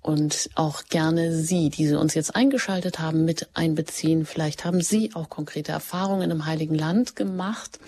und 0.00 0.50
auch 0.56 0.82
gerne 0.86 1.32
Sie, 1.32 1.70
die 1.70 1.86
Sie 1.86 1.94
uns 1.94 2.14
jetzt 2.14 2.34
eingeschaltet 2.34 2.98
haben, 2.98 3.24
mit 3.24 3.48
einbeziehen. 3.54 4.26
Vielleicht 4.26 4.64
haben 4.64 4.80
Sie 4.80 5.14
auch 5.14 5.28
konkrete 5.28 5.70
Erfahrungen 5.70 6.32
im 6.32 6.44
Heiligen 6.44 6.74
Land 6.74 7.14
gemacht 7.14 7.78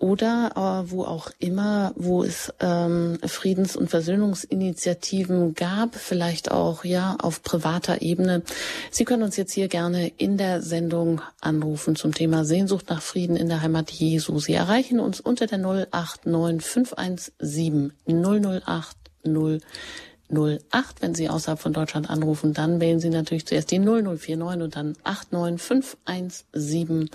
oder 0.00 0.84
äh, 0.86 0.90
wo 0.90 1.04
auch 1.04 1.30
immer, 1.38 1.92
wo 1.94 2.24
es 2.24 2.52
ähm, 2.58 3.18
Friedens- 3.24 3.76
und 3.76 3.90
Versöhnungsinitiativen 3.90 5.54
gab, 5.54 5.94
vielleicht 5.94 6.50
auch 6.50 6.84
ja 6.84 7.16
auf 7.20 7.42
privater 7.42 8.00
Ebene. 8.00 8.42
Sie 8.90 9.04
können 9.04 9.22
uns 9.22 9.36
jetzt 9.36 9.52
hier 9.52 9.68
gerne 9.68 10.08
in 10.16 10.38
der 10.38 10.62
Sendung 10.62 11.20
anrufen 11.40 11.96
zum 11.96 12.14
Thema 12.14 12.46
Sehnsucht 12.46 12.88
nach 12.88 13.02
Frieden 13.02 13.36
in 13.36 13.48
der 13.48 13.60
Heimat 13.60 13.90
Jesu. 13.90 14.38
Sie 14.38 14.54
erreichen 14.54 15.00
uns 15.00 15.20
unter 15.20 15.46
der 15.46 15.58
089 15.58 16.66
517 16.66 17.92
008 18.06 18.96
008. 20.32 21.02
Wenn 21.02 21.14
Sie 21.14 21.28
außerhalb 21.28 21.60
von 21.60 21.74
Deutschland 21.74 22.08
anrufen, 22.08 22.54
dann 22.54 22.80
wählen 22.80 23.00
Sie 23.00 23.10
natürlich 23.10 23.46
zuerst 23.46 23.70
die 23.70 23.78
0049 23.78 24.64
und 24.64 24.76
dann 24.76 24.96
89 25.04 25.60
517 25.60 27.10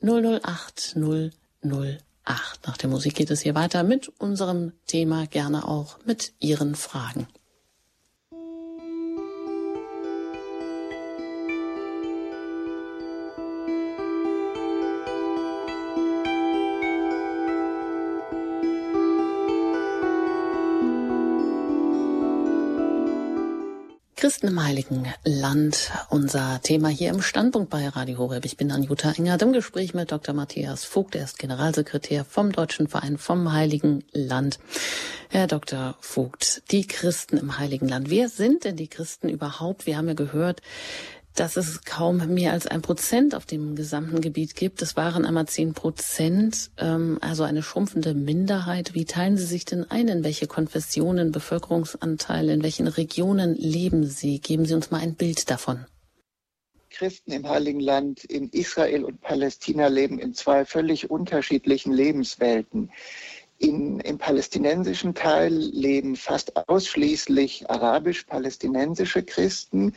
008 0.00 0.96
008. 0.96 2.09
8. 2.30 2.66
Nach 2.66 2.76
der 2.76 2.88
Musik 2.88 3.14
geht 3.14 3.30
es 3.30 3.40
hier 3.40 3.54
weiter 3.54 3.82
mit 3.82 4.08
unserem 4.18 4.72
Thema, 4.86 5.26
gerne 5.26 5.66
auch 5.66 5.98
mit 6.04 6.32
Ihren 6.38 6.74
Fragen. 6.74 7.26
Christen 24.20 24.48
im 24.48 24.62
Heiligen 24.62 25.06
Land, 25.24 25.92
unser 26.10 26.60
Thema 26.60 26.88
hier 26.88 27.08
im 27.08 27.22
Standpunkt 27.22 27.70
bei 27.70 27.88
Radio 27.88 28.18
Horeb. 28.18 28.44
Ich 28.44 28.58
bin 28.58 28.70
Anjuta 28.70 29.12
Engert 29.12 29.40
im 29.40 29.54
Gespräch 29.54 29.94
mit 29.94 30.12
Dr. 30.12 30.34
Matthias 30.34 30.84
Vogt, 30.84 31.14
er 31.14 31.24
ist 31.24 31.38
Generalsekretär 31.38 32.26
vom 32.26 32.52
Deutschen 32.52 32.86
Verein 32.86 33.16
vom 33.16 33.50
Heiligen 33.50 34.04
Land. 34.12 34.58
Herr 35.30 35.46
Dr. 35.46 35.96
Vogt, 36.00 36.60
die 36.70 36.86
Christen 36.86 37.38
im 37.38 37.56
Heiligen 37.56 37.88
Land. 37.88 38.10
Wer 38.10 38.28
sind 38.28 38.64
denn 38.64 38.76
die 38.76 38.88
Christen 38.88 39.30
überhaupt? 39.30 39.86
Wir 39.86 39.96
haben 39.96 40.08
ja 40.08 40.12
gehört, 40.12 40.60
dass 41.34 41.56
es 41.56 41.84
kaum 41.84 42.18
mehr 42.34 42.52
als 42.52 42.66
ein 42.66 42.82
Prozent 42.82 43.34
auf 43.34 43.46
dem 43.46 43.76
gesamten 43.76 44.20
Gebiet 44.20 44.56
gibt. 44.56 44.82
Es 44.82 44.96
waren 44.96 45.24
einmal 45.24 45.46
zehn 45.46 45.74
Prozent, 45.74 46.70
ähm, 46.76 47.18
also 47.20 47.44
eine 47.44 47.62
schrumpfende 47.62 48.14
Minderheit. 48.14 48.94
Wie 48.94 49.04
teilen 49.04 49.36
Sie 49.36 49.46
sich 49.46 49.64
denn 49.64 49.90
ein? 49.90 50.08
In 50.08 50.24
welche 50.24 50.46
Konfessionen, 50.46 51.32
Bevölkerungsanteile, 51.32 52.52
in 52.52 52.62
welchen 52.62 52.88
Regionen 52.88 53.54
leben 53.54 54.06
Sie? 54.06 54.40
Geben 54.40 54.66
Sie 54.66 54.74
uns 54.74 54.90
mal 54.90 55.00
ein 55.00 55.14
Bild 55.14 55.50
davon. 55.50 55.86
Christen 56.90 57.32
im 57.32 57.48
Heiligen 57.48 57.80
Land 57.80 58.24
in 58.24 58.50
Israel 58.50 59.04
und 59.04 59.20
Palästina 59.20 59.86
leben 59.86 60.18
in 60.18 60.34
zwei 60.34 60.64
völlig 60.64 61.10
unterschiedlichen 61.10 61.92
Lebenswelten. 61.92 62.90
In, 63.58 64.00
Im 64.00 64.18
palästinensischen 64.18 65.14
Teil 65.14 65.52
leben 65.52 66.16
fast 66.16 66.56
ausschließlich 66.68 67.70
arabisch-palästinensische 67.70 69.22
Christen 69.22 69.94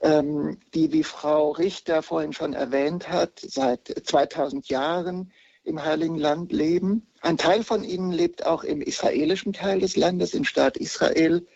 die, 0.00 0.92
wie 0.92 1.02
Frau 1.02 1.50
Richter 1.50 2.02
vorhin 2.02 2.32
schon 2.32 2.54
erwähnt 2.54 3.08
hat, 3.08 3.40
seit 3.40 3.88
2000 4.04 4.68
Jahren 4.68 5.32
im 5.64 5.84
Heiligen 5.84 6.16
Land 6.16 6.52
leben. 6.52 7.06
Ein 7.20 7.36
Teil 7.36 7.62
von 7.62 7.84
ihnen 7.84 8.10
lebt 8.10 8.46
auch 8.46 8.64
im 8.64 8.80
israelischen 8.80 9.52
Teil 9.52 9.80
des 9.80 9.96
Landes, 9.96 10.34
im 10.34 10.44
Staat 10.44 10.76
Israel. 10.76 11.46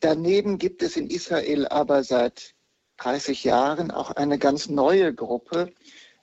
Daneben 0.00 0.58
gibt 0.58 0.82
es 0.82 0.96
in 0.96 1.08
Israel 1.08 1.68
aber 1.68 2.02
seit 2.02 2.54
30 2.98 3.44
Jahren 3.44 3.90
auch 3.90 4.10
eine 4.10 4.38
ganz 4.38 4.68
neue 4.68 5.14
Gruppe, 5.14 5.72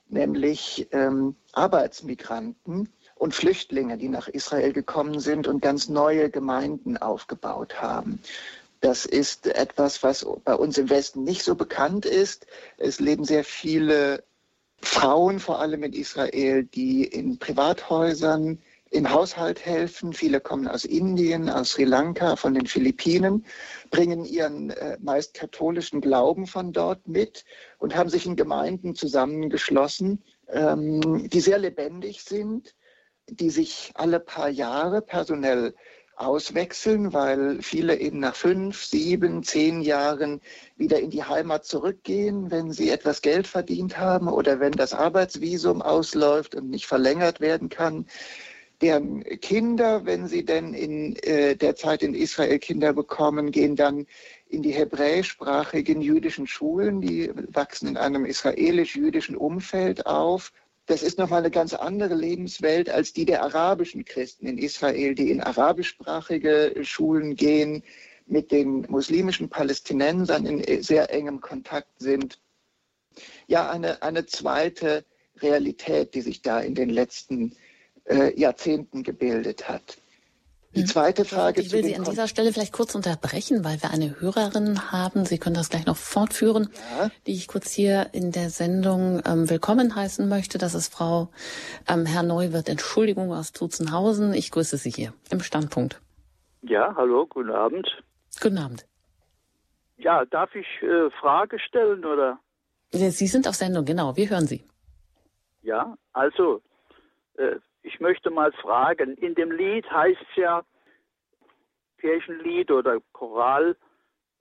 nämlich 0.08 0.88
ähm, 0.92 1.36
Arbeitsmigranten 1.52 2.88
und 3.14 3.34
Flüchtlinge, 3.34 3.98
die 3.98 4.08
nach 4.08 4.28
Israel 4.28 4.72
gekommen 4.72 5.18
sind 5.20 5.48
und 5.48 5.60
ganz 5.60 5.88
neue 5.88 6.30
Gemeinden 6.30 6.96
aufgebaut 6.96 7.80
haben. 7.80 8.20
Das 8.80 9.06
ist 9.06 9.46
etwas, 9.46 10.02
was 10.02 10.26
bei 10.44 10.54
uns 10.54 10.78
im 10.78 10.88
Westen 10.90 11.24
nicht 11.24 11.42
so 11.42 11.54
bekannt 11.54 12.06
ist. 12.06 12.46
Es 12.76 13.00
leben 13.00 13.24
sehr 13.24 13.44
viele 13.44 14.22
Frauen, 14.80 15.40
vor 15.40 15.58
allem 15.58 15.82
in 15.82 15.92
Israel, 15.92 16.64
die 16.64 17.04
in 17.04 17.38
Privathäusern 17.38 18.60
im 18.90 19.10
Haushalt 19.10 19.64
helfen. 19.64 20.12
Viele 20.12 20.40
kommen 20.40 20.68
aus 20.68 20.84
Indien, 20.84 21.50
aus 21.50 21.72
Sri 21.72 21.84
Lanka, 21.84 22.36
von 22.36 22.54
den 22.54 22.66
Philippinen, 22.66 23.44
bringen 23.90 24.24
ihren 24.24 24.70
äh, 24.70 24.96
meist 25.00 25.34
katholischen 25.34 26.00
Glauben 26.00 26.46
von 26.46 26.72
dort 26.72 27.06
mit 27.06 27.44
und 27.78 27.96
haben 27.96 28.08
sich 28.08 28.26
in 28.26 28.36
Gemeinden 28.36 28.94
zusammengeschlossen, 28.94 30.22
ähm, 30.48 31.28
die 31.28 31.40
sehr 31.40 31.58
lebendig 31.58 32.22
sind, 32.22 32.74
die 33.28 33.50
sich 33.50 33.92
alle 33.94 34.20
paar 34.20 34.48
Jahre 34.48 35.02
personell 35.02 35.74
auswechseln, 36.20 37.12
weil 37.12 37.62
viele 37.62 37.98
eben 37.98 38.18
nach 38.18 38.34
fünf, 38.34 38.84
sieben, 38.84 39.42
zehn 39.42 39.80
Jahren 39.80 40.40
wieder 40.76 41.00
in 41.00 41.10
die 41.10 41.24
Heimat 41.24 41.64
zurückgehen, 41.64 42.50
wenn 42.50 42.72
sie 42.72 42.90
etwas 42.90 43.22
Geld 43.22 43.46
verdient 43.46 43.98
haben 43.98 44.28
oder 44.28 44.60
wenn 44.60 44.72
das 44.72 44.94
Arbeitsvisum 44.94 45.82
ausläuft 45.82 46.54
und 46.54 46.70
nicht 46.70 46.86
verlängert 46.86 47.40
werden 47.40 47.68
kann. 47.68 48.06
Deren 48.80 49.24
Kinder, 49.40 50.04
wenn 50.06 50.28
sie 50.28 50.44
denn 50.44 50.72
in 50.72 51.16
äh, 51.16 51.56
der 51.56 51.74
Zeit 51.74 52.02
in 52.02 52.14
Israel 52.14 52.60
Kinder 52.60 52.92
bekommen, 52.92 53.50
gehen 53.50 53.74
dann 53.74 54.06
in 54.48 54.62
die 54.62 54.70
hebräischsprachigen 54.70 56.00
jüdischen 56.00 56.46
Schulen. 56.46 57.00
Die 57.00 57.32
wachsen 57.48 57.88
in 57.88 57.96
einem 57.96 58.24
israelisch-jüdischen 58.24 59.36
Umfeld 59.36 60.06
auf 60.06 60.52
das 60.88 61.02
ist 61.02 61.18
nochmal 61.18 61.40
eine 61.40 61.50
ganz 61.50 61.74
andere 61.74 62.14
Lebenswelt 62.14 62.88
als 62.88 63.12
die 63.12 63.26
der 63.26 63.42
arabischen 63.42 64.04
Christen 64.04 64.46
in 64.46 64.58
Israel, 64.58 65.14
die 65.14 65.30
in 65.30 65.42
arabischsprachige 65.42 66.74
Schulen 66.82 67.36
gehen, 67.36 67.82
mit 68.26 68.50
den 68.50 68.86
muslimischen 68.88 69.48
Palästinensern 69.48 70.46
in 70.46 70.82
sehr 70.82 71.12
engem 71.12 71.40
Kontakt 71.40 71.90
sind. 71.98 72.40
Ja, 73.46 73.70
eine, 73.70 74.02
eine 74.02 74.26
zweite 74.26 75.04
Realität, 75.40 76.14
die 76.14 76.22
sich 76.22 76.42
da 76.42 76.60
in 76.60 76.74
den 76.74 76.90
letzten 76.90 77.54
äh, 78.04 78.38
Jahrzehnten 78.38 79.02
gebildet 79.02 79.68
hat. 79.68 79.98
Die 80.78 80.84
mhm. 80.84 80.86
zweite 80.86 81.24
Frage. 81.24 81.60
Ich 81.60 81.72
will 81.72 81.82
Sie 81.82 81.96
an 81.96 82.04
dieser 82.04 82.28
Stelle 82.28 82.52
vielleicht 82.52 82.72
kurz 82.72 82.94
unterbrechen, 82.94 83.64
weil 83.64 83.82
wir 83.82 83.90
eine 83.90 84.20
Hörerin 84.20 84.92
haben. 84.92 85.24
Sie 85.24 85.38
können 85.38 85.56
das 85.56 85.70
gleich 85.70 85.86
noch 85.86 85.96
fortführen, 85.96 86.68
ja. 87.00 87.10
die 87.26 87.32
ich 87.32 87.48
kurz 87.48 87.72
hier 87.72 88.10
in 88.12 88.30
der 88.30 88.48
Sendung 88.48 89.20
ähm, 89.26 89.50
willkommen 89.50 89.96
heißen 89.96 90.28
möchte. 90.28 90.56
Das 90.56 90.76
ist 90.76 90.94
Frau 90.94 91.30
ähm, 91.88 92.06
Herr 92.06 92.22
Neuwirth. 92.22 92.68
Entschuldigung 92.68 93.32
aus 93.32 93.50
Tutzenhausen. 93.50 94.34
Ich 94.34 94.52
grüße 94.52 94.76
Sie 94.76 94.90
hier 94.90 95.12
im 95.32 95.40
Standpunkt. 95.40 96.00
Ja, 96.62 96.94
hallo, 96.96 97.26
guten 97.26 97.50
Abend. 97.50 97.88
Guten 98.40 98.58
Abend. 98.58 98.86
Ja, 99.96 100.26
darf 100.26 100.54
ich 100.54 100.66
äh, 100.82 101.10
Frage 101.20 101.58
stellen 101.58 102.04
oder? 102.04 102.38
Sie 102.92 103.26
sind 103.26 103.48
auf 103.48 103.56
Sendung, 103.56 103.84
genau. 103.84 104.16
Wir 104.16 104.30
hören 104.30 104.46
Sie. 104.46 104.64
Ja, 105.62 105.96
also 106.12 106.62
äh, 107.36 107.56
ich 107.88 108.00
möchte 108.00 108.30
mal 108.30 108.52
fragen, 108.52 109.16
in 109.16 109.34
dem 109.34 109.50
Lied 109.50 109.90
heißt 109.90 110.20
es 110.20 110.36
ja, 110.36 110.62
Kirchenlied 111.98 112.70
oder 112.70 113.00
Choral, 113.12 113.76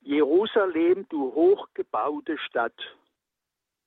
Jerusalem, 0.02 1.08
du 1.10 1.34
hochgebaute 1.34 2.38
Stadt. 2.38 2.78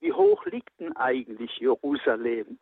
Wie 0.00 0.12
hoch 0.12 0.44
liegt 0.46 0.80
denn 0.80 0.96
eigentlich 0.96 1.58
Jerusalem? 1.58 2.58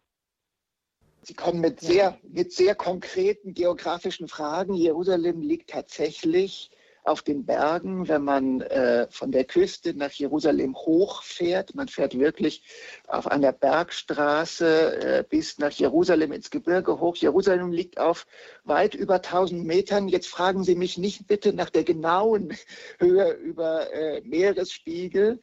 Sie 1.22 1.34
kommen 1.34 1.60
mit 1.60 1.80
sehr, 1.80 2.18
mit 2.22 2.52
sehr 2.52 2.74
konkreten 2.74 3.54
geografischen 3.54 4.28
Fragen. 4.28 4.74
Jerusalem 4.74 5.40
liegt 5.40 5.70
tatsächlich 5.70 6.70
auf 7.08 7.22
den 7.22 7.44
Bergen, 7.44 8.08
wenn 8.08 8.22
man 8.22 8.60
äh, 8.60 9.08
von 9.10 9.32
der 9.32 9.44
Küste 9.44 9.94
nach 9.94 10.12
Jerusalem 10.12 10.76
hochfährt. 10.76 11.74
Man 11.74 11.88
fährt 11.88 12.18
wirklich 12.18 12.62
auf 13.06 13.26
einer 13.26 13.52
Bergstraße 13.52 15.18
äh, 15.18 15.24
bis 15.28 15.58
nach 15.58 15.72
Jerusalem 15.72 16.32
ins 16.32 16.50
Gebirge 16.50 17.00
hoch. 17.00 17.16
Jerusalem 17.16 17.72
liegt 17.72 17.98
auf 17.98 18.26
weit 18.64 18.94
über 18.94 19.16
1000 19.16 19.64
Metern. 19.64 20.08
Jetzt 20.08 20.28
fragen 20.28 20.64
Sie 20.64 20.76
mich 20.76 20.98
nicht 20.98 21.26
bitte 21.26 21.52
nach 21.52 21.70
der 21.70 21.84
genauen 21.84 22.56
Höhe 22.98 23.32
über 23.32 23.92
äh, 23.92 24.20
Meeresspiegel. 24.22 25.40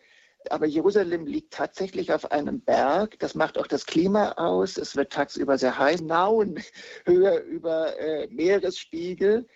Aber 0.49 0.67
Jerusalem 0.67 1.25
liegt 1.25 1.53
tatsächlich 1.53 2.13
auf 2.13 2.31
einem 2.31 2.61
Berg. 2.61 3.17
Das 3.19 3.35
macht 3.35 3.57
auch 3.57 3.67
das 3.67 3.85
Klima 3.85 4.33
aus. 4.33 4.77
Es 4.77 4.95
wird 4.95 5.11
tagsüber 5.11 5.57
sehr 5.57 5.77
heiß. 5.77 6.01
Genauen 6.01 6.59
Höhe 7.05 7.37
über 7.39 7.97
äh, 7.99 8.27
Meeresspiegel. 8.27 9.47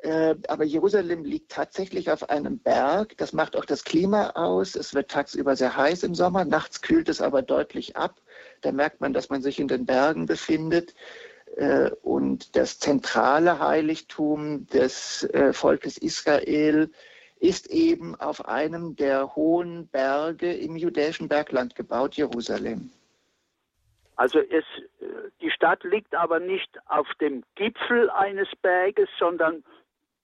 Äh, 0.00 0.36
aber 0.46 0.64
Jerusalem 0.64 1.24
liegt 1.24 1.50
tatsächlich 1.50 2.10
auf 2.10 2.30
einem 2.30 2.58
Berg. 2.60 3.16
Das 3.16 3.32
macht 3.32 3.56
auch 3.56 3.64
das 3.64 3.84
Klima 3.84 4.30
aus. 4.30 4.76
Es 4.76 4.94
wird 4.94 5.10
tagsüber 5.10 5.56
sehr 5.56 5.76
heiß 5.76 6.04
im 6.04 6.14
Sommer. 6.14 6.44
Nachts 6.44 6.82
kühlt 6.82 7.08
es 7.08 7.20
aber 7.20 7.42
deutlich 7.42 7.96
ab. 7.96 8.20
Da 8.60 8.70
merkt 8.70 9.00
man, 9.00 9.12
dass 9.12 9.28
man 9.28 9.42
sich 9.42 9.58
in 9.58 9.66
den 9.66 9.86
Bergen 9.86 10.26
befindet. 10.26 10.94
Äh, 11.56 11.90
und 12.02 12.54
das 12.54 12.78
zentrale 12.78 13.58
Heiligtum 13.58 14.68
des 14.68 15.24
äh, 15.24 15.52
Volkes 15.52 15.98
Israel 15.98 16.90
ist 17.40 17.68
eben 17.68 18.14
auf 18.14 18.46
einem 18.46 18.94
der 18.94 19.34
hohen 19.34 19.88
Berge 19.88 20.52
im 20.52 20.76
jüdischen 20.76 21.28
Bergland 21.28 21.74
gebaut, 21.74 22.14
Jerusalem. 22.14 22.90
Also 24.16 24.40
es, 24.40 24.64
die 25.40 25.50
Stadt 25.52 25.84
liegt 25.84 26.16
aber 26.16 26.40
nicht 26.40 26.68
auf 26.86 27.06
dem 27.20 27.44
Gipfel 27.54 28.10
eines 28.10 28.48
Berges, 28.60 29.08
sondern 29.16 29.62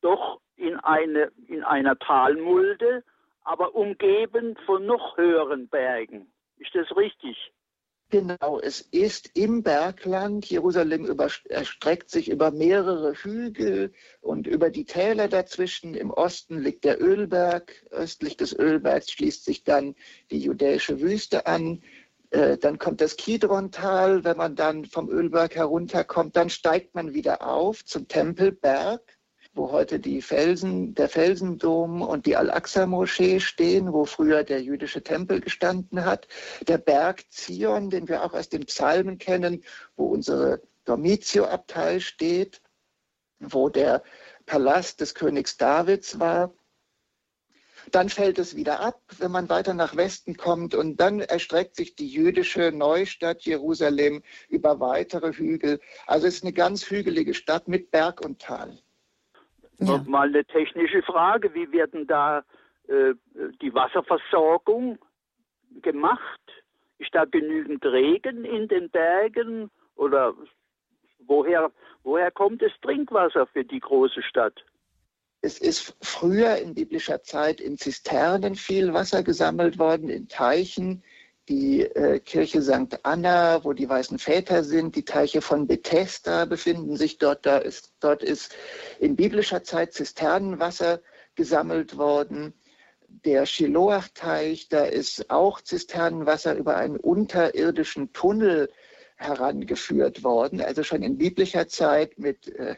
doch 0.04 0.40
in, 0.56 0.76
eine, 0.76 1.32
in 1.48 1.64
einer 1.64 1.98
Talmulde, 1.98 3.02
aber 3.42 3.74
umgeben 3.74 4.56
von 4.66 4.86
noch 4.86 5.16
höheren 5.16 5.68
Bergen. 5.68 6.32
Ist 6.58 6.74
das 6.74 6.96
richtig? 6.96 7.52
Genau, 8.10 8.60
es 8.60 8.80
ist 8.80 9.30
im 9.34 9.62
Bergland. 9.62 10.48
Jerusalem 10.48 11.18
erstreckt 11.48 12.10
sich 12.10 12.30
über 12.30 12.50
mehrere 12.52 13.14
Hügel 13.14 13.92
und 14.20 14.46
über 14.46 14.70
die 14.70 14.84
Täler 14.84 15.26
dazwischen. 15.26 15.94
Im 15.94 16.10
Osten 16.10 16.60
liegt 16.60 16.84
der 16.84 17.02
Ölberg. 17.02 17.72
Östlich 17.90 18.36
des 18.36 18.56
Ölbergs 18.56 19.10
schließt 19.10 19.44
sich 19.44 19.64
dann 19.64 19.96
die 20.30 20.38
judäische 20.38 21.00
Wüste 21.00 21.46
an. 21.46 21.82
Äh, 22.30 22.58
dann 22.58 22.78
kommt 22.78 23.00
das 23.00 23.16
Kidrontal. 23.16 24.22
Wenn 24.22 24.36
man 24.36 24.54
dann 24.54 24.84
vom 24.84 25.08
Ölberg 25.08 25.56
herunterkommt, 25.56 26.36
dann 26.36 26.50
steigt 26.50 26.94
man 26.94 27.14
wieder 27.14 27.44
auf 27.44 27.84
zum 27.84 28.06
Tempelberg 28.06 29.00
wo 29.54 29.70
heute 29.70 30.00
die 30.00 30.20
Felsen, 30.20 30.94
der 30.94 31.08
Felsendom 31.08 32.02
und 32.02 32.26
die 32.26 32.36
Al-Aqsa-Moschee 32.36 33.38
stehen, 33.38 33.92
wo 33.92 34.04
früher 34.04 34.42
der 34.42 34.62
jüdische 34.62 35.02
Tempel 35.02 35.40
gestanden 35.40 36.04
hat. 36.04 36.26
Der 36.66 36.78
Berg 36.78 37.24
Zion, 37.30 37.88
den 37.88 38.08
wir 38.08 38.24
auch 38.24 38.34
aus 38.34 38.48
den 38.48 38.66
Psalmen 38.66 39.18
kennen, 39.18 39.62
wo 39.96 40.06
unsere 40.06 40.60
Dormitio-Abtei 40.84 42.00
steht, 42.00 42.60
wo 43.38 43.68
der 43.68 44.02
Palast 44.44 45.00
des 45.00 45.14
Königs 45.14 45.56
Davids 45.56 46.18
war. 46.18 46.52
Dann 47.90 48.08
fällt 48.08 48.38
es 48.38 48.56
wieder 48.56 48.80
ab, 48.80 49.02
wenn 49.18 49.30
man 49.30 49.48
weiter 49.48 49.74
nach 49.74 49.94
Westen 49.94 50.36
kommt 50.36 50.74
und 50.74 50.96
dann 50.96 51.20
erstreckt 51.20 51.76
sich 51.76 51.94
die 51.94 52.08
jüdische 52.08 52.72
Neustadt 52.72 53.42
Jerusalem 53.42 54.22
über 54.48 54.80
weitere 54.80 55.32
Hügel. 55.32 55.80
Also 56.06 56.26
es 56.26 56.36
ist 56.36 56.44
eine 56.44 56.54
ganz 56.54 56.90
hügelige 56.90 57.34
Stadt 57.34 57.68
mit 57.68 57.90
Berg 57.90 58.24
und 58.24 58.40
Tal. 58.40 58.83
Ja. 59.78 60.02
Mal 60.06 60.28
eine 60.28 60.44
technische 60.44 61.02
Frage, 61.02 61.52
wie 61.54 61.70
werden 61.72 62.06
da 62.06 62.44
äh, 62.88 63.14
die 63.60 63.74
Wasserversorgung 63.74 64.98
gemacht? 65.82 66.40
Ist 66.98 67.14
da 67.14 67.24
genügend 67.24 67.84
Regen 67.84 68.44
in 68.44 68.68
den 68.68 68.88
Bergen 68.90 69.70
oder 69.96 70.34
woher, 71.26 71.72
woher 72.02 72.30
kommt 72.30 72.62
das 72.62 72.72
Trinkwasser 72.82 73.46
für 73.46 73.64
die 73.64 73.80
große 73.80 74.22
Stadt? 74.22 74.64
Es 75.40 75.58
ist 75.58 75.94
früher 76.00 76.56
in 76.56 76.74
biblischer 76.74 77.22
Zeit 77.22 77.60
in 77.60 77.76
Zisternen 77.76 78.54
viel 78.54 78.94
Wasser 78.94 79.22
gesammelt 79.22 79.78
worden, 79.78 80.08
in 80.08 80.28
Teichen 80.28 81.02
die 81.48 81.82
äh, 81.82 82.20
Kirche 82.20 82.62
St. 82.62 83.00
Anna, 83.02 83.64
wo 83.64 83.72
die 83.72 83.88
weißen 83.88 84.18
Väter 84.18 84.64
sind, 84.64 84.96
die 84.96 85.04
Teiche 85.04 85.42
von 85.42 85.66
Bethesda 85.66 86.46
befinden 86.46 86.96
sich 86.96 87.18
dort. 87.18 87.44
Da 87.44 87.58
ist, 87.58 87.92
dort 88.00 88.22
ist 88.22 88.54
in 88.98 89.16
biblischer 89.16 89.62
Zeit 89.62 89.92
Zisternenwasser 89.92 91.00
gesammelt 91.34 91.98
worden. 91.98 92.54
Der 93.08 93.46
Shiloach-Teich, 93.46 94.68
da 94.68 94.84
ist 94.84 95.30
auch 95.30 95.60
Zisternenwasser 95.60 96.56
über 96.56 96.76
einen 96.76 96.96
unterirdischen 96.96 98.12
Tunnel 98.12 98.70
herangeführt 99.16 100.24
worden, 100.24 100.60
also 100.60 100.82
schon 100.82 101.02
in 101.02 101.18
biblischer 101.18 101.68
Zeit 101.68 102.18
mit 102.18 102.48
äh, 102.48 102.76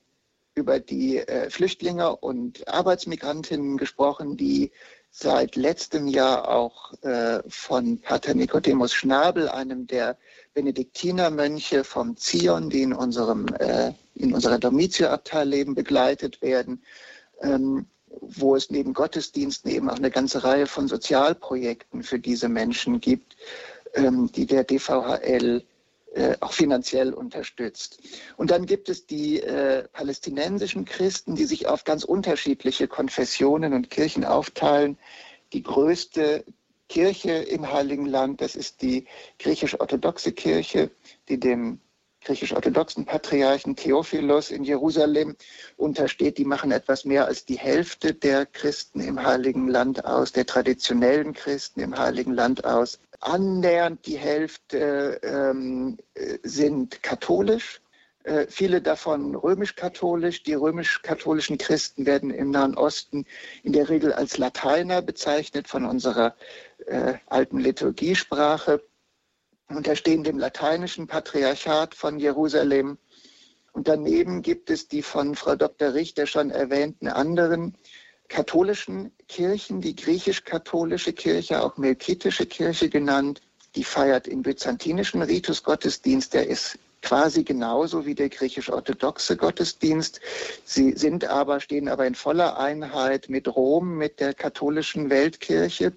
über 0.55 0.79
die 0.79 1.19
äh, 1.19 1.51
Flüchtlinge 1.51 2.17
und 2.17 2.69
Arbeitsmigrantinnen 2.69 3.77
gesprochen, 3.77 4.37
die 4.37 4.71
seit 5.11 5.57
letztem 5.57 6.07
Jahr 6.07 6.49
auch 6.49 6.93
äh, 7.03 7.43
von 7.49 8.01
Pater 8.01 8.35
Nicodemus 8.35 8.95
Schnabel, 8.95 9.49
einem 9.49 9.87
der 9.87 10.17
Benediktinermönche 10.59 11.85
vom 11.85 12.17
Zion, 12.17 12.69
die 12.69 12.83
in, 12.83 12.93
unserem, 12.93 13.47
äh, 13.61 13.93
in 14.17 14.35
unserer 14.35 14.59
Domitio-Abtei 14.59 15.45
leben, 15.45 15.77
begleitet 15.77 16.43
werden, 16.43 16.83
ähm, 17.41 17.87
wo 18.09 18.57
es 18.57 18.69
neben 18.69 18.93
Gottesdiensten 18.93 19.71
eben 19.71 19.89
auch 19.89 19.99
eine 19.99 20.11
ganze 20.11 20.43
Reihe 20.43 20.67
von 20.67 20.89
Sozialprojekten 20.89 22.03
für 22.03 22.19
diese 22.19 22.49
Menschen 22.49 23.01
gibt, 23.01 23.37
ähm, 23.95 24.33
die 24.33 24.47
der 24.47 24.65
DVHL 24.65 25.63
äh, 26.15 26.35
auch 26.41 26.53
finanziell 26.53 27.15
unterstützt. 27.15 28.01
Und 28.37 28.51
dann 28.51 28.67
gibt 28.67 28.89
es 28.89 29.07
die 29.07 29.41
äh, 29.41 29.87
palästinensischen 29.93 30.85
Christen, 30.87 31.37
die 31.37 31.45
sich 31.45 31.69
auf 31.69 31.85
ganz 31.85 32.03
unterschiedliche 32.03 32.89
Konfessionen 32.89 33.75
und 33.75 33.91
Kirchen 33.91 34.25
aufteilen. 34.25 34.99
Die 35.53 35.63
größte 35.63 36.45
Kirche 36.89 37.33
im 37.33 37.71
Heiligen 37.71 38.07
Land, 38.07 38.41
das 38.41 38.57
ist 38.57 38.83
die 38.83 39.07
griechisch-orthodoxe 39.39 40.33
Kirche, 40.33 40.91
die 41.29 41.39
dem 41.39 41.81
griechisch-orthodoxen 42.25 43.05
Patriarchen 43.05 43.77
Theophilos 43.77 44.51
in 44.51 44.65
Jerusalem 44.65 45.37
untersteht. 45.77 46.39
Die 46.39 46.45
machen 46.45 46.73
etwas 46.73 47.05
mehr 47.05 47.27
als 47.27 47.45
die 47.45 47.59
Hälfte 47.59 48.13
der 48.13 48.47
Christen 48.47 49.01
im 49.01 49.23
Heiligen 49.23 49.69
Land 49.69 50.05
aus, 50.05 50.33
der 50.33 50.47
traditionellen 50.47 51.33
Christen 51.33 51.81
im 51.81 51.97
Heiligen 51.97 52.33
Land 52.33 52.65
aus. 52.65 52.99
Annähernd 53.21 54.07
die 54.07 54.19
Hälfte 54.19 55.21
ähm, 55.23 55.99
sind 56.43 57.03
katholisch, 57.03 57.81
äh, 58.29 58.47
viele 58.49 58.83
davon 58.83 59.35
römisch-katholisch. 59.35 60.43
Die 60.43 60.55
römisch-katholischen 60.55 61.57
Christen 61.57 62.05
werden 62.05 62.31
im 62.31 62.51
Nahen 62.51 62.77
Osten 62.77 63.25
in 63.63 63.73
der 63.73 63.89
Regel 63.89 64.13
als 64.13 64.37
Lateiner 64.37 65.01
bezeichnet 65.01 65.67
von 65.67 65.87
unserer 65.87 66.35
äh, 66.89 67.15
alten 67.27 67.59
Liturgiesprache, 67.59 68.83
unterstehen 69.69 70.25
dem 70.25 70.39
lateinischen 70.39 71.07
Patriarchat 71.07 71.95
von 71.95 72.19
Jerusalem 72.19 72.99
Und 73.73 73.87
daneben 73.87 74.43
gibt 74.43 74.71
es 74.71 74.89
die 74.89 75.03
von 75.03 75.35
Frau 75.35 75.55
Dr. 75.55 75.95
Richter 75.95 76.27
schon 76.27 76.51
erwähnten 76.51 77.09
anderen 77.09 77.77
katholischen 78.29 79.13
Kirchen, 79.29 79.81
die 79.81 79.95
griechisch-katholische 79.95 81.13
Kirche, 81.13 81.63
auch 81.63 81.77
melkitische 81.77 82.47
Kirche 82.47 82.89
genannt, 82.89 83.41
die 83.75 83.85
feiert 83.85 84.27
im 84.27 84.43
byzantinischen 84.43 85.23
Ritus 85.23 85.63
Gottesdienst, 85.63 86.35
der 86.35 86.49
ist 86.49 86.79
quasi 87.03 87.45
genauso 87.45 88.05
wie 88.05 88.15
der 88.15 88.29
griechisch-orthodoxe 88.29 89.37
Gottesdienst. 89.37 90.21
Sie 90.65 90.93
sind 90.93 91.25
aber, 91.25 91.61
stehen 91.61 91.89
aber 91.89 92.07
in 92.07 92.15
voller 92.15 92.59
Einheit 92.59 93.29
mit 93.29 93.47
Rom, 93.49 93.97
mit 93.97 94.21
der 94.21 94.35
katholischen 94.35 95.09
Weltkirche. 95.11 95.93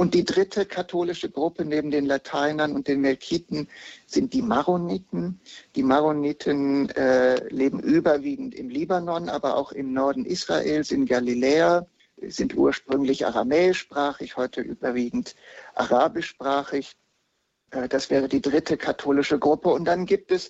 Und 0.00 0.14
die 0.14 0.24
dritte 0.24 0.64
katholische 0.64 1.28
Gruppe 1.28 1.64
neben 1.64 1.90
den 1.90 2.06
Lateinern 2.06 2.72
und 2.76 2.86
den 2.86 3.00
Melkiten 3.00 3.68
sind 4.06 4.32
die 4.32 4.42
Maroniten. 4.42 5.40
Die 5.74 5.82
Maroniten 5.82 6.88
äh, 6.90 7.48
leben 7.48 7.80
überwiegend 7.80 8.54
im 8.54 8.68
Libanon, 8.68 9.28
aber 9.28 9.56
auch 9.56 9.72
im 9.72 9.92
Norden 9.92 10.24
Israels, 10.24 10.92
in 10.92 11.04
Galiläa, 11.04 11.84
sind 12.22 12.56
ursprünglich 12.56 13.26
aramäischsprachig, 13.26 14.36
heute 14.36 14.60
überwiegend 14.60 15.34
arabischsprachig. 15.74 16.94
Äh, 17.72 17.88
das 17.88 18.08
wäre 18.08 18.28
die 18.28 18.40
dritte 18.40 18.76
katholische 18.76 19.40
Gruppe. 19.40 19.70
Und 19.70 19.84
dann 19.86 20.06
gibt 20.06 20.30
es 20.30 20.48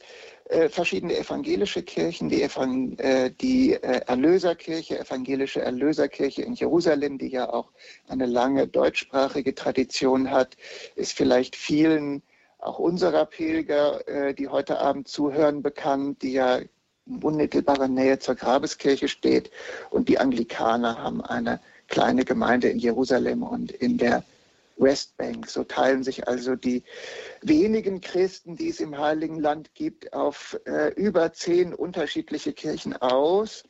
äh, 0.49 0.69
verschiedene 0.69 1.17
evangelische 1.17 1.83
Kirchen, 1.83 2.29
die, 2.29 2.43
Evang 2.43 2.97
äh, 2.99 3.31
die 3.31 3.75
äh, 3.75 4.01
Erlöserkirche, 4.07 4.99
evangelische 4.99 5.61
Erlöserkirche 5.61 6.43
in 6.43 6.55
Jerusalem, 6.55 7.19
die 7.19 7.29
ja 7.29 7.53
auch 7.53 7.71
eine 8.09 8.27
lange 8.27 8.67
deutschsprachige 8.67 9.55
Tradition 9.55 10.31
hat, 10.31 10.57
ist 10.97 11.13
vielleicht 11.13 11.57
vielen 11.57 12.23
auch 12.59 12.79
unserer 12.79 13.25
Pilger, 13.27 14.07
äh, 14.09 14.35
die 14.35 14.49
heute 14.49 14.79
Abend 14.79 15.09
zuhören, 15.09 15.63
bekannt, 15.63 16.23
die 16.23 16.33
ja 16.33 16.61
in 17.07 17.23
unmittelbarer 17.23 17.89
Nähe 17.89 18.19
zur 18.19 18.35
Grabeskirche 18.35 19.09
steht. 19.09 19.51
Und 19.91 20.09
die 20.09 20.19
Anglikaner 20.19 21.03
haben 21.03 21.21
eine 21.23 21.61
kleine 21.89 22.25
Gemeinde 22.25 22.69
in 22.69 22.79
Jerusalem 22.79 23.43
und 23.43 23.71
in 23.73 23.99
der 23.99 24.25
Westbank. 24.79 25.49
So 25.49 25.65
teilen 25.65 26.03
sich 26.03 26.29
also 26.29 26.57
die 26.57 26.85
wenigen 27.43 28.01
Christen, 28.01 28.57
die 28.57 28.69
es 28.69 28.81
im 28.81 28.99
Heiligen 28.99 29.39
Land 29.39 29.75
gibt, 29.75 30.13
auf 30.13 30.59
äh, 30.65 30.93
über 30.95 31.33
zehn 31.33 31.75
unterschiedliche 31.75 32.53
Kirchen 32.53 32.97
aus. 32.97 33.65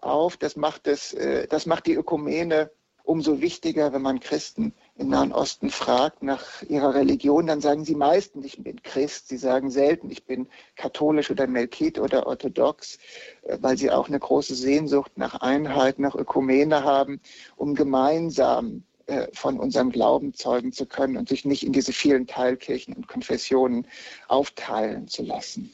Auf. 0.00 0.36
Das 0.36 0.56
macht, 0.56 0.86
das, 0.86 1.12
äh, 1.12 1.46
das 1.48 1.66
macht 1.66 1.86
die 1.86 1.94
Ökumene 1.94 2.70
umso 3.08 3.40
wichtiger, 3.40 3.94
wenn 3.94 4.02
man 4.02 4.20
Christen 4.20 4.74
im 4.96 5.08
Nahen 5.08 5.32
Osten 5.32 5.70
fragt 5.70 6.22
nach 6.22 6.62
ihrer 6.62 6.94
Religion, 6.94 7.46
dann 7.46 7.62
sagen 7.62 7.82
sie 7.86 7.94
meistens, 7.94 8.44
ich 8.44 8.62
bin 8.62 8.82
Christ. 8.82 9.28
Sie 9.28 9.38
sagen 9.38 9.70
selten, 9.70 10.10
ich 10.10 10.26
bin 10.26 10.46
katholisch 10.76 11.30
oder 11.30 11.46
Melkit 11.46 11.98
oder 11.98 12.26
orthodox, 12.26 12.98
äh, 13.42 13.56
weil 13.62 13.78
sie 13.78 13.90
auch 13.90 14.08
eine 14.08 14.18
große 14.18 14.54
Sehnsucht 14.54 15.12
nach 15.16 15.36
Einheit, 15.40 15.98
nach 15.98 16.14
Ökumene 16.14 16.84
haben, 16.84 17.20
um 17.56 17.74
gemeinsam 17.74 18.84
von 19.32 19.58
unserem 19.58 19.90
Glauben 19.90 20.34
zeugen 20.34 20.72
zu 20.72 20.86
können 20.86 21.16
und 21.16 21.28
sich 21.28 21.44
nicht 21.44 21.64
in 21.64 21.72
diese 21.72 21.92
vielen 21.92 22.26
Teilkirchen 22.26 22.94
und 22.94 23.08
Konfessionen 23.08 23.86
aufteilen 24.28 25.08
zu 25.08 25.22
lassen. 25.22 25.70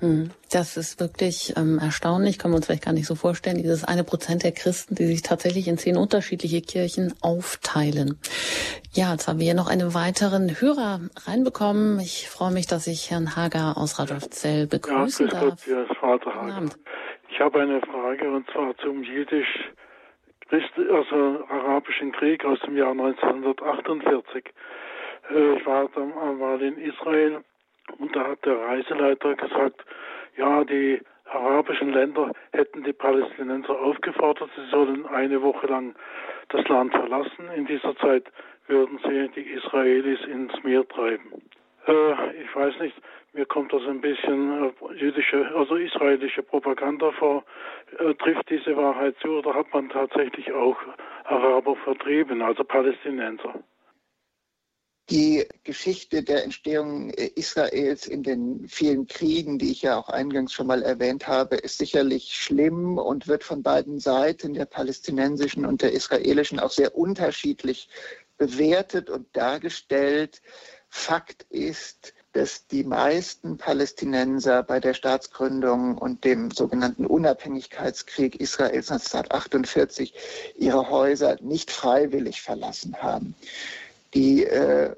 Hm, 0.00 0.30
das 0.50 0.78
ist 0.78 0.98
wirklich 0.98 1.54
ähm, 1.58 1.78
erstaunlich, 1.78 2.38
können 2.38 2.54
wir 2.54 2.56
uns 2.56 2.66
vielleicht 2.66 2.84
gar 2.84 2.94
nicht 2.94 3.06
so 3.06 3.14
vorstellen, 3.14 3.58
dieses 3.58 3.84
eine 3.84 4.02
Prozent 4.02 4.42
der 4.44 4.52
Christen, 4.52 4.94
die 4.94 5.04
sich 5.04 5.20
tatsächlich 5.20 5.68
in 5.68 5.76
zehn 5.76 5.98
unterschiedliche 5.98 6.62
Kirchen 6.62 7.12
aufteilen. 7.20 8.18
Ja, 8.92 9.12
jetzt 9.12 9.28
haben 9.28 9.38
wir 9.38 9.44
hier 9.44 9.54
noch 9.54 9.68
einen 9.68 9.92
weiteren 9.92 10.58
Hörer 10.58 11.00
reinbekommen. 11.26 12.00
Ich 12.00 12.30
freue 12.30 12.50
mich, 12.50 12.66
dass 12.66 12.86
ich 12.86 13.10
Herrn 13.10 13.36
Hager 13.36 13.76
aus 13.76 13.98
Radolfzell 13.98 14.66
begrüßen 14.66 15.28
ja, 15.28 15.32
darf. 15.32 15.66
Gott, 15.66 15.96
Vater 15.98 16.34
Hager. 16.34 16.70
Ich 17.28 17.38
habe 17.38 17.60
eine 17.60 17.80
Frage 17.82 18.30
und 18.30 18.46
zwar 18.50 18.74
zum 18.78 19.02
Jiddisch 19.02 19.70
also 20.52 21.44
arabischen 21.48 22.12
Krieg 22.12 22.44
aus 22.44 22.60
dem 22.60 22.76
Jahr 22.76 22.90
1948. 22.90 24.44
Äh, 25.30 25.54
ich 25.54 25.66
war 25.66 25.88
dann 25.94 26.38
mal 26.38 26.60
in 26.60 26.78
Israel 26.78 27.42
und 27.98 28.14
da 28.14 28.28
hat 28.28 28.44
der 28.44 28.58
Reiseleiter 28.58 29.34
gesagt, 29.34 29.84
ja, 30.36 30.64
die 30.64 31.00
arabischen 31.26 31.92
Länder 31.92 32.32
hätten 32.52 32.82
die 32.84 32.92
Palästinenser 32.92 33.78
aufgefordert, 33.80 34.50
sie 34.56 34.70
sollen 34.70 35.06
eine 35.06 35.40
Woche 35.42 35.66
lang 35.66 35.94
das 36.48 36.66
Land 36.68 36.92
verlassen. 36.92 37.48
In 37.54 37.66
dieser 37.66 37.96
Zeit 37.98 38.24
würden 38.66 38.98
sie 39.04 39.28
die 39.34 39.50
Israelis 39.52 40.20
ins 40.26 40.52
Meer 40.64 40.86
treiben. 40.88 41.42
Äh, 41.86 42.42
ich 42.42 42.54
weiß 42.54 42.78
nicht, 42.80 42.96
mir 43.32 43.46
kommt 43.46 43.72
das 43.72 43.82
ein 43.86 44.00
bisschen 44.00 44.64
äh, 44.64 44.94
jüdische, 44.94 45.46
also 45.54 45.76
israelische 45.76 46.42
Propaganda 46.42 47.12
vor. 47.12 47.44
Äh, 47.98 48.14
trifft 48.14 48.50
diese 48.50 48.76
Wahrheit 48.76 49.16
zu 49.22 49.28
oder 49.28 49.54
hat 49.54 49.72
man 49.72 49.88
tatsächlich 49.88 50.52
auch 50.52 50.76
Araber 51.24 51.76
vertrieben, 51.76 52.42
also 52.42 52.64
Palästinenser? 52.64 53.62
Die 55.10 55.44
Geschichte 55.64 56.22
der 56.22 56.44
Entstehung 56.44 57.10
äh, 57.10 57.30
Israels 57.34 58.06
in 58.06 58.22
den 58.22 58.68
vielen 58.68 59.06
Kriegen, 59.06 59.58
die 59.58 59.72
ich 59.72 59.82
ja 59.82 59.96
auch 59.96 60.08
eingangs 60.08 60.52
schon 60.52 60.68
mal 60.68 60.82
erwähnt 60.82 61.26
habe, 61.26 61.56
ist 61.56 61.78
sicherlich 61.78 62.34
schlimm 62.34 62.96
und 62.96 63.26
wird 63.26 63.42
von 63.42 63.62
beiden 63.62 63.98
Seiten, 63.98 64.54
der 64.54 64.66
palästinensischen 64.66 65.66
und 65.66 65.82
der 65.82 65.92
israelischen, 65.92 66.60
auch 66.60 66.70
sehr 66.70 66.96
unterschiedlich 66.96 67.88
bewertet 68.38 69.10
und 69.10 69.36
dargestellt. 69.36 70.42
Fakt 70.88 71.44
ist, 71.50 72.14
dass 72.32 72.66
die 72.68 72.84
meisten 72.84 73.56
Palästinenser 73.56 74.62
bei 74.62 74.78
der 74.78 74.94
Staatsgründung 74.94 75.98
und 75.98 76.24
dem 76.24 76.50
sogenannten 76.50 77.06
Unabhängigkeitskrieg 77.06 78.40
Israels 78.40 78.90
1948 78.90 80.14
ihre 80.56 80.90
Häuser 80.90 81.36
nicht 81.40 81.70
freiwillig 81.70 82.42
verlassen 82.42 82.96
haben. 83.02 83.34
Die, 84.14 84.44
äh, 84.44 84.94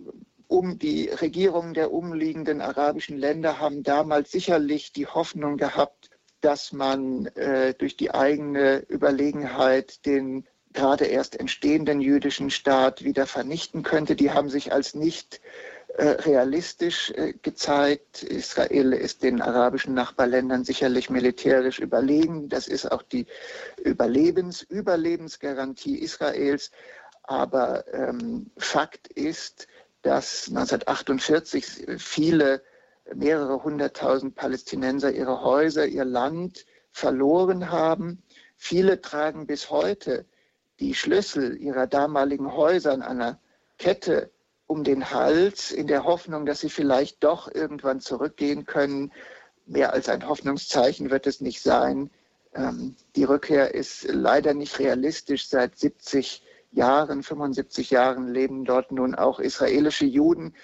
um 0.46 0.78
die 0.78 1.08
Regierungen 1.08 1.72
der 1.72 1.92
umliegenden 1.92 2.60
arabischen 2.60 3.16
Länder 3.16 3.58
haben 3.58 3.82
damals 3.82 4.30
sicherlich 4.30 4.92
die 4.92 5.06
Hoffnung 5.06 5.56
gehabt, 5.56 6.10
dass 6.42 6.72
man 6.72 7.26
äh, 7.26 7.72
durch 7.74 7.96
die 7.96 8.12
eigene 8.12 8.84
Überlegenheit 8.88 10.04
den 10.04 10.46
gerade 10.72 11.04
erst 11.04 11.38
entstehenden 11.38 12.00
jüdischen 12.00 12.50
Staat 12.50 13.04
wieder 13.04 13.26
vernichten 13.26 13.82
könnte. 13.82 14.16
Die 14.16 14.30
haben 14.30 14.48
sich 14.48 14.72
als 14.72 14.94
nicht 14.94 15.40
realistisch 15.98 17.10
äh, 17.10 17.34
gezeigt. 17.42 18.22
Israel 18.22 18.92
ist 18.92 19.22
den 19.22 19.42
arabischen 19.42 19.94
Nachbarländern 19.94 20.64
sicherlich 20.64 21.10
militärisch 21.10 21.78
überlegen. 21.78 22.48
Das 22.48 22.66
ist 22.66 22.90
auch 22.90 23.02
die 23.02 23.26
Überlebens 23.82 24.62
Überlebensgarantie 24.62 25.98
Israels. 25.98 26.70
Aber 27.24 27.84
ähm, 27.92 28.50
Fakt 28.56 29.08
ist, 29.08 29.66
dass 30.02 30.48
1948 30.48 31.86
viele, 31.98 32.62
mehrere 33.14 33.62
hunderttausend 33.62 34.34
Palästinenser 34.34 35.12
ihre 35.12 35.42
Häuser, 35.42 35.86
ihr 35.86 36.04
Land 36.04 36.64
verloren 36.90 37.70
haben. 37.70 38.22
Viele 38.56 39.00
tragen 39.00 39.46
bis 39.46 39.70
heute 39.70 40.24
die 40.80 40.94
Schlüssel 40.94 41.56
ihrer 41.56 41.86
damaligen 41.86 42.52
Häuser 42.52 42.92
an 42.92 43.02
einer 43.02 43.40
Kette 43.78 44.30
um 44.72 44.84
den 44.84 45.10
Hals, 45.10 45.70
in 45.70 45.86
der 45.86 46.04
Hoffnung, 46.04 46.46
dass 46.46 46.60
sie 46.60 46.70
vielleicht 46.70 47.22
doch 47.22 47.46
irgendwann 47.54 48.00
zurückgehen 48.00 48.64
können. 48.64 49.12
Mehr 49.66 49.92
als 49.92 50.08
ein 50.08 50.26
Hoffnungszeichen 50.26 51.10
wird 51.10 51.26
es 51.26 51.42
nicht 51.42 51.60
sein. 51.60 52.10
Ähm, 52.54 52.96
die 53.14 53.24
Rückkehr 53.24 53.74
ist 53.74 54.04
leider 54.08 54.54
nicht 54.54 54.78
realistisch. 54.78 55.46
Seit 55.46 55.78
70 55.78 56.42
Jahren, 56.70 57.22
75 57.22 57.90
Jahren 57.90 58.28
leben 58.28 58.64
dort 58.64 58.92
nun 58.92 59.14
auch 59.14 59.40
israelische 59.40 60.06
Juden, 60.06 60.54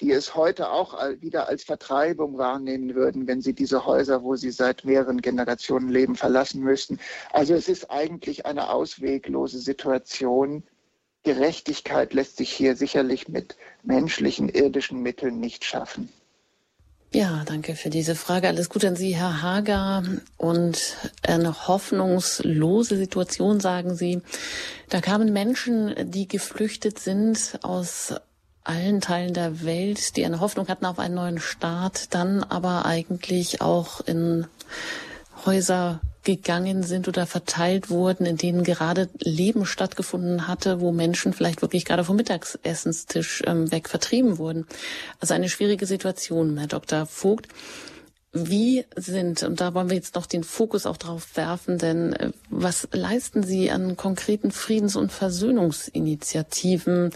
die 0.00 0.12
es 0.12 0.36
heute 0.36 0.70
auch 0.70 0.94
wieder 1.20 1.48
als 1.48 1.64
Vertreibung 1.64 2.38
wahrnehmen 2.38 2.94
würden, 2.94 3.26
wenn 3.26 3.40
sie 3.40 3.52
diese 3.52 3.84
Häuser, 3.84 4.22
wo 4.22 4.36
sie 4.36 4.52
seit 4.52 4.84
mehreren 4.84 5.20
Generationen 5.20 5.88
leben, 5.88 6.14
verlassen 6.14 6.62
müssten. 6.62 7.00
Also 7.32 7.54
es 7.54 7.68
ist 7.68 7.90
eigentlich 7.90 8.46
eine 8.46 8.70
ausweglose 8.70 9.58
Situation. 9.58 10.62
Gerechtigkeit 11.26 12.14
lässt 12.14 12.36
sich 12.36 12.52
hier 12.52 12.76
sicherlich 12.76 13.26
mit 13.26 13.56
menschlichen, 13.82 14.48
irdischen 14.48 15.02
Mitteln 15.02 15.40
nicht 15.40 15.64
schaffen. 15.64 16.08
Ja, 17.12 17.42
danke 17.44 17.74
für 17.74 17.90
diese 17.90 18.14
Frage. 18.14 18.46
Alles 18.46 18.68
Gute 18.68 18.86
an 18.86 18.94
Sie, 18.94 19.16
Herr 19.16 19.42
Hager. 19.42 20.04
Und 20.36 20.96
eine 21.26 21.66
hoffnungslose 21.66 22.96
Situation, 22.96 23.58
sagen 23.58 23.96
Sie. 23.96 24.22
Da 24.88 25.00
kamen 25.00 25.32
Menschen, 25.32 25.94
die 26.12 26.28
geflüchtet 26.28 27.00
sind 27.00 27.58
aus 27.62 28.14
allen 28.62 29.00
Teilen 29.00 29.34
der 29.34 29.64
Welt, 29.64 30.16
die 30.16 30.24
eine 30.24 30.38
Hoffnung 30.38 30.68
hatten 30.68 30.86
auf 30.86 31.00
einen 31.00 31.16
neuen 31.16 31.40
Staat, 31.40 32.14
dann 32.14 32.44
aber 32.44 32.86
eigentlich 32.86 33.60
auch 33.62 34.00
in 34.00 34.46
Häuser 35.46 36.00
gegangen 36.26 36.82
sind 36.82 37.08
oder 37.08 37.24
verteilt 37.24 37.88
wurden, 37.88 38.26
in 38.26 38.36
denen 38.36 38.64
gerade 38.64 39.08
Leben 39.20 39.64
stattgefunden 39.64 40.48
hatte, 40.48 40.80
wo 40.80 40.90
Menschen 40.90 41.32
vielleicht 41.32 41.62
wirklich 41.62 41.84
gerade 41.84 42.04
vom 42.04 42.16
Mittagsessenstisch 42.16 43.44
ähm, 43.46 43.70
weg 43.70 43.88
vertrieben 43.88 44.38
wurden. 44.38 44.66
Also 45.20 45.34
eine 45.34 45.48
schwierige 45.48 45.86
Situation, 45.86 46.58
Herr 46.58 46.66
Dr. 46.66 47.06
Vogt. 47.06 47.46
Wie 48.32 48.84
sind, 48.96 49.44
und 49.44 49.60
da 49.60 49.72
wollen 49.72 49.88
wir 49.88 49.96
jetzt 49.96 50.16
noch 50.16 50.26
den 50.26 50.44
Fokus 50.44 50.84
auch 50.84 50.98
drauf 50.98 51.36
werfen, 51.36 51.78
denn 51.78 52.12
äh, 52.12 52.32
was 52.50 52.88
leisten 52.92 53.44
Sie 53.44 53.70
an 53.70 53.96
konkreten 53.96 54.50
Friedens- 54.50 54.96
und 54.96 55.12
Versöhnungsinitiativen, 55.12 57.12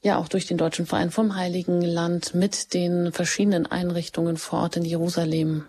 ja 0.00 0.16
auch 0.16 0.28
durch 0.28 0.46
den 0.46 0.58
Deutschen 0.58 0.86
Verein 0.86 1.10
vom 1.10 1.34
Heiligen 1.34 1.82
Land 1.82 2.34
mit 2.34 2.72
den 2.72 3.12
verschiedenen 3.12 3.66
Einrichtungen 3.66 4.36
vor 4.36 4.60
Ort 4.60 4.76
in 4.76 4.84
Jerusalem? 4.84 5.64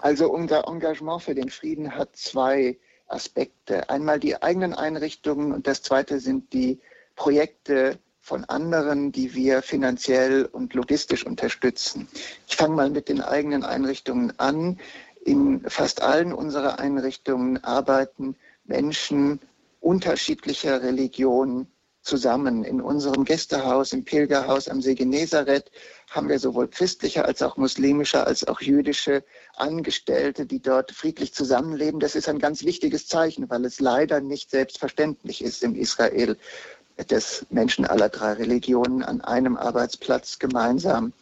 Also 0.00 0.32
unser 0.32 0.66
Engagement 0.66 1.22
für 1.22 1.34
den 1.34 1.50
Frieden 1.50 1.94
hat 1.94 2.16
zwei 2.16 2.78
Aspekte. 3.06 3.90
Einmal 3.90 4.18
die 4.18 4.40
eigenen 4.40 4.72
Einrichtungen 4.72 5.52
und 5.52 5.66
das 5.66 5.82
zweite 5.82 6.20
sind 6.20 6.52
die 6.54 6.80
Projekte 7.16 7.98
von 8.22 8.44
anderen, 8.46 9.12
die 9.12 9.34
wir 9.34 9.60
finanziell 9.60 10.46
und 10.46 10.72
logistisch 10.72 11.26
unterstützen. 11.26 12.08
Ich 12.48 12.56
fange 12.56 12.76
mal 12.76 12.88
mit 12.88 13.08
den 13.08 13.20
eigenen 13.20 13.62
Einrichtungen 13.62 14.38
an. 14.38 14.78
In 15.24 15.68
fast 15.68 16.00
allen 16.00 16.32
unserer 16.32 16.78
Einrichtungen 16.78 17.62
arbeiten 17.62 18.36
Menschen 18.64 19.40
unterschiedlicher 19.80 20.82
Religionen 20.82 21.66
zusammen. 22.00 22.64
In 22.64 22.80
unserem 22.80 23.24
Gästehaus, 23.24 23.92
im 23.92 24.04
Pilgerhaus 24.04 24.68
am 24.68 24.80
See 24.80 24.94
Genezareth 24.94 25.70
haben 26.10 26.28
wir 26.28 26.40
sowohl 26.40 26.68
christliche 26.68 27.24
als 27.24 27.40
auch 27.40 27.56
muslimische 27.56 28.26
als 28.26 28.46
auch 28.46 28.60
jüdische 28.60 29.24
Angestellte, 29.56 30.44
die 30.44 30.60
dort 30.60 30.90
friedlich 30.90 31.32
zusammenleben. 31.32 32.00
Das 32.00 32.16
ist 32.16 32.28
ein 32.28 32.40
ganz 32.40 32.64
wichtiges 32.64 33.06
Zeichen, 33.06 33.48
weil 33.48 33.64
es 33.64 33.78
leider 33.78 34.20
nicht 34.20 34.50
selbstverständlich 34.50 35.42
ist 35.42 35.62
im 35.62 35.76
Israel, 35.76 36.36
dass 37.06 37.46
Menschen 37.50 37.86
aller 37.86 38.08
drei 38.08 38.32
Religionen 38.32 39.04
an 39.04 39.20
einem 39.20 39.56
Arbeitsplatz 39.56 40.40
gemeinsam 40.40 41.12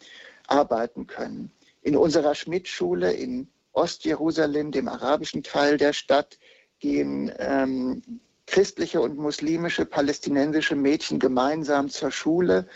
arbeiten 0.47 1.05
können. 1.05 1.51
In 1.83 1.95
unserer 1.95 2.33
Schmidt-Schule 2.33 3.13
in 3.13 3.47
Ostjerusalem, 3.73 4.71
dem 4.71 4.87
arabischen 4.87 5.43
Teil 5.43 5.77
der 5.77 5.93
Stadt, 5.93 6.39
gehen 6.79 7.31
ähm, 7.37 8.01
christliche 8.47 8.99
und 9.01 9.17
muslimische 9.17 9.85
palästinensische 9.85 10.75
Mädchen 10.75 11.19
gemeinsam 11.19 11.89
zur 11.89 12.09
Schule, 12.09 12.67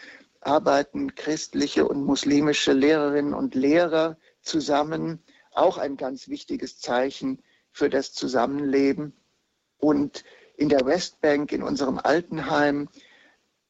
arbeiten 0.46 1.16
christliche 1.16 1.88
und 1.88 2.06
muslimische 2.06 2.74
Lehrerinnen 2.74 3.34
und 3.34 3.56
Lehrer 3.56 4.18
zusammen. 4.42 5.22
Auch 5.52 5.78
ein 5.78 5.98
ganz 5.98 6.28
wichtiges 6.28 6.80
Zeichen 6.80 7.42
für 7.72 7.90
das 7.90 8.14
Zusammenleben. 8.14 9.14
Und 9.78 10.24
in 10.56 10.70
der 10.70 10.86
Westbank, 10.86 11.52
in 11.52 11.64
unserem 11.64 12.00
Altenheim, 12.00 12.90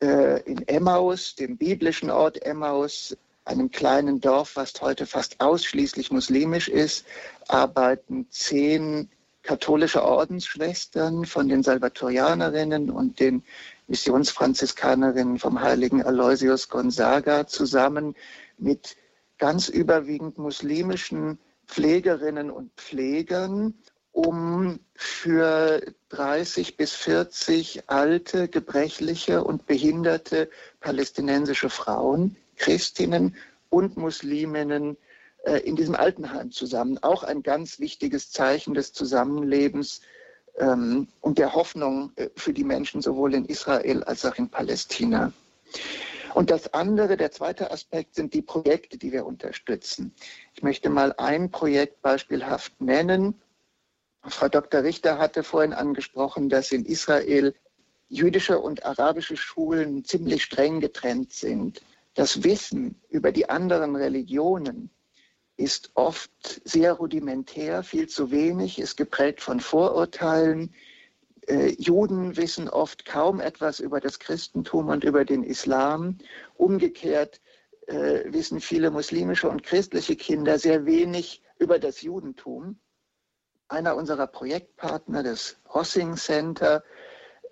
äh, 0.01 0.41
in 0.43 0.67
Emmaus, 0.67 1.35
dem 1.35 1.57
biblischen 1.57 2.09
Ort 2.09 2.45
Emmaus, 2.45 3.15
einem 3.45 3.71
kleinen 3.71 4.21
Dorf, 4.21 4.55
was 4.55 4.73
heute 4.81 5.05
fast 5.05 5.41
ausschließlich 5.41 6.11
muslimisch 6.11 6.69
ist, 6.69 7.05
arbeiten 7.47 8.27
zehn 8.29 9.09
katholische 9.43 10.03
Ordensschwestern 10.03 11.25
von 11.25 11.49
den 11.49 11.63
Salvatorianerinnen 11.63 12.89
und 12.89 13.19
den 13.19 13.43
Missionsfranziskanerinnen 13.87 15.39
vom 15.39 15.61
heiligen 15.61 16.03
Aloysius 16.03 16.69
Gonzaga 16.69 17.47
zusammen 17.47 18.15
mit 18.57 18.95
ganz 19.37 19.67
überwiegend 19.69 20.37
muslimischen 20.37 21.39
Pflegerinnen 21.67 22.49
und 22.51 22.71
Pflegern, 22.75 23.73
um 24.11 24.79
für 24.95 25.81
30 26.09 26.77
bis 26.77 26.93
40 26.93 27.89
alte, 27.89 28.47
gebrechliche 28.47 29.43
und 29.43 29.65
behinderte 29.65 30.49
palästinensische 30.79 31.69
Frauen, 31.69 32.37
Christinnen 32.55 33.35
und 33.69 33.97
Musliminnen 33.97 34.97
äh, 35.43 35.57
in 35.59 35.75
diesem 35.75 35.95
Altenheim 35.95 36.51
zusammen. 36.51 36.99
Auch 37.01 37.23
ein 37.23 37.41
ganz 37.41 37.79
wichtiges 37.79 38.31
Zeichen 38.31 38.75
des 38.75 38.93
Zusammenlebens 38.93 40.01
ähm, 40.57 41.07
und 41.21 41.37
der 41.37 41.53
Hoffnung 41.53 42.11
äh, 42.15 42.29
für 42.35 42.53
die 42.53 42.63
Menschen 42.63 43.01
sowohl 43.01 43.33
in 43.33 43.45
Israel 43.45 44.03
als 44.03 44.25
auch 44.25 44.35
in 44.35 44.49
Palästina. 44.49 45.31
Und 46.33 46.49
das 46.49 46.73
andere, 46.73 47.15
der 47.15 47.31
zweite 47.31 47.71
Aspekt, 47.71 48.15
sind 48.15 48.33
die 48.33 48.41
Projekte, 48.41 48.97
die 48.97 49.11
wir 49.11 49.25
unterstützen. 49.25 50.13
Ich 50.55 50.63
möchte 50.63 50.89
mal 50.89 51.13
ein 51.17 51.51
Projekt 51.51 52.01
beispielhaft 52.01 52.79
nennen. 52.81 53.39
Frau 54.23 54.47
Dr. 54.47 54.83
Richter 54.83 55.19
hatte 55.19 55.43
vorhin 55.43 55.73
angesprochen, 55.73 56.49
dass 56.49 56.71
in 56.71 56.85
Israel 56.85 57.53
jüdische 58.09 58.59
und 58.59 58.85
arabische 58.85 59.37
Schulen 59.37 60.05
ziemlich 60.05 60.43
streng 60.43 60.79
getrennt 60.79 61.33
sind. 61.33 61.81
Das 62.15 62.43
Wissen 62.43 62.99
über 63.09 63.31
die 63.31 63.49
anderen 63.49 63.95
Religionen 63.95 64.89
ist 65.57 65.91
oft 65.93 66.61
sehr 66.65 66.93
rudimentär, 66.93 67.83
viel 67.83 68.07
zu 68.07 68.31
wenig, 68.31 68.79
ist 68.79 68.97
geprägt 68.97 69.41
von 69.41 69.59
Vorurteilen. 69.59 70.73
Äh, 71.47 71.75
Juden 71.77 72.37
wissen 72.37 72.69
oft 72.69 73.05
kaum 73.05 73.39
etwas 73.39 73.79
über 73.79 73.99
das 73.99 74.19
Christentum 74.19 74.87
und 74.87 75.03
über 75.03 75.25
den 75.25 75.43
Islam. 75.43 76.17
Umgekehrt 76.55 77.41
äh, 77.87 78.31
wissen 78.31 78.61
viele 78.61 78.91
muslimische 78.91 79.49
und 79.49 79.63
christliche 79.63 80.15
Kinder 80.15 80.57
sehr 80.57 80.85
wenig 80.85 81.41
über 81.59 81.79
das 81.79 82.01
Judentum. 82.01 82.79
Einer 83.67 83.95
unserer 83.95 84.27
Projektpartner, 84.27 85.23
das 85.23 85.57
Hossing 85.69 86.15
Center, 86.15 86.83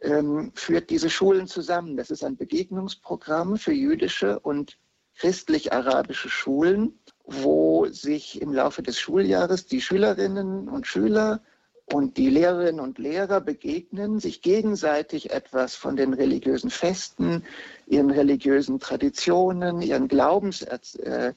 ähm, 0.01 0.51
führt 0.55 0.89
diese 0.89 1.09
Schulen 1.09 1.47
zusammen. 1.47 1.97
Das 1.97 2.09
ist 2.09 2.23
ein 2.23 2.37
Begegnungsprogramm 2.37 3.57
für 3.57 3.73
jüdische 3.73 4.39
und 4.39 4.77
christlich-arabische 5.15 6.29
Schulen 6.29 6.99
wo 7.25 7.85
sich 7.87 8.41
im 8.41 8.53
Laufe 8.53 8.83
des 8.83 8.99
Schuljahres 8.99 9.65
die 9.65 9.81
Schülerinnen 9.81 10.67
und 10.67 10.87
Schüler 10.87 11.41
und 11.93 12.17
die 12.17 12.29
Lehrerinnen 12.29 12.79
und 12.79 12.97
Lehrer 12.97 13.41
begegnen, 13.41 14.19
sich 14.19 14.41
gegenseitig 14.41 15.31
etwas 15.31 15.75
von 15.75 15.95
den 15.95 16.13
religiösen 16.13 16.69
Festen, 16.69 17.43
ihren 17.87 18.11
religiösen 18.11 18.79
Traditionen, 18.79 19.81
ihren, 19.81 20.07
Glaubens, 20.07 20.61
äh, 20.61 21.33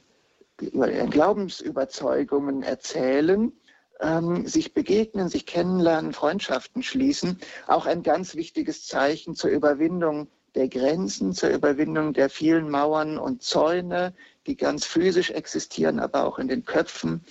ihren 0.61 1.11
Glaubensüberzeugungen 1.11 2.63
erzählen, 2.63 3.53
ähm, 4.01 4.47
sich 4.47 4.75
begegnen, 4.75 5.29
sich 5.29 5.47
kennenlernen, 5.47 6.13
Freundschaften 6.13 6.83
schließen. 6.83 7.39
Auch 7.67 7.87
ein 7.87 8.03
ganz 8.03 8.35
wichtiges 8.35 8.87
Zeichen 8.87 9.35
zur 9.35 9.51
Überwindung 9.51 10.29
der 10.55 10.69
Grenzen, 10.69 11.33
zur 11.33 11.51
Überwindung 11.51 12.13
der 12.13 12.31
vielen 12.31 12.71
Mauern 12.71 13.19
und 13.19 13.43
Zäune, 13.43 14.15
die 14.47 14.57
ganz 14.57 14.85
physisch 14.85 15.31
existieren, 15.31 15.99
aber 15.99 16.25
auch 16.25 16.39
in 16.39 16.49
den 16.49 16.65
Köpfen. 16.65 17.25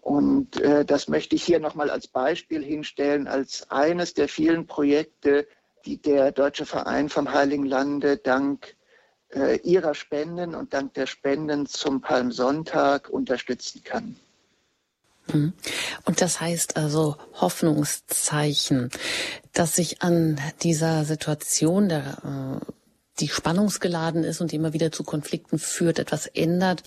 Und 0.00 0.60
äh, 0.60 0.84
das 0.84 1.08
möchte 1.08 1.36
ich 1.36 1.42
hier 1.42 1.60
nochmal 1.60 1.90
als 1.90 2.06
Beispiel 2.06 2.64
hinstellen, 2.64 3.28
als 3.28 3.70
eines 3.70 4.14
der 4.14 4.28
vielen 4.28 4.66
Projekte, 4.66 5.46
die 5.84 6.00
der 6.00 6.32
Deutsche 6.32 6.66
Verein 6.66 7.08
vom 7.08 7.32
Heiligen 7.32 7.66
Lande 7.66 8.16
dank 8.16 8.76
äh, 9.34 9.58
ihrer 9.60 9.94
Spenden 9.94 10.54
und 10.54 10.72
dank 10.74 10.94
der 10.94 11.06
Spenden 11.06 11.66
zum 11.66 12.00
Palmsonntag 12.00 13.08
unterstützen 13.10 13.82
kann. 13.84 14.16
Mhm. 15.32 15.52
Und 16.04 16.20
das 16.20 16.40
heißt 16.40 16.76
also 16.76 17.16
Hoffnungszeichen, 17.40 18.90
dass 19.52 19.76
sich 19.76 20.02
an 20.02 20.40
dieser 20.62 21.04
Situation 21.04 21.88
der 21.88 22.60
äh, 22.62 22.72
die 23.20 23.28
spannungsgeladen 23.28 24.24
ist 24.24 24.40
und 24.40 24.52
die 24.52 24.56
immer 24.56 24.72
wieder 24.72 24.92
zu 24.92 25.04
Konflikten 25.04 25.58
führt, 25.58 25.98
etwas 25.98 26.26
ändert. 26.26 26.82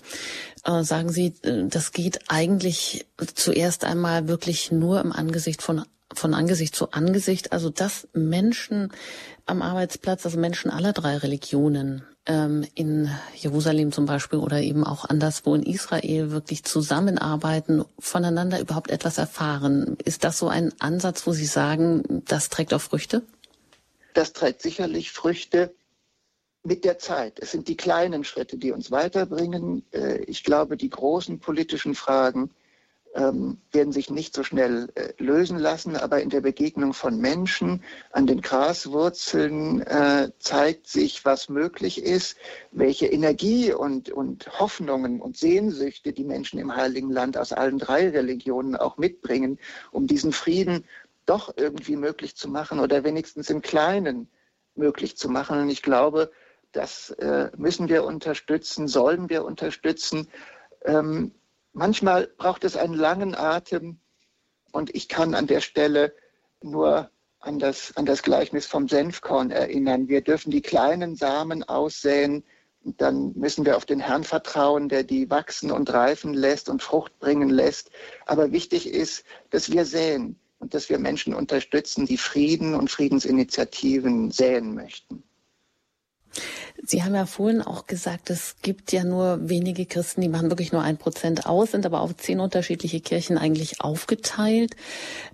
Äh, 0.64 0.82
sagen 0.82 1.10
Sie, 1.10 1.34
äh, 1.42 1.66
das 1.68 1.92
geht 1.92 2.20
eigentlich 2.28 3.06
zuerst 3.34 3.84
einmal 3.84 4.28
wirklich 4.28 4.72
nur 4.72 5.00
im 5.00 5.12
Angesicht 5.12 5.62
von 5.62 5.84
von 6.12 6.34
Angesicht 6.34 6.76
zu 6.76 6.92
Angesicht, 6.92 7.52
also 7.52 7.70
dass 7.70 8.08
Menschen 8.12 8.92
am 9.46 9.62
Arbeitsplatz, 9.62 10.24
also 10.24 10.38
Menschen 10.38 10.70
aller 10.70 10.92
drei 10.92 11.16
Religionen 11.16 12.04
ähm, 12.26 12.66
in 12.74 13.10
Jerusalem 13.36 13.92
zum 13.92 14.06
Beispiel 14.06 14.38
oder 14.38 14.60
eben 14.60 14.84
auch 14.84 15.04
anderswo 15.04 15.54
in 15.54 15.62
Israel 15.62 16.30
wirklich 16.30 16.64
zusammenarbeiten, 16.64 17.84
voneinander 17.98 18.60
überhaupt 18.60 18.90
etwas 18.90 19.18
erfahren. 19.18 19.96
Ist 20.04 20.24
das 20.24 20.38
so 20.38 20.48
ein 20.48 20.72
Ansatz, 20.78 21.26
wo 21.26 21.32
Sie 21.32 21.46
sagen, 21.46 22.22
das 22.26 22.48
trägt 22.48 22.72
auch 22.72 22.80
Früchte? 22.80 23.22
Das 24.14 24.32
trägt 24.32 24.62
sicherlich 24.62 25.10
Früchte 25.10 25.74
mit 26.64 26.84
der 26.84 26.98
Zeit. 26.98 27.38
Es 27.40 27.52
sind 27.52 27.68
die 27.68 27.76
kleinen 27.76 28.24
Schritte, 28.24 28.56
die 28.56 28.72
uns 28.72 28.90
weiterbringen. 28.90 29.84
Äh, 29.92 30.18
ich 30.24 30.44
glaube, 30.44 30.76
die 30.76 30.90
großen 30.90 31.38
politischen 31.38 31.94
Fragen 31.94 32.50
ähm, 33.14 33.58
werden 33.70 33.92
sich 33.92 34.10
nicht 34.10 34.34
so 34.34 34.42
schnell 34.42 34.88
äh, 34.94 35.12
lösen 35.18 35.58
lassen, 35.58 35.94
aber 35.94 36.20
in 36.20 36.30
der 36.30 36.40
Begegnung 36.40 36.94
von 36.94 37.20
Menschen 37.20 37.82
an 38.10 38.26
den 38.26 38.40
Graswurzeln 38.40 39.82
äh, 39.82 40.30
zeigt 40.38 40.88
sich, 40.88 41.24
was 41.24 41.48
möglich 41.48 42.02
ist, 42.02 42.36
welche 42.72 43.06
Energie 43.06 43.72
und, 43.72 44.10
und 44.10 44.58
Hoffnungen 44.58 45.20
und 45.20 45.36
Sehnsüchte 45.36 46.12
die 46.12 46.24
Menschen 46.24 46.58
im 46.58 46.74
Heiligen 46.74 47.10
Land 47.10 47.36
aus 47.36 47.52
allen 47.52 47.78
drei 47.78 48.08
Religionen 48.08 48.74
auch 48.74 48.96
mitbringen, 48.96 49.58
um 49.92 50.06
diesen 50.06 50.32
Frieden 50.32 50.84
doch 51.26 51.54
irgendwie 51.56 51.96
möglich 51.96 52.34
zu 52.36 52.48
machen 52.48 52.80
oder 52.80 53.04
wenigstens 53.04 53.48
im 53.48 53.62
Kleinen 53.62 54.28
möglich 54.74 55.16
zu 55.16 55.28
machen. 55.28 55.60
Und 55.60 55.70
ich 55.70 55.82
glaube, 55.82 56.32
das 56.74 57.10
äh, 57.10 57.50
müssen 57.56 57.88
wir 57.88 58.04
unterstützen, 58.04 58.88
sollen 58.88 59.28
wir 59.30 59.44
unterstützen. 59.44 60.28
Ähm, 60.84 61.32
manchmal 61.72 62.28
braucht 62.36 62.64
es 62.64 62.76
einen 62.76 62.94
langen 62.94 63.34
Atem 63.34 63.98
und 64.72 64.94
ich 64.94 65.08
kann 65.08 65.34
an 65.34 65.46
der 65.46 65.60
Stelle 65.60 66.14
nur 66.62 67.10
an 67.40 67.58
das, 67.58 67.96
an 67.96 68.06
das 68.06 68.22
Gleichnis 68.22 68.66
vom 68.66 68.88
Senfkorn 68.88 69.50
erinnern. 69.50 70.08
Wir 70.08 70.22
dürfen 70.22 70.50
die 70.50 70.62
kleinen 70.62 71.14
Samen 71.16 71.62
aussäen 71.62 72.44
dann 72.84 73.32
müssen 73.34 73.64
wir 73.64 73.76
auf 73.76 73.86
den 73.86 74.00
Herrn 74.00 74.24
vertrauen, 74.24 74.88
der 74.88 75.04
die 75.04 75.30
wachsen 75.30 75.70
und 75.70 75.92
reifen 75.92 76.34
lässt 76.34 76.68
und 76.68 76.82
Frucht 76.82 77.18
bringen 77.18 77.48
lässt. 77.48 77.90
Aber 78.26 78.52
wichtig 78.52 78.88
ist, 78.88 79.24
dass 79.50 79.70
wir 79.70 79.84
säen 79.84 80.38
und 80.58 80.74
dass 80.74 80.90
wir 80.90 80.98
Menschen 80.98 81.34
unterstützen, 81.34 82.06
die 82.06 82.18
Frieden 82.18 82.74
und 82.74 82.90
Friedensinitiativen 82.90 84.30
säen 84.30 84.74
möchten. 84.74 85.22
Sie 86.82 87.02
haben 87.02 87.14
ja 87.14 87.26
vorhin 87.26 87.62
auch 87.62 87.86
gesagt, 87.86 88.30
es 88.30 88.56
gibt 88.62 88.92
ja 88.92 89.04
nur 89.04 89.48
wenige 89.48 89.86
Christen, 89.86 90.20
die 90.20 90.28
machen 90.28 90.50
wirklich 90.50 90.72
nur 90.72 90.82
ein 90.82 90.98
Prozent 90.98 91.46
aus, 91.46 91.70
sind 91.70 91.86
aber 91.86 92.00
auf 92.00 92.16
zehn 92.16 92.40
unterschiedliche 92.40 93.00
Kirchen 93.00 93.38
eigentlich 93.38 93.80
aufgeteilt. 93.80 94.76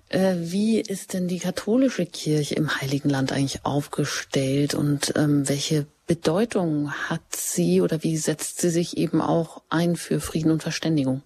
Äh, 0.09 0.35
wie 0.37 0.79
ist 0.79 1.13
denn 1.13 1.27
die 1.27 1.39
katholische 1.39 2.05
Kirche 2.05 2.55
im 2.55 2.79
Heiligen 2.79 3.09
Land 3.09 3.31
eigentlich 3.31 3.65
aufgestellt 3.65 4.73
und 4.73 5.13
ähm, 5.15 5.47
welche 5.49 5.87
Bedeutung 6.07 6.91
hat 6.91 7.21
sie 7.35 7.81
oder 7.81 8.03
wie 8.03 8.17
setzt 8.17 8.61
sie 8.61 8.69
sich 8.69 8.97
eben 8.97 9.21
auch 9.21 9.61
ein 9.69 9.95
für 9.95 10.19
Frieden 10.19 10.51
und 10.51 10.63
Verständigung? 10.63 11.21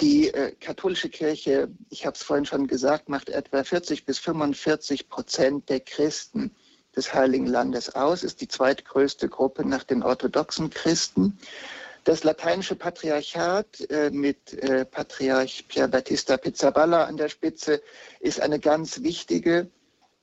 Die 0.00 0.28
äh, 0.28 0.52
katholische 0.60 1.08
Kirche, 1.08 1.68
ich 1.90 2.06
habe 2.06 2.14
es 2.14 2.22
vorhin 2.22 2.44
schon 2.44 2.68
gesagt, 2.68 3.08
macht 3.08 3.28
etwa 3.28 3.64
40 3.64 4.04
bis 4.04 4.18
45 4.20 5.08
Prozent 5.08 5.68
der 5.68 5.80
Christen 5.80 6.52
des 6.96 7.14
Heiligen 7.14 7.46
Landes 7.46 7.94
aus, 7.94 8.24
ist 8.24 8.40
die 8.40 8.48
zweitgrößte 8.48 9.28
Gruppe 9.28 9.66
nach 9.66 9.84
den 9.84 10.02
orthodoxen 10.02 10.70
Christen. 10.70 11.38
Das 12.04 12.24
lateinische 12.24 12.74
Patriarchat 12.74 13.90
äh, 13.90 14.10
mit 14.10 14.54
äh, 14.54 14.84
Patriarch 14.84 15.66
Pier 15.68 15.88
Battista 15.88 16.36
Pizzaballa 16.36 17.04
an 17.04 17.16
der 17.16 17.28
Spitze 17.28 17.82
ist 18.20 18.40
eine 18.40 18.58
ganz 18.58 19.02
wichtige 19.02 19.68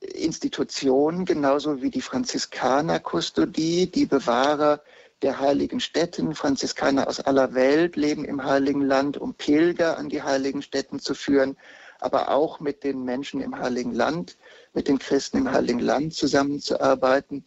Institution, 0.00 1.24
genauso 1.24 1.82
wie 1.82 1.90
die 1.90 2.02
Franziskanerkustodie, 2.02 3.90
die 3.90 4.06
Bewahrer 4.06 4.82
der 5.22 5.40
heiligen 5.40 5.80
Stätten. 5.80 6.34
Franziskaner 6.34 7.08
aus 7.08 7.20
aller 7.20 7.54
Welt 7.54 7.96
leben 7.96 8.24
im 8.24 8.44
Heiligen 8.44 8.82
Land, 8.82 9.16
um 9.16 9.34
Pilger 9.34 9.96
an 9.96 10.08
die 10.08 10.22
heiligen 10.22 10.62
Stätten 10.62 10.98
zu 10.98 11.14
führen, 11.14 11.56
aber 12.00 12.30
auch 12.30 12.60
mit 12.60 12.84
den 12.84 13.04
Menschen 13.04 13.40
im 13.40 13.58
Heiligen 13.58 13.92
Land 13.92 14.36
mit 14.72 14.88
den 14.88 14.98
Christen 14.98 15.38
im 15.38 15.52
Heiligen 15.52 15.80
Land 15.80 16.14
zusammenzuarbeiten. 16.14 17.44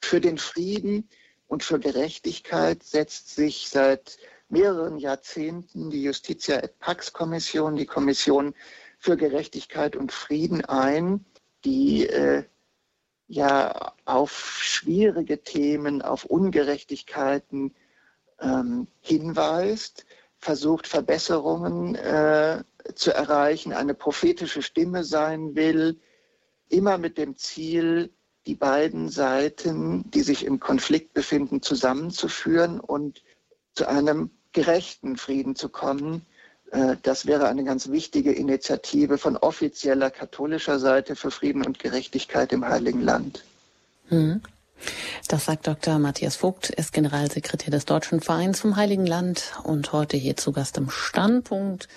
Für 0.00 0.20
den 0.20 0.38
Frieden 0.38 1.08
und 1.48 1.62
für 1.62 1.78
Gerechtigkeit 1.78 2.82
setzt 2.82 3.34
sich 3.34 3.68
seit 3.68 4.18
mehreren 4.48 4.98
Jahrzehnten 4.98 5.90
die 5.90 6.02
Justitia 6.02 6.58
et 6.58 6.78
Pax 6.78 7.12
Kommission, 7.12 7.76
die 7.76 7.86
Kommission 7.86 8.54
für 8.98 9.16
Gerechtigkeit 9.16 9.96
und 9.96 10.12
Frieden 10.12 10.64
ein, 10.64 11.24
die 11.64 12.06
äh, 12.08 12.44
ja 13.28 13.92
auf 14.04 14.58
schwierige 14.60 15.42
Themen, 15.42 16.02
auf 16.02 16.24
Ungerechtigkeiten 16.24 17.74
ähm, 18.40 18.86
hinweist, 19.00 20.06
versucht 20.38 20.86
Verbesserungen 20.86 21.94
äh, 21.94 22.62
zu 22.94 23.12
erreichen, 23.12 23.72
eine 23.72 23.94
prophetische 23.94 24.62
Stimme 24.62 25.04
sein 25.04 25.54
will, 25.54 25.98
immer 26.68 26.98
mit 26.98 27.18
dem 27.18 27.36
Ziel, 27.36 28.10
die 28.46 28.54
beiden 28.54 29.08
Seiten, 29.08 30.10
die 30.10 30.22
sich 30.22 30.44
im 30.44 30.60
Konflikt 30.60 31.14
befinden, 31.14 31.62
zusammenzuführen 31.62 32.80
und 32.80 33.22
zu 33.74 33.88
einem 33.88 34.30
gerechten 34.52 35.16
Frieden 35.16 35.56
zu 35.56 35.68
kommen. 35.68 36.24
Äh, 36.70 36.96
das 37.02 37.26
wäre 37.26 37.48
eine 37.48 37.64
ganz 37.64 37.90
wichtige 37.90 38.32
Initiative 38.32 39.18
von 39.18 39.36
offizieller 39.36 40.10
katholischer 40.10 40.78
Seite 40.78 41.16
für 41.16 41.30
Frieden 41.30 41.64
und 41.64 41.78
Gerechtigkeit 41.78 42.52
im 42.52 42.64
Heiligen 42.64 43.02
Land. 43.02 43.44
Mhm. 44.08 44.40
Das 45.28 45.46
sagt 45.46 45.66
Dr. 45.66 45.98
Matthias 45.98 46.36
Vogt, 46.36 46.70
ist 46.70 46.92
Generalsekretär 46.92 47.70
des 47.70 47.84
Deutschen 47.84 48.20
Vereins 48.20 48.60
vom 48.60 48.76
Heiligen 48.76 49.06
Land 49.06 49.52
und 49.64 49.92
heute 49.92 50.16
hier 50.16 50.36
zu 50.36 50.52
Gast 50.52 50.76
im 50.76 50.88
Standpunkt 50.88 51.88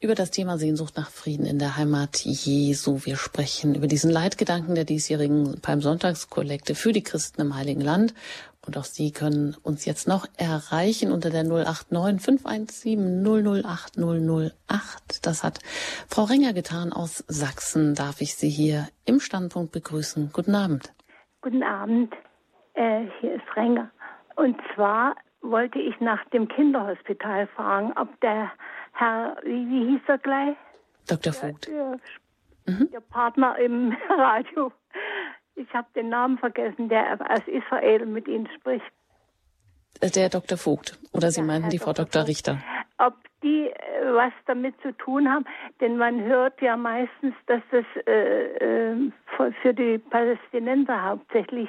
über 0.00 0.14
das 0.14 0.30
Thema 0.30 0.58
Sehnsucht 0.58 0.96
nach 0.96 1.10
Frieden 1.10 1.46
in 1.46 1.58
der 1.58 1.76
Heimat 1.76 2.20
Jesu. 2.20 3.00
Wir 3.04 3.16
sprechen 3.16 3.74
über 3.74 3.86
diesen 3.86 4.10
Leitgedanken 4.10 4.74
der 4.74 4.84
diesjährigen 4.84 5.60
Palmsonntagskollekte 5.62 6.74
für 6.74 6.92
die 6.92 7.02
Christen 7.02 7.40
im 7.40 7.54
Heiligen 7.54 7.80
Land. 7.80 8.14
Und 8.66 8.78
auch 8.78 8.84
Sie 8.84 9.10
können 9.12 9.56
uns 9.62 9.84
jetzt 9.84 10.08
noch 10.08 10.26
erreichen 10.36 11.12
unter 11.12 11.30
der 11.30 11.44
089 11.44 12.22
517 12.22 13.22
008 13.64 13.98
008. 13.98 14.52
Das 15.22 15.42
hat 15.42 15.60
Frau 16.08 16.24
Renger 16.24 16.52
getan 16.52 16.92
aus 16.92 17.24
Sachsen. 17.28 17.94
Darf 17.94 18.20
ich 18.20 18.34
Sie 18.34 18.48
hier 18.48 18.88
im 19.04 19.20
Standpunkt 19.20 19.72
begrüßen? 19.72 20.30
Guten 20.32 20.54
Abend. 20.54 20.92
Guten 21.42 21.62
Abend, 21.62 22.14
äh, 22.74 23.06
hier 23.20 23.34
ist 23.34 23.56
Renger. 23.56 23.90
Und 24.36 24.60
zwar 24.74 25.16
wollte 25.40 25.78
ich 25.78 25.98
nach 26.00 26.24
dem 26.30 26.48
Kinderhospital 26.48 27.46
fragen, 27.48 27.92
ob 27.96 28.20
der 28.20 28.50
Herr, 28.92 29.36
wie, 29.42 29.68
wie 29.68 29.90
hieß 29.90 30.02
er 30.06 30.18
gleich? 30.18 30.56
Dr. 31.08 31.32
Vogt. 31.32 31.68
Der, 31.68 31.98
der, 32.66 32.74
mhm. 32.74 32.90
der 32.90 33.00
Partner 33.00 33.58
im 33.58 33.96
Radio. 34.08 34.72
Ich 35.56 35.72
habe 35.72 35.86
den 35.94 36.08
Namen 36.08 36.38
vergessen, 36.38 36.88
der 36.88 37.20
aus 37.20 37.46
Israel 37.46 38.06
mit 38.06 38.26
Ihnen 38.26 38.48
spricht. 38.56 38.84
Äh, 40.00 40.10
der 40.10 40.28
Dr. 40.28 40.58
Vogt. 40.58 40.98
Oder 41.12 41.30
Sie 41.30 41.40
ja, 41.40 41.46
meinen 41.46 41.62
Herr 41.62 41.70
die 41.70 41.78
Frau 41.78 41.92
Dr. 41.92 42.22
Vogt. 42.22 42.28
Richter? 42.28 42.58
Ob 42.98 43.14
die 43.42 43.68
äh, 43.68 44.14
was 44.14 44.32
damit 44.46 44.74
zu 44.82 44.92
tun 44.96 45.28
haben, 45.28 45.44
denn 45.80 45.96
man 45.96 46.22
hört 46.22 46.60
ja 46.60 46.76
meistens, 46.76 47.34
dass 47.46 47.62
das 47.70 47.84
äh, 48.06 48.92
äh, 48.92 49.10
für 49.62 49.74
die 49.74 49.98
Palästinenser 49.98 51.02
hauptsächlich 51.02 51.68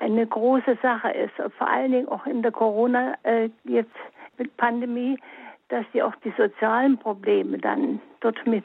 eine 0.00 0.26
große 0.26 0.78
Sache 0.82 1.10
ist, 1.10 1.34
vor 1.56 1.68
allen 1.68 1.92
Dingen 1.92 2.08
auch 2.08 2.26
in 2.26 2.42
der 2.42 2.52
Corona 2.52 3.14
äh, 3.22 3.50
jetzt 3.64 3.94
mit 4.36 4.56
Pandemie, 4.56 5.18
dass 5.68 5.84
sie 5.92 6.02
auch 6.02 6.14
die 6.24 6.32
sozialen 6.36 6.98
Probleme 6.98 7.58
dann 7.58 8.00
dort 8.20 8.46
mit 8.46 8.64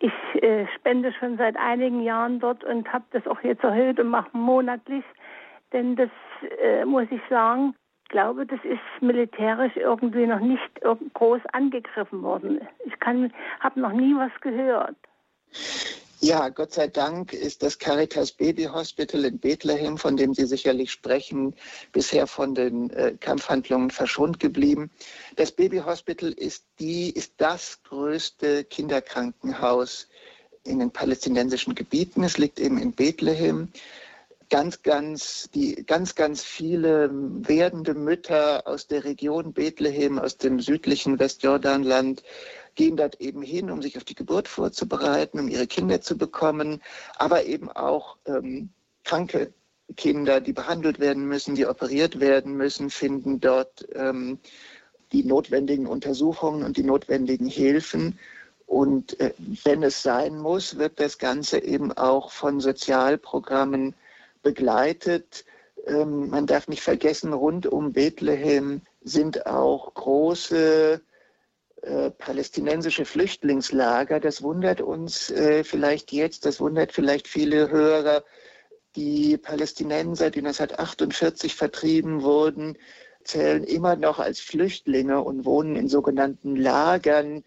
ich 0.00 0.12
äh, 0.42 0.66
spende 0.74 1.12
schon 1.12 1.36
seit 1.36 1.56
einigen 1.56 2.02
Jahren 2.02 2.40
dort 2.40 2.64
und 2.64 2.90
habe 2.92 3.04
das 3.12 3.26
auch 3.26 3.40
jetzt 3.42 3.62
erhöht 3.62 4.00
und 4.00 4.08
mache 4.08 4.30
monatlich. 4.32 5.04
Denn 5.72 5.94
das 5.94 6.08
äh, 6.62 6.84
muss 6.84 7.06
ich 7.10 7.20
sagen, 7.28 7.74
glaube, 8.08 8.46
das 8.46 8.58
ist 8.64 8.80
militärisch 9.00 9.76
irgendwie 9.76 10.26
noch 10.26 10.40
nicht 10.40 10.80
groß 11.14 11.40
angegriffen 11.52 12.22
worden. 12.22 12.60
Ich 12.84 12.94
habe 13.04 13.80
noch 13.80 13.92
nie 13.92 14.14
was 14.16 14.32
gehört. 14.40 14.96
Ja, 16.22 16.50
Gott 16.50 16.74
sei 16.74 16.86
Dank 16.86 17.32
ist 17.32 17.62
das 17.62 17.78
Caritas 17.78 18.32
Baby 18.32 18.64
Hospital 18.64 19.24
in 19.24 19.38
Bethlehem, 19.38 19.96
von 19.96 20.18
dem 20.18 20.34
Sie 20.34 20.44
sicherlich 20.44 20.90
sprechen, 20.90 21.54
bisher 21.92 22.26
von 22.26 22.54
den 22.54 22.90
äh, 22.90 23.16
Kampfhandlungen 23.18 23.90
verschont 23.90 24.38
geblieben. 24.38 24.90
Das 25.36 25.50
Baby 25.50 25.78
Hospital 25.78 26.30
ist 26.32 26.66
die, 26.78 27.08
ist 27.08 27.32
das 27.38 27.82
größte 27.84 28.64
Kinderkrankenhaus 28.64 30.08
in 30.64 30.80
den 30.80 30.90
palästinensischen 30.90 31.74
Gebieten. 31.74 32.22
Es 32.22 32.36
liegt 32.36 32.60
eben 32.60 32.76
in 32.76 32.92
Bethlehem 32.92 33.68
ganz, 34.50 34.82
ganz, 34.82 35.48
die 35.54 35.86
ganz, 35.86 36.16
ganz 36.16 36.42
viele 36.42 37.08
werdende 37.12 37.94
Mütter 37.94 38.66
aus 38.66 38.86
der 38.86 39.04
Region 39.04 39.54
Bethlehem, 39.54 40.18
aus 40.18 40.36
dem 40.36 40.60
südlichen 40.60 41.18
Westjordanland, 41.18 42.22
gehen 42.74 42.96
dort 42.96 43.20
eben 43.20 43.42
hin, 43.42 43.70
um 43.70 43.82
sich 43.82 43.96
auf 43.96 44.04
die 44.04 44.14
Geburt 44.14 44.48
vorzubereiten, 44.48 45.38
um 45.40 45.48
ihre 45.48 45.66
Kinder 45.66 46.00
zu 46.00 46.16
bekommen, 46.16 46.82
aber 47.16 47.44
eben 47.44 47.70
auch 47.70 48.16
ähm, 48.26 48.70
kranke 49.04 49.52
Kinder, 49.96 50.40
die 50.40 50.52
behandelt 50.52 51.00
werden 51.00 51.26
müssen, 51.26 51.54
die 51.54 51.66
operiert 51.66 52.20
werden 52.20 52.56
müssen, 52.56 52.90
finden 52.90 53.40
dort 53.40 53.86
ähm, 53.94 54.38
die 55.12 55.24
notwendigen 55.24 55.86
Untersuchungen 55.86 56.64
und 56.64 56.76
die 56.76 56.84
notwendigen 56.84 57.46
Hilfen. 57.46 58.18
Und 58.66 59.18
äh, 59.18 59.32
wenn 59.64 59.82
es 59.82 60.02
sein 60.02 60.38
muss, 60.38 60.78
wird 60.78 61.00
das 61.00 61.18
Ganze 61.18 61.58
eben 61.62 61.92
auch 61.92 62.30
von 62.30 62.60
Sozialprogrammen 62.60 63.94
begleitet. 64.42 65.44
Ähm, 65.86 66.30
man 66.30 66.46
darf 66.46 66.68
nicht 66.68 66.82
vergessen, 66.82 67.32
rund 67.32 67.66
um 67.66 67.92
Bethlehem 67.92 68.82
sind 69.02 69.46
auch 69.46 69.92
große 69.94 71.00
äh, 71.82 72.10
palästinensische 72.10 73.04
Flüchtlingslager. 73.04 74.20
Das 74.20 74.42
wundert 74.42 74.80
uns 74.80 75.30
äh, 75.30 75.64
vielleicht 75.64 76.12
jetzt, 76.12 76.44
das 76.44 76.60
wundert 76.60 76.92
vielleicht 76.92 77.28
viele 77.28 77.70
Hörer. 77.70 78.24
Die 78.96 79.38
Palästinenser, 79.38 80.30
die 80.30 80.40
1948 80.40 81.54
vertrieben 81.54 82.22
wurden, 82.22 82.76
zählen 83.24 83.64
immer 83.64 83.96
noch 83.96 84.18
als 84.18 84.40
Flüchtlinge 84.40 85.22
und 85.22 85.44
wohnen 85.44 85.76
in 85.76 85.88
sogenannten 85.88 86.56
Lagern 86.56 87.44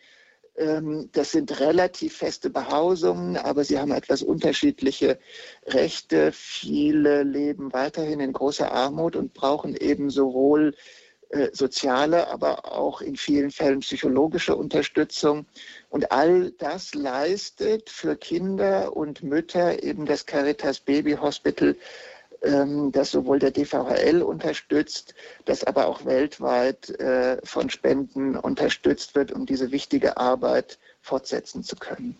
ähm, 0.55 1.09
das 1.11 1.31
sind 1.31 1.59
relativ 1.59 2.17
feste 2.17 2.49
Behausungen, 2.49 3.37
aber 3.37 3.63
sie 3.63 3.79
haben 3.79 3.91
etwas 3.91 4.21
unterschiedliche 4.21 5.19
Rechte. 5.65 6.31
Viele 6.31 7.23
leben 7.23 7.73
weiterhin 7.73 8.19
in 8.19 8.33
großer 8.33 8.71
Armut 8.71 9.15
und 9.15 9.33
brauchen 9.33 9.75
eben 9.75 10.09
sowohl 10.11 10.69
äh, 10.69 11.02
soziale, 11.51 12.27
aber 12.29 12.71
auch 12.71 13.01
in 13.01 13.15
vielen 13.15 13.51
Fällen 13.51 13.79
psychologische 13.79 14.55
Unterstützung. 14.55 15.45
Und 15.89 16.11
all 16.11 16.51
das 16.51 16.93
leistet 16.93 17.89
für 17.89 18.15
Kinder 18.15 18.95
und 18.95 19.23
Mütter 19.23 19.81
eben 19.83 20.05
das 20.05 20.25
Caritas 20.25 20.79
Baby 20.79 21.13
Hospital, 21.13 21.75
ähm, 22.43 22.91
das 22.91 23.11
sowohl 23.11 23.39
der 23.39 23.51
DVHL 23.51 24.21
unterstützt, 24.21 25.15
das 25.45 25.63
aber 25.63 25.87
auch 25.87 26.05
weltweit 26.05 26.89
äh, 26.99 27.37
von 27.43 27.69
Spenden 27.69 28.35
unterstützt 28.35 29.15
wird, 29.15 29.31
um 29.31 29.45
diese 29.45 29.71
wichtige 29.71 30.17
Arbeit 30.17 30.77
fortsetzen 31.01 31.63
zu 31.63 31.75
können. 31.77 32.17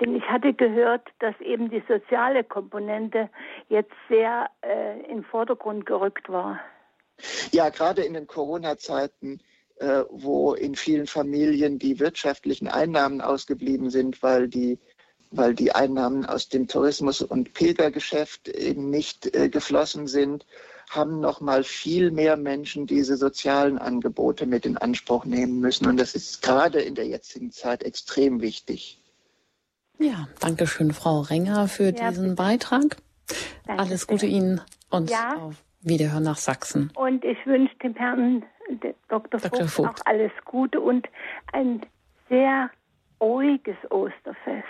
Denn 0.00 0.14
ich 0.14 0.22
hatte 0.24 0.54
gehört, 0.54 1.08
dass 1.18 1.38
eben 1.40 1.70
die 1.70 1.82
soziale 1.88 2.44
Komponente 2.44 3.28
jetzt 3.68 3.92
sehr 4.08 4.48
äh, 4.62 5.00
in 5.00 5.16
den 5.16 5.24
Vordergrund 5.24 5.86
gerückt 5.86 6.28
war. 6.28 6.60
Ja, 7.52 7.68
gerade 7.70 8.02
in 8.02 8.14
den 8.14 8.26
Corona-Zeiten, 8.26 9.40
äh, 9.76 10.04
wo 10.10 10.54
in 10.54 10.74
vielen 10.74 11.06
Familien 11.06 11.78
die 11.78 11.98
wirtschaftlichen 11.98 12.68
Einnahmen 12.68 13.20
ausgeblieben 13.20 13.90
sind, 13.90 14.22
weil 14.22 14.48
die, 14.48 14.78
weil 15.30 15.54
die 15.54 15.72
Einnahmen 15.72 16.26
aus 16.26 16.48
dem 16.48 16.68
Tourismus- 16.68 17.22
und 17.22 17.54
Pilgergeschäft 17.54 18.48
eben 18.48 18.90
nicht 18.90 19.34
äh, 19.34 19.48
geflossen 19.48 20.06
sind, 20.06 20.46
haben 20.90 21.20
noch 21.20 21.40
mal 21.40 21.64
viel 21.64 22.10
mehr 22.10 22.36
Menschen 22.36 22.86
diese 22.86 23.16
sozialen 23.16 23.78
Angebote 23.78 24.46
mit 24.46 24.64
in 24.64 24.78
Anspruch 24.78 25.24
nehmen 25.24 25.60
müssen. 25.60 25.86
Und 25.86 25.98
das 25.98 26.14
ist 26.14 26.40
gerade 26.42 26.80
in 26.80 26.94
der 26.94 27.06
jetzigen 27.06 27.52
Zeit 27.52 27.82
extrem 27.82 28.40
wichtig. 28.40 28.98
Ja, 29.98 30.28
danke 30.40 30.66
schön, 30.66 30.92
Frau 30.92 31.20
Renger, 31.20 31.68
für 31.68 31.94
ja, 31.94 32.10
diesen 32.10 32.24
bitte. 32.24 32.34
Beitrag. 32.36 32.96
Danke 33.66 33.82
Alles 33.82 34.06
Gute 34.06 34.26
Ihnen 34.26 34.60
und 34.90 35.10
ja. 35.10 35.36
auf 35.36 35.56
Wiederhören 35.80 36.24
nach 36.24 36.36
Sachsen. 36.36 36.90
Und 36.94 37.24
ich 37.24 37.38
wünsche 37.46 37.74
dem 37.76 37.94
Herrn 37.94 38.44
Dr. 39.08 39.40
Dr. 39.40 39.40
Vogt, 39.40 39.70
Vogt 39.70 39.88
auch 39.88 40.06
alles 40.06 40.32
Gute 40.44 40.80
und 40.80 41.08
ein 41.52 41.84
sehr 42.28 42.70
ruhiges 43.20 43.76
Osterfest. 43.90 44.64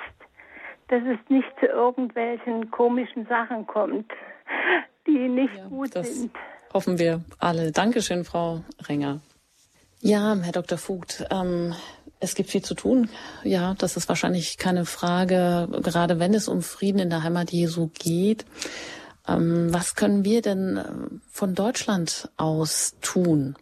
Dass 0.89 1.03
es 1.03 1.19
nicht 1.29 1.49
zu 1.61 1.67
irgendwelchen 1.67 2.71
komischen 2.71 3.27
Sachen 3.27 3.67
kommt, 3.67 4.11
die 5.07 5.29
nicht 5.29 5.55
ja, 5.55 5.67
gut 5.67 5.93
sind. 5.93 6.31
Hoffen 6.73 6.99
wir 6.99 7.23
alle. 7.39 7.73
Dankeschön, 7.73 8.25
Frau 8.25 8.63
Renger. 8.89 9.21
Ja, 10.01 10.37
Herr 10.41 10.53
Dr. 10.53 10.79
Vogt, 10.79 11.27
ähm, 11.31 11.75
es 12.21 12.35
gibt 12.35 12.51
viel 12.51 12.63
zu 12.63 12.75
tun. 12.75 13.09
Ja, 13.43 13.75
das 13.79 13.97
ist 13.97 14.09
wahrscheinlich 14.09 14.57
keine 14.59 14.85
Frage, 14.85 15.69
gerade 15.83 16.19
wenn 16.19 16.35
es 16.35 16.49
um 16.49 16.63
Frieden 16.63 17.01
in 17.01 17.11
der 17.11 17.23
Heimat 17.23 17.51
Jesu 17.53 17.91
geht. 17.99 18.45
Ähm, 19.29 19.73
was 19.73 19.95
können 19.95 20.25
wir 20.25 20.43
denn 20.43 20.77
äh, 20.77 20.85
von 21.31 21.55
Deutschland 21.55 22.31
aus 22.37 22.97
tun? 23.01 23.57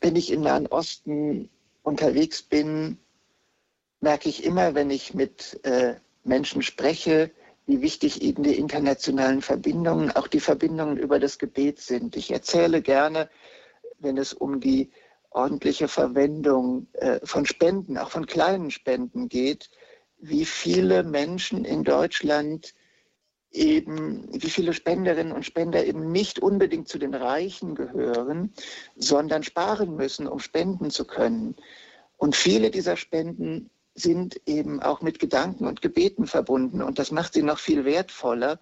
Wenn 0.00 0.16
ich 0.16 0.30
im 0.32 0.42
Nahen 0.42 0.66
Osten 0.66 1.48
unterwegs 1.82 2.42
bin, 2.42 2.98
merke 4.00 4.28
ich 4.28 4.44
immer, 4.44 4.74
wenn 4.74 4.90
ich 4.90 5.14
mit 5.14 5.60
äh, 5.64 5.94
Menschen 6.24 6.62
spreche, 6.62 7.30
wie 7.66 7.82
wichtig 7.82 8.22
eben 8.22 8.42
die 8.42 8.58
internationalen 8.58 9.42
Verbindungen, 9.42 10.10
auch 10.10 10.26
die 10.26 10.40
Verbindungen 10.40 10.96
über 10.96 11.18
das 11.18 11.38
Gebet 11.38 11.80
sind. 11.80 12.16
Ich 12.16 12.30
erzähle 12.30 12.80
gerne, 12.80 13.28
wenn 13.98 14.16
es 14.16 14.32
um 14.32 14.60
die 14.60 14.90
ordentliche 15.30 15.88
Verwendung 15.88 16.86
äh, 16.94 17.20
von 17.24 17.44
Spenden, 17.44 17.98
auch 17.98 18.10
von 18.10 18.26
kleinen 18.26 18.70
Spenden 18.70 19.28
geht, 19.28 19.70
wie 20.18 20.44
viele 20.44 21.04
Menschen 21.04 21.64
in 21.64 21.84
Deutschland 21.84 22.74
eben, 23.50 24.28
wie 24.32 24.50
viele 24.50 24.72
Spenderinnen 24.72 25.32
und 25.32 25.44
Spender 25.44 25.84
eben 25.84 26.12
nicht 26.12 26.38
unbedingt 26.38 26.88
zu 26.88 26.98
den 26.98 27.14
Reichen 27.14 27.74
gehören, 27.74 28.52
sondern 28.96 29.42
sparen 29.42 29.96
müssen, 29.96 30.26
um 30.26 30.38
spenden 30.38 30.90
zu 30.90 31.06
können. 31.06 31.56
Und 32.16 32.36
viele 32.36 32.70
dieser 32.70 32.96
Spenden 32.96 33.70
sind 33.94 34.40
eben 34.46 34.80
auch 34.80 35.00
mit 35.00 35.18
Gedanken 35.18 35.66
und 35.66 35.82
Gebeten 35.82 36.26
verbunden 36.26 36.82
und 36.82 36.98
das 36.98 37.10
macht 37.10 37.34
sie 37.34 37.42
noch 37.42 37.58
viel 37.58 37.84
wertvoller. 37.84 38.60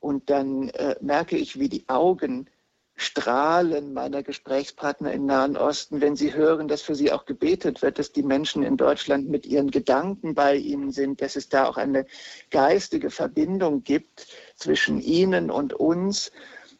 Und 0.00 0.30
dann 0.30 0.68
äh, 0.70 0.96
merke 1.00 1.36
ich, 1.36 1.58
wie 1.58 1.68
die 1.68 1.88
Augen 1.88 2.48
Strahlen 2.96 3.92
meiner 3.92 4.22
Gesprächspartner 4.22 5.12
im 5.12 5.26
Nahen 5.26 5.56
Osten, 5.56 6.00
wenn 6.00 6.14
sie 6.14 6.32
hören, 6.32 6.68
dass 6.68 6.82
für 6.82 6.94
sie 6.94 7.10
auch 7.10 7.26
gebetet 7.26 7.82
wird, 7.82 7.98
dass 7.98 8.12
die 8.12 8.22
Menschen 8.22 8.62
in 8.62 8.76
Deutschland 8.76 9.28
mit 9.28 9.46
ihren 9.46 9.70
Gedanken 9.70 10.34
bei 10.34 10.56
ihnen 10.56 10.92
sind, 10.92 11.20
dass 11.20 11.34
es 11.34 11.48
da 11.48 11.66
auch 11.66 11.76
eine 11.76 12.06
geistige 12.50 13.10
Verbindung 13.10 13.82
gibt 13.82 14.26
zwischen 14.56 15.00
ihnen 15.00 15.50
und 15.50 15.72
uns. 15.72 16.30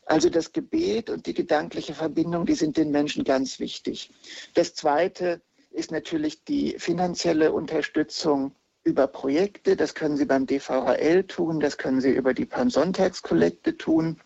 Also 0.06 0.28
das 0.28 0.52
Gebet 0.52 1.10
und 1.10 1.26
die 1.26 1.34
gedankliche 1.34 1.94
Verbindung, 1.94 2.46
die 2.46 2.54
sind 2.54 2.76
den 2.76 2.90
Menschen 2.90 3.24
ganz 3.24 3.58
wichtig. 3.58 4.10
Das 4.54 4.74
Zweite 4.74 5.40
ist 5.70 5.90
natürlich 5.90 6.44
die 6.44 6.76
finanzielle 6.78 7.52
Unterstützung 7.52 8.54
über 8.84 9.08
Projekte. 9.08 9.76
Das 9.76 9.94
können 9.94 10.16
Sie 10.16 10.26
beim 10.26 10.46
DVHL 10.46 11.24
tun, 11.24 11.58
das 11.58 11.78
können 11.78 12.00
Sie 12.00 12.12
über 12.12 12.34
die 12.34 12.46
Palmsonntagskollekte 12.46 13.76
tun. 13.76 14.20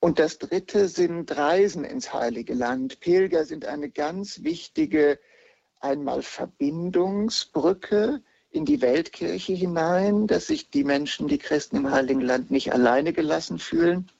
Und 0.00 0.18
das 0.18 0.38
Dritte 0.38 0.88
sind 0.88 1.36
Reisen 1.36 1.84
ins 1.84 2.14
Heilige 2.14 2.54
Land. 2.54 3.00
Pilger 3.00 3.44
sind 3.44 3.66
eine 3.66 3.90
ganz 3.90 4.42
wichtige 4.42 5.20
einmal 5.78 6.22
Verbindungsbrücke 6.22 8.22
in 8.50 8.64
die 8.64 8.80
Weltkirche 8.80 9.52
hinein, 9.52 10.26
dass 10.26 10.46
sich 10.46 10.70
die 10.70 10.84
Menschen, 10.84 11.28
die 11.28 11.38
Christen 11.38 11.76
im 11.76 11.90
Heiligen 11.90 12.22
Land 12.22 12.50
nicht 12.50 12.72
alleine 12.72 13.12
gelassen 13.12 13.58
fühlen. 13.58 14.10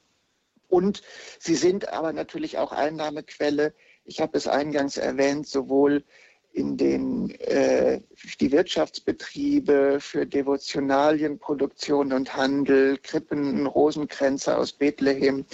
Und 0.69 1.02
sie 1.39 1.57
sind 1.57 1.89
aber 1.89 2.12
natürlich 2.12 2.59
auch 2.59 2.73
Einnahmequelle. 2.73 3.73
Ich 4.05 4.20
habe 4.20 4.36
es 4.36 4.47
eingangs 4.47 4.98
erwähnt, 4.98 5.48
sowohl 5.48 6.05
in 6.52 6.77
den, 6.77 7.31
äh, 7.40 8.01
die 8.40 8.52
Wirtschaftsbetriebe 8.52 9.98
für 10.01 10.27
Devotionalienproduktion 10.27 12.12
und 12.12 12.36
Handel, 12.36 12.98
Krippen, 12.98 13.66
Rosenkränze 13.66 14.56
aus 14.56 14.72
Bethlehem, 14.72 15.44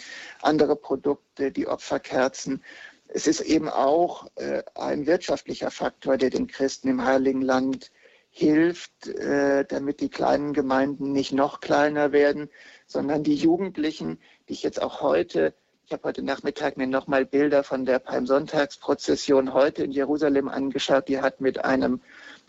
andere 0.41 0.77
Produkte, 0.77 1.53
die 1.53 1.67
Opferkerzen. 1.67 2.63
Es 3.09 3.27
ist 3.27 3.41
eben 3.41 3.69
auch 3.69 4.27
äh, 4.37 4.63
ein 4.75 5.07
wirtschaftlicher 5.07 5.71
Faktor, 5.71 6.17
der 6.17 6.31
den 6.31 6.47
Christen 6.47 6.89
im 6.89 7.05
Heiligen 7.05 7.43
Land 7.43 7.91
hilft, 8.31 9.07
äh, 9.07 9.65
damit 9.65 10.01
die 10.01 10.11
kleinen 10.11 10.53
Gemeinden 10.53 11.13
nicht 11.13 11.33
noch 11.33 11.61
kleiner 11.61 12.13
werden, 12.13 12.51
sondern 12.87 13.23
die 13.23 13.35
Jugendlichen, 13.35 14.19
die 14.49 14.55
ich 14.55 14.63
jetzt 14.63 14.83
auch 14.83 15.01
heute 15.01 15.55
ich 15.87 15.93
habe 15.93 16.03
heute 16.03 16.23
Nachmittag 16.25 16.77
mir 16.77 16.89
nochmal 16.89 17.25
Bilder 17.25 17.63
von 17.63 17.85
der 17.85 18.01
Palmsonntagsprozession 18.01 19.55
heute 19.55 19.85
in 19.85 19.93
Jerusalem 19.93 20.49
angeschaut. 20.49 21.07
Die 21.07 21.21
hat 21.21 21.41
mit 21.41 21.65
einem 21.65 22.01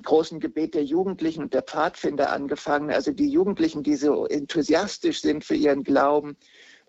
großen 0.02 0.40
Gebet 0.40 0.74
der 0.74 0.84
Jugendlichen 0.84 1.44
und 1.44 1.54
der 1.54 1.62
Pfadfinder 1.62 2.32
angefangen. 2.32 2.90
Also 2.90 3.12
die 3.12 3.30
Jugendlichen, 3.30 3.84
die 3.84 3.96
so 3.96 4.26
enthusiastisch 4.26 5.22
sind 5.22 5.46
für 5.46 5.54
ihren 5.54 5.84
Glauben, 5.84 6.36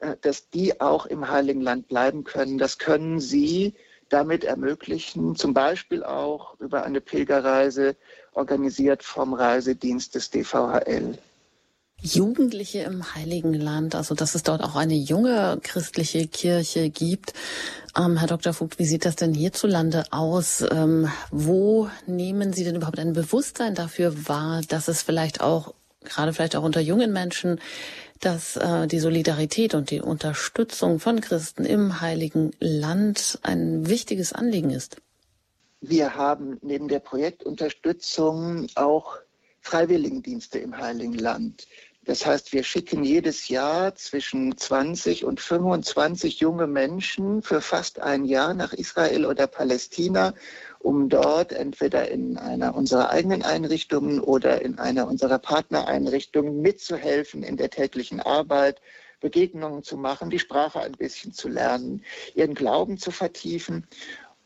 äh, 0.01 0.17
dass 0.23 0.49
die 0.49 0.81
auch 0.81 1.05
im 1.05 1.29
Heiligen 1.29 1.61
Land 1.61 1.87
bleiben 1.87 2.25
können. 2.25 2.57
Das 2.57 2.79
können 2.79 3.21
sie 3.21 3.75
damit 4.09 4.43
ermöglichen, 4.43 5.37
zum 5.37 5.53
Beispiel 5.53 6.03
auch 6.03 6.59
über 6.61 6.83
eine 6.85 7.03
Pilgerreise 7.03 7.95
organisiert 8.33 9.03
vom 9.03 9.35
Reisedienst 9.35 10.15
des 10.15 10.31
DVHL. 10.31 11.19
Jugendliche 12.01 12.81
im 12.81 13.15
Heiligen 13.15 13.55
Land, 13.55 13.95
also 13.95 14.15
dass 14.15 14.35
es 14.35 14.45
dort 14.45 14.63
auch 14.63 14.77
eine 14.77 14.95
junge 14.95 15.59
christliche 15.63 16.29
Kirche 16.29 16.91
gibt. 16.91 17.33
Ähm, 17.97 18.17
Herr 18.17 18.29
Dr. 18.29 18.53
Vogt, 18.53 18.79
wie 18.79 18.85
sieht 18.85 19.05
das 19.05 19.17
denn 19.17 19.35
hierzulande 19.35 20.05
aus? 20.11 20.65
Ähm, 20.71 21.11
wo 21.31 21.91
nehmen 22.07 22.53
Sie 22.53 22.65
denn 22.65 22.77
überhaupt 22.77 23.01
ein 23.01 23.15
Bewusstsein 23.15 23.75
dafür 23.75 24.29
wahr, 24.29 24.63
dass 24.69 24.87
es 24.87 25.03
vielleicht 25.03 25.41
auch, 25.41 25.75
gerade 26.05 26.33
vielleicht 26.33 26.55
auch 26.55 26.63
unter 26.63 26.81
jungen 26.81 27.13
Menschen, 27.13 27.61
dass 28.21 28.57
äh, 28.57 28.87
die 28.87 29.01
Solidarität 29.01 29.75
und 29.75 29.91
die 29.91 30.01
Unterstützung 30.01 31.01
von 31.01 31.21
Christen 31.21 31.65
im 31.65 32.01
Heiligen 32.01 32.53
Land 32.61 33.41
ein 33.43 33.89
wichtiges 33.89 34.33
Anliegen 34.33 34.71
ist? 34.71 34.97
Wir 35.81 36.15
haben 36.15 36.59
neben 36.63 36.89
der 36.89 36.99
Projektunterstützung 37.01 38.67
auch 38.75 39.19
Freiwilligendienste 39.61 40.59
im 40.59 40.77
Heiligen 40.77 41.15
Land. 41.15 41.67
Das 42.09 42.25
heißt, 42.25 42.55
wir 42.55 42.63
schicken 42.63 43.05
jedes 43.05 43.49
Jahr 43.49 43.95
zwischen 43.95 44.57
20 44.57 45.27
und 45.27 45.43
25 45.43 46.41
junge 46.41 46.67
Menschen 46.67 47.43
für 47.43 47.61
fast 47.61 48.01
ein 48.01 48.25
Jahr 48.25 48.55
nach 48.55 48.73
Israel 48.73 49.27
oder 49.27 49.47
Palästina, 49.47 50.33
um 50.79 51.11
dort 51.11 51.53
entweder 51.53 52.11
in 52.11 52.39
einer 52.39 52.75
unserer 52.75 53.11
eigenen 53.11 53.43
Einrichtungen 53.43 54.21
oder 54.21 54.63
in 54.63 54.79
einer 54.79 55.07
unserer 55.07 55.39
Partnereinrichtungen 55.39 56.63
mitzuhelfen 56.63 57.43
in 57.43 57.59
der 57.59 57.69
täglichen 57.69 58.21
Arbeit, 58.21 58.81
Begegnungen 59.21 59.83
zu 59.83 59.99
machen, 59.99 60.31
die 60.31 60.39
Sprache 60.39 60.81
ein 60.81 60.93
bisschen 60.93 61.35
zu 61.35 61.49
lernen, 61.51 62.03
ihren 62.35 62.55
Glauben 62.55 62.97
zu 62.97 63.11
vertiefen. 63.11 63.87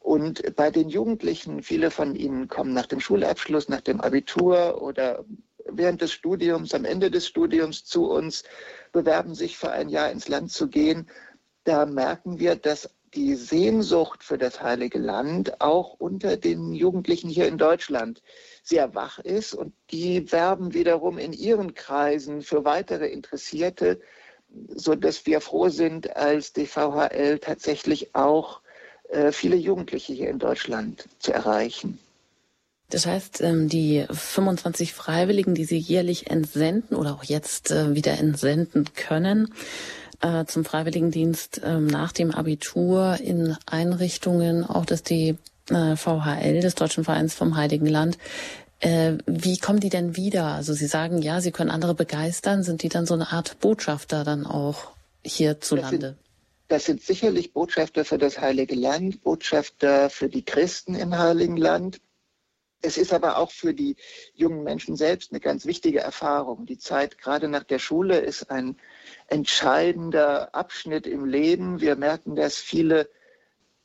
Und 0.00 0.56
bei 0.56 0.72
den 0.72 0.88
Jugendlichen, 0.88 1.62
viele 1.62 1.92
von 1.92 2.16
ihnen 2.16 2.48
kommen 2.48 2.74
nach 2.74 2.86
dem 2.86 2.98
Schulabschluss, 2.98 3.68
nach 3.68 3.82
dem 3.82 4.00
Abitur 4.00 4.82
oder 4.82 5.24
während 5.66 6.00
des 6.00 6.12
Studiums, 6.12 6.74
am 6.74 6.84
Ende 6.84 7.10
des 7.10 7.26
Studiums 7.26 7.84
zu 7.84 8.10
uns, 8.10 8.44
bewerben 8.92 9.34
sich 9.34 9.56
für 9.56 9.70
ein 9.70 9.88
Jahr 9.88 10.10
ins 10.10 10.28
Land 10.28 10.52
zu 10.52 10.68
gehen. 10.68 11.08
Da 11.64 11.86
merken 11.86 12.38
wir, 12.38 12.56
dass 12.56 12.90
die 13.14 13.34
Sehnsucht 13.34 14.24
für 14.24 14.38
das 14.38 14.62
Heilige 14.62 14.98
Land 14.98 15.60
auch 15.60 15.94
unter 15.98 16.36
den 16.36 16.72
Jugendlichen 16.72 17.28
hier 17.28 17.46
in 17.46 17.58
Deutschland 17.58 18.22
sehr 18.62 18.94
wach 18.94 19.18
ist. 19.18 19.54
Und 19.54 19.74
die 19.90 20.32
werben 20.32 20.72
wiederum 20.72 21.18
in 21.18 21.32
ihren 21.32 21.74
Kreisen 21.74 22.42
für 22.42 22.64
weitere 22.64 23.08
Interessierte, 23.08 24.00
sodass 24.68 25.26
wir 25.26 25.40
froh 25.40 25.68
sind, 25.68 26.16
als 26.16 26.52
DVHL 26.52 27.38
tatsächlich 27.38 28.14
auch 28.14 28.60
äh, 29.08 29.30
viele 29.32 29.56
Jugendliche 29.56 30.12
hier 30.14 30.30
in 30.30 30.38
Deutschland 30.38 31.06
zu 31.18 31.32
erreichen. 31.32 31.98
Das 32.92 33.06
heißt, 33.06 33.40
ähm, 33.40 33.70
die 33.70 34.04
25 34.10 34.92
Freiwilligen, 34.92 35.54
die 35.54 35.64
Sie 35.64 35.78
jährlich 35.78 36.30
entsenden 36.30 36.94
oder 36.94 37.14
auch 37.14 37.24
jetzt 37.24 37.70
äh, 37.70 37.94
wieder 37.94 38.18
entsenden 38.18 38.84
können, 38.94 39.54
äh, 40.20 40.44
zum 40.44 40.66
Freiwilligendienst 40.66 41.62
ähm, 41.64 41.86
nach 41.86 42.12
dem 42.12 42.30
Abitur 42.30 43.16
in 43.18 43.56
Einrichtungen, 43.64 44.62
auch 44.62 44.84
des 44.84 45.04
DVHL, 45.04 46.60
des 46.60 46.74
Deutschen 46.74 47.04
Vereins 47.04 47.32
vom 47.32 47.56
Heiligen 47.56 47.86
Land. 47.86 48.18
Wie 49.26 49.58
kommen 49.58 49.78
die 49.78 49.90
denn 49.90 50.16
wieder? 50.16 50.46
Also 50.46 50.72
Sie 50.72 50.88
sagen, 50.88 51.22
ja, 51.22 51.40
Sie 51.40 51.52
können 51.52 51.70
andere 51.70 51.94
begeistern. 51.94 52.64
Sind 52.64 52.82
die 52.82 52.88
dann 52.88 53.06
so 53.06 53.14
eine 53.14 53.30
Art 53.30 53.60
Botschafter 53.60 54.24
dann 54.24 54.44
auch 54.44 54.90
hierzulande? 55.24 56.16
Das 56.66 56.86
sind 56.86 57.00
sicherlich 57.00 57.52
Botschafter 57.52 58.04
für 58.04 58.18
das 58.18 58.40
Heilige 58.40 58.74
Land, 58.74 59.22
Botschafter 59.22 60.10
für 60.10 60.28
die 60.28 60.44
Christen 60.44 60.96
im 60.96 61.16
Heiligen 61.16 61.56
Land. 61.56 62.00
Es 62.82 62.98
ist 62.98 63.12
aber 63.12 63.38
auch 63.38 63.52
für 63.52 63.72
die 63.72 63.96
jungen 64.34 64.64
Menschen 64.64 64.96
selbst 64.96 65.30
eine 65.30 65.40
ganz 65.40 65.66
wichtige 65.66 66.00
Erfahrung. 66.00 66.66
Die 66.66 66.78
Zeit 66.78 67.16
gerade 67.16 67.48
nach 67.48 67.62
der 67.62 67.78
Schule 67.78 68.18
ist 68.18 68.50
ein 68.50 68.76
entscheidender 69.28 70.54
Abschnitt 70.54 71.06
im 71.06 71.24
Leben. 71.24 71.80
Wir 71.80 71.94
merken, 71.94 72.34
dass 72.34 72.58
viele 72.58 73.08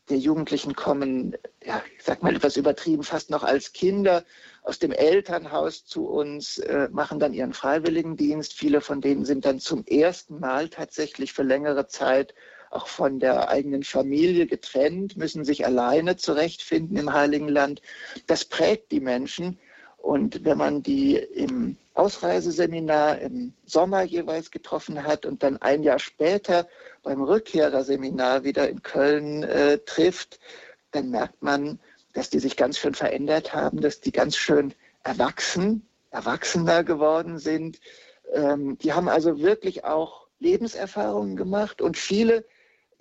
der 0.09 0.17
Jugendlichen 0.17 0.73
kommen, 0.73 1.35
ja, 1.63 1.83
ich 1.95 2.03
sag 2.03 2.23
mal 2.23 2.35
etwas 2.35 2.57
übertrieben, 2.57 3.03
fast 3.03 3.29
noch 3.29 3.43
als 3.43 3.73
Kinder 3.73 4.23
aus 4.63 4.79
dem 4.79 4.91
Elternhaus 4.91 5.85
zu 5.85 6.07
uns, 6.07 6.57
äh, 6.59 6.89
machen 6.91 7.19
dann 7.19 7.33
ihren 7.33 7.53
Freiwilligendienst. 7.53 8.53
Viele 8.53 8.81
von 8.81 9.01
denen 9.01 9.25
sind 9.25 9.45
dann 9.45 9.59
zum 9.59 9.85
ersten 9.85 10.39
Mal 10.39 10.69
tatsächlich 10.69 11.33
für 11.33 11.43
längere 11.43 11.87
Zeit 11.87 12.33
auch 12.69 12.87
von 12.87 13.19
der 13.19 13.49
eigenen 13.49 13.83
Familie 13.83 14.47
getrennt, 14.47 15.17
müssen 15.17 15.45
sich 15.45 15.65
alleine 15.65 16.17
zurechtfinden 16.17 16.97
im 16.97 17.13
Heiligen 17.13 17.47
Land. 17.47 17.81
Das 18.27 18.45
prägt 18.45 18.91
die 18.91 18.99
Menschen. 18.99 19.59
Und 19.97 20.45
wenn 20.45 20.57
man 20.57 20.83
die 20.83 21.17
im 21.17 21.77
Ausreiseseminar 21.93 23.19
im 23.19 23.53
Sommer 23.65 24.03
jeweils 24.03 24.51
getroffen 24.51 25.03
hat 25.03 25.25
und 25.25 25.43
dann 25.43 25.57
ein 25.57 25.83
Jahr 25.83 25.99
später 25.99 26.67
beim 27.03 27.21
Rückkehrerseminar 27.21 28.43
wieder 28.43 28.69
in 28.69 28.83
Köln 28.83 29.43
äh, 29.43 29.79
trifft, 29.79 30.39
dann 30.91 31.09
merkt 31.09 31.41
man, 31.41 31.79
dass 32.13 32.29
die 32.29 32.39
sich 32.39 32.55
ganz 32.55 32.77
schön 32.77 32.93
verändert 32.93 33.53
haben, 33.53 33.81
dass 33.81 33.99
die 33.99 34.11
ganz 34.11 34.37
schön 34.37 34.73
erwachsen, 35.03 35.87
erwachsener 36.11 36.83
geworden 36.83 37.39
sind. 37.39 37.79
Ähm, 38.33 38.77
die 38.77 38.93
haben 38.93 39.09
also 39.09 39.39
wirklich 39.39 39.83
auch 39.83 40.27
Lebenserfahrungen 40.39 41.35
gemacht 41.35 41.81
und 41.81 41.97
viele 41.97 42.45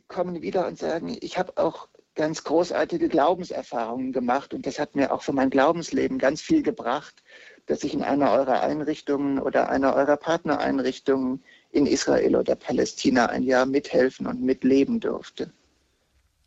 kommen 0.09 0.43
wieder 0.43 0.67
und 0.67 0.79
sagen, 0.79 1.17
ich 1.21 1.39
habe 1.39 1.53
auch 1.57 1.89
ganz 2.15 2.45
großartige 2.45 3.09
Glaubenserfahrungen 3.09 4.13
gemacht 4.13 4.55
und 4.55 4.67
das 4.67 4.79
hat 4.79 4.97
mir 4.97 5.13
auch 5.13 5.23
für 5.23 5.33
mein 5.33 5.51
Glaubensleben 5.51 6.19
ganz 6.19 6.41
viel 6.41 6.63
gebracht, 6.63 7.23
dass 7.67 7.85
ich 7.85 7.93
in 7.95 8.03
einer 8.03 8.31
eurer 8.33 8.63
Einrichtungen 8.63 9.39
oder 9.39 9.69
einer 9.69 9.95
eurer 9.95 10.17
Partnereinrichtungen 10.17 11.43
in 11.71 11.87
Israel 11.87 12.37
oder 12.37 12.57
Palästina 12.57 13.27
ein 13.27 13.43
Jahr 13.43 13.67
mithelfen 13.67 14.27
und 14.27 14.41
mitleben 14.43 15.01
durfte. 15.01 15.53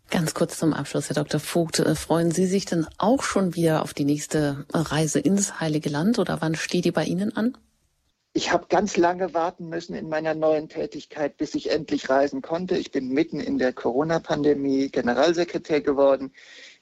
Ganz 0.10 0.34
kurz 0.34 0.58
zum 0.58 0.74
Abschluss, 0.74 1.10
Herr 1.10 1.16
Dr. 1.16 1.40
Vogt, 1.40 1.80
äh, 1.80 1.94
freuen 1.94 2.32
Sie 2.32 2.48
sich 2.48 2.66
denn 2.66 2.88
auch 2.98 3.22
schon 3.22 3.56
wieder 3.56 3.84
auf 3.84 3.94
die 3.94 4.06
nächste 4.06 4.66
Reise 4.74 5.20
ins 5.20 5.60
Heilige 5.60 5.90
Land 5.90 6.18
oder 6.18 6.42
wann 6.42 6.56
steht 6.56 6.86
die 6.86 6.92
bei 6.92 7.04
Ihnen 7.04 7.36
an? 7.36 7.56
Ich 8.34 8.52
habe 8.52 8.68
ganz 8.70 8.96
lange 8.96 9.34
warten 9.34 9.70
müssen 9.70 9.96
in 9.96 10.08
meiner 10.08 10.36
neuen 10.36 10.70
Tätigkeit, 10.70 11.38
bis 11.38 11.56
ich 11.56 11.72
endlich 11.72 12.10
reisen 12.10 12.42
konnte. 12.44 12.78
Ich 12.78 12.92
bin 12.92 13.10
mitten 13.10 13.40
in 13.40 13.58
der 13.58 13.74
Corona-Pandemie 13.74 14.90
Generalsekretär 14.90 15.82
geworden. 15.82 16.32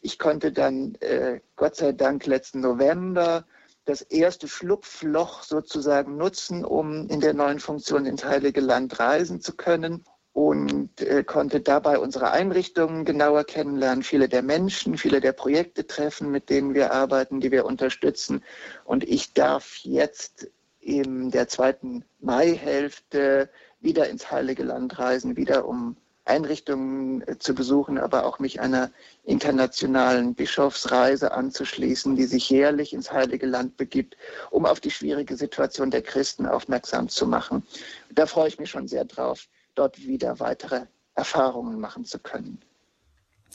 Ich 0.01 0.19
konnte 0.19 0.51
dann, 0.51 0.95
äh, 0.95 1.39
Gott 1.55 1.77
sei 1.77 1.93
Dank, 1.93 2.25
letzten 2.25 2.59
November 2.59 3.45
das 3.85 4.01
erste 4.01 4.49
Schlupfloch 4.49 5.43
sozusagen 5.43 6.17
nutzen, 6.17 6.65
um 6.65 7.07
in 7.07 7.21
der 7.21 7.33
neuen 7.33 7.59
Funktion 7.59 8.05
ins 8.05 8.25
Heilige 8.25 8.59
Land 8.59 8.99
reisen 8.99 9.39
zu 9.39 9.55
können 9.55 10.03
und 10.33 11.01
äh, 11.01 11.23
konnte 11.23 11.61
dabei 11.61 11.97
unsere 11.97 12.31
Einrichtungen 12.31 13.05
genauer 13.05 13.45
kennenlernen, 13.45 14.03
viele 14.03 14.27
der 14.29 14.43
Menschen, 14.43 14.97
viele 14.97 15.21
der 15.21 15.31
Projekte 15.31 15.87
treffen, 15.87 16.29
mit 16.29 16.49
denen 16.49 16.75
wir 16.75 16.91
arbeiten, 16.91 17.39
die 17.39 17.51
wir 17.51 17.65
unterstützen. 17.65 18.43
Und 18.83 19.03
ich 19.03 19.33
darf 19.33 19.77
jetzt 19.77 20.51
in 20.87 21.31
der 21.31 21.49
zweiten 21.49 22.05
Maihälfte 22.21 23.49
wieder 23.81 24.07
ins 24.07 24.31
Heilige 24.31 24.63
Land 24.63 24.97
reisen, 24.97 25.35
wieder 25.35 25.67
um 25.67 25.97
Einrichtungen 26.23 27.27
äh, 27.27 27.37
zu 27.37 27.53
besuchen, 27.53 27.97
aber 27.97 28.25
auch 28.25 28.39
mich 28.39 28.61
einer 28.61 28.89
internationalen 29.23 30.33
Bischofsreise 30.33 31.33
anzuschließen, 31.33 32.15
die 32.15 32.23
sich 32.23 32.49
jährlich 32.49 32.93
ins 32.93 33.11
Heilige 33.11 33.45
Land 33.47 33.75
begibt, 33.75 34.15
um 34.49 34.65
auf 34.65 34.79
die 34.79 34.91
schwierige 34.91 35.35
Situation 35.35 35.91
der 35.91 36.01
Christen 36.03 36.45
aufmerksam 36.45 37.09
zu 37.09 37.27
machen. 37.27 37.63
Da 38.09 38.25
freue 38.25 38.47
ich 38.47 38.57
mich 38.57 38.69
schon 38.69 38.87
sehr 38.87 39.03
drauf, 39.03 39.47
dort 39.75 39.99
wieder 39.99 40.39
weitere 40.39 40.85
Erfahrungen 41.15 41.81
machen 41.81 42.05
zu 42.05 42.19
können. 42.19 42.61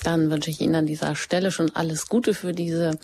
Dann 0.02 0.30
wünsche 0.30 0.50
ich 0.50 0.60
Ihnen 0.60 0.74
an 0.74 0.86
dieser 0.86 1.14
Stelle 1.14 1.52
schon 1.52 1.70
alles 1.74 2.08
Gute 2.08 2.34
für 2.34 2.52
diese 2.52 2.98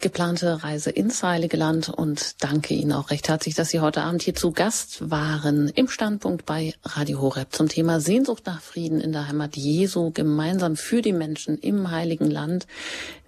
geplante 0.00 0.64
Reise 0.64 0.90
ins 0.90 1.22
Heilige 1.22 1.56
Land 1.56 1.88
und 1.88 2.42
danke 2.42 2.74
Ihnen 2.74 2.92
auch 2.92 3.10
recht 3.10 3.28
herzlich, 3.28 3.54
dass 3.54 3.68
Sie 3.68 3.80
heute 3.80 4.02
Abend 4.02 4.22
hier 4.22 4.34
zu 4.34 4.50
Gast 4.50 5.10
waren 5.10 5.68
im 5.68 5.88
Standpunkt 5.88 6.46
bei 6.46 6.74
Radio 6.82 7.20
Horeb 7.20 7.54
zum 7.54 7.68
Thema 7.68 8.00
Sehnsucht 8.00 8.46
nach 8.46 8.60
Frieden 8.60 9.00
in 9.00 9.12
der 9.12 9.28
Heimat 9.28 9.56
Jesu 9.56 10.10
gemeinsam 10.10 10.76
für 10.76 11.02
die 11.02 11.12
Menschen 11.12 11.56
im 11.58 11.90
Heiligen 11.90 12.30
Land. 12.30 12.66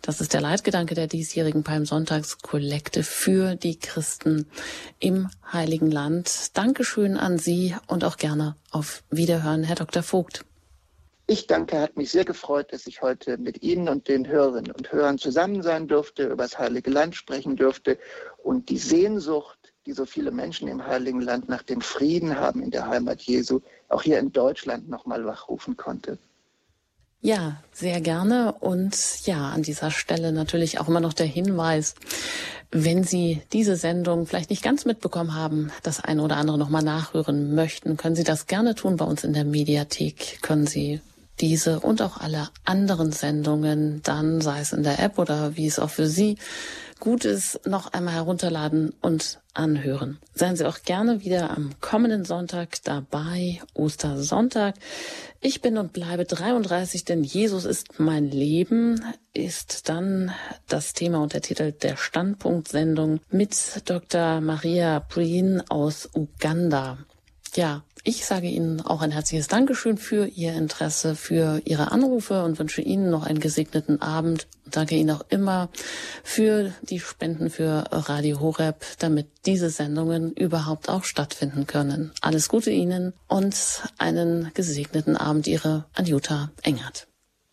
Das 0.00 0.20
ist 0.20 0.34
der 0.34 0.40
Leitgedanke 0.40 0.96
der 0.96 1.06
diesjährigen 1.06 1.62
Palmsonntagskollekte 1.62 3.04
für 3.04 3.54
die 3.54 3.78
Christen 3.78 4.46
im 4.98 5.28
Heiligen 5.52 5.92
Land. 5.92 6.56
Dankeschön 6.56 7.16
an 7.16 7.38
Sie 7.38 7.76
und 7.86 8.02
auch 8.02 8.16
gerne 8.16 8.56
auf 8.72 9.04
Wiederhören, 9.10 9.62
Herr 9.62 9.76
Dr. 9.76 10.02
Vogt. 10.02 10.44
Ich 11.26 11.46
danke, 11.46 11.80
hat 11.80 11.96
mich 11.96 12.10
sehr 12.10 12.24
gefreut, 12.24 12.72
dass 12.72 12.86
ich 12.86 13.00
heute 13.00 13.38
mit 13.38 13.62
Ihnen 13.62 13.88
und 13.88 14.08
den 14.08 14.26
Hörerinnen 14.26 14.72
und 14.72 14.92
Hörern 14.92 15.18
zusammen 15.18 15.62
sein 15.62 15.86
durfte, 15.86 16.24
über 16.24 16.42
das 16.42 16.58
Heilige 16.58 16.90
Land 16.90 17.14
sprechen 17.14 17.56
durfte 17.56 17.98
und 18.42 18.68
die 18.68 18.78
Sehnsucht, 18.78 19.72
die 19.86 19.92
so 19.92 20.04
viele 20.04 20.30
Menschen 20.30 20.68
im 20.68 20.86
Heiligen 20.86 21.20
Land 21.20 21.48
nach 21.48 21.62
dem 21.62 21.80
Frieden 21.80 22.36
haben 22.36 22.62
in 22.62 22.70
der 22.70 22.88
Heimat 22.88 23.22
Jesu, 23.22 23.60
auch 23.88 24.02
hier 24.02 24.18
in 24.18 24.32
Deutschland 24.32 24.88
nochmal 24.88 25.24
wachrufen 25.24 25.76
konnte. 25.76 26.18
Ja, 27.20 27.62
sehr 27.72 28.00
gerne. 28.00 28.52
Und 28.58 29.24
ja, 29.26 29.50
an 29.50 29.62
dieser 29.62 29.92
Stelle 29.92 30.32
natürlich 30.32 30.80
auch 30.80 30.88
immer 30.88 30.98
noch 30.98 31.12
der 31.12 31.26
Hinweis, 31.26 31.94
wenn 32.72 33.04
Sie 33.04 33.40
diese 33.52 33.76
Sendung 33.76 34.26
vielleicht 34.26 34.50
nicht 34.50 34.62
ganz 34.62 34.84
mitbekommen 34.84 35.34
haben, 35.34 35.70
das 35.84 36.02
eine 36.02 36.22
oder 36.22 36.36
andere 36.36 36.58
nochmal 36.58 36.82
nachhören 36.82 37.54
möchten, 37.54 37.96
können 37.96 38.16
Sie 38.16 38.24
das 38.24 38.48
gerne 38.48 38.74
tun 38.74 38.96
bei 38.96 39.04
uns 39.04 39.22
in 39.22 39.34
der 39.34 39.44
Mediathek. 39.44 40.42
Können 40.42 40.66
Sie 40.66 41.00
diese 41.40 41.80
und 41.80 42.02
auch 42.02 42.18
alle 42.18 42.48
anderen 42.64 43.12
Sendungen 43.12 44.02
dann, 44.02 44.40
sei 44.40 44.60
es 44.60 44.72
in 44.72 44.82
der 44.82 45.00
App 45.00 45.18
oder 45.18 45.56
wie 45.56 45.66
es 45.66 45.78
auch 45.78 45.90
für 45.90 46.06
Sie 46.06 46.36
gut 47.02 47.24
ist, 47.24 47.66
noch 47.66 47.92
einmal 47.92 48.14
herunterladen 48.14 48.94
und 49.00 49.40
anhören. 49.54 50.18
Seien 50.34 50.54
Sie 50.54 50.64
auch 50.64 50.82
gerne 50.82 51.24
wieder 51.24 51.50
am 51.50 51.72
kommenden 51.80 52.24
Sonntag 52.24 52.80
dabei, 52.84 53.60
Ostersonntag. 53.74 54.76
Ich 55.40 55.60
bin 55.60 55.78
und 55.78 55.92
bleibe 55.92 56.24
33, 56.24 57.04
denn 57.04 57.24
Jesus 57.24 57.64
ist 57.64 57.98
mein 57.98 58.30
Leben, 58.30 59.04
ist 59.34 59.88
dann 59.88 60.30
das 60.68 60.92
Thema 60.92 61.20
und 61.20 61.32
der 61.32 61.42
Titel 61.42 61.72
der 61.72 61.96
Standpunktsendung 61.96 63.18
mit 63.30 63.82
Dr. 63.84 64.40
Maria 64.40 65.00
Breen 65.00 65.60
aus 65.68 66.08
Uganda. 66.14 66.98
Ja, 67.56 67.82
ich 68.04 68.26
sage 68.26 68.48
Ihnen 68.48 68.80
auch 68.80 69.00
ein 69.00 69.12
herzliches 69.12 69.48
Dankeschön 69.48 69.96
für 69.96 70.26
Ihr 70.26 70.54
Interesse, 70.54 71.14
für 71.14 71.60
Ihre 71.64 71.92
Anrufe 71.92 72.44
und 72.44 72.58
wünsche 72.58 72.82
Ihnen 72.82 73.10
noch 73.10 73.24
einen 73.24 73.38
gesegneten 73.38 74.02
Abend. 74.02 74.48
Danke 74.70 74.96
Ihnen 74.96 75.10
auch 75.10 75.24
immer 75.28 75.68
für 76.24 76.72
die 76.82 76.98
Spenden 76.98 77.50
für 77.50 77.84
Radio 77.90 78.40
Horeb, 78.40 78.84
damit 78.98 79.28
diese 79.46 79.70
Sendungen 79.70 80.32
überhaupt 80.32 80.88
auch 80.88 81.04
stattfinden 81.04 81.66
können. 81.66 82.12
Alles 82.20 82.48
Gute 82.48 82.70
Ihnen 82.70 83.12
und 83.28 83.56
einen 83.98 84.50
gesegneten 84.54 85.16
Abend, 85.16 85.46
Ihre 85.46 85.84
Anjuta 85.94 86.50
Engert. 86.62 87.06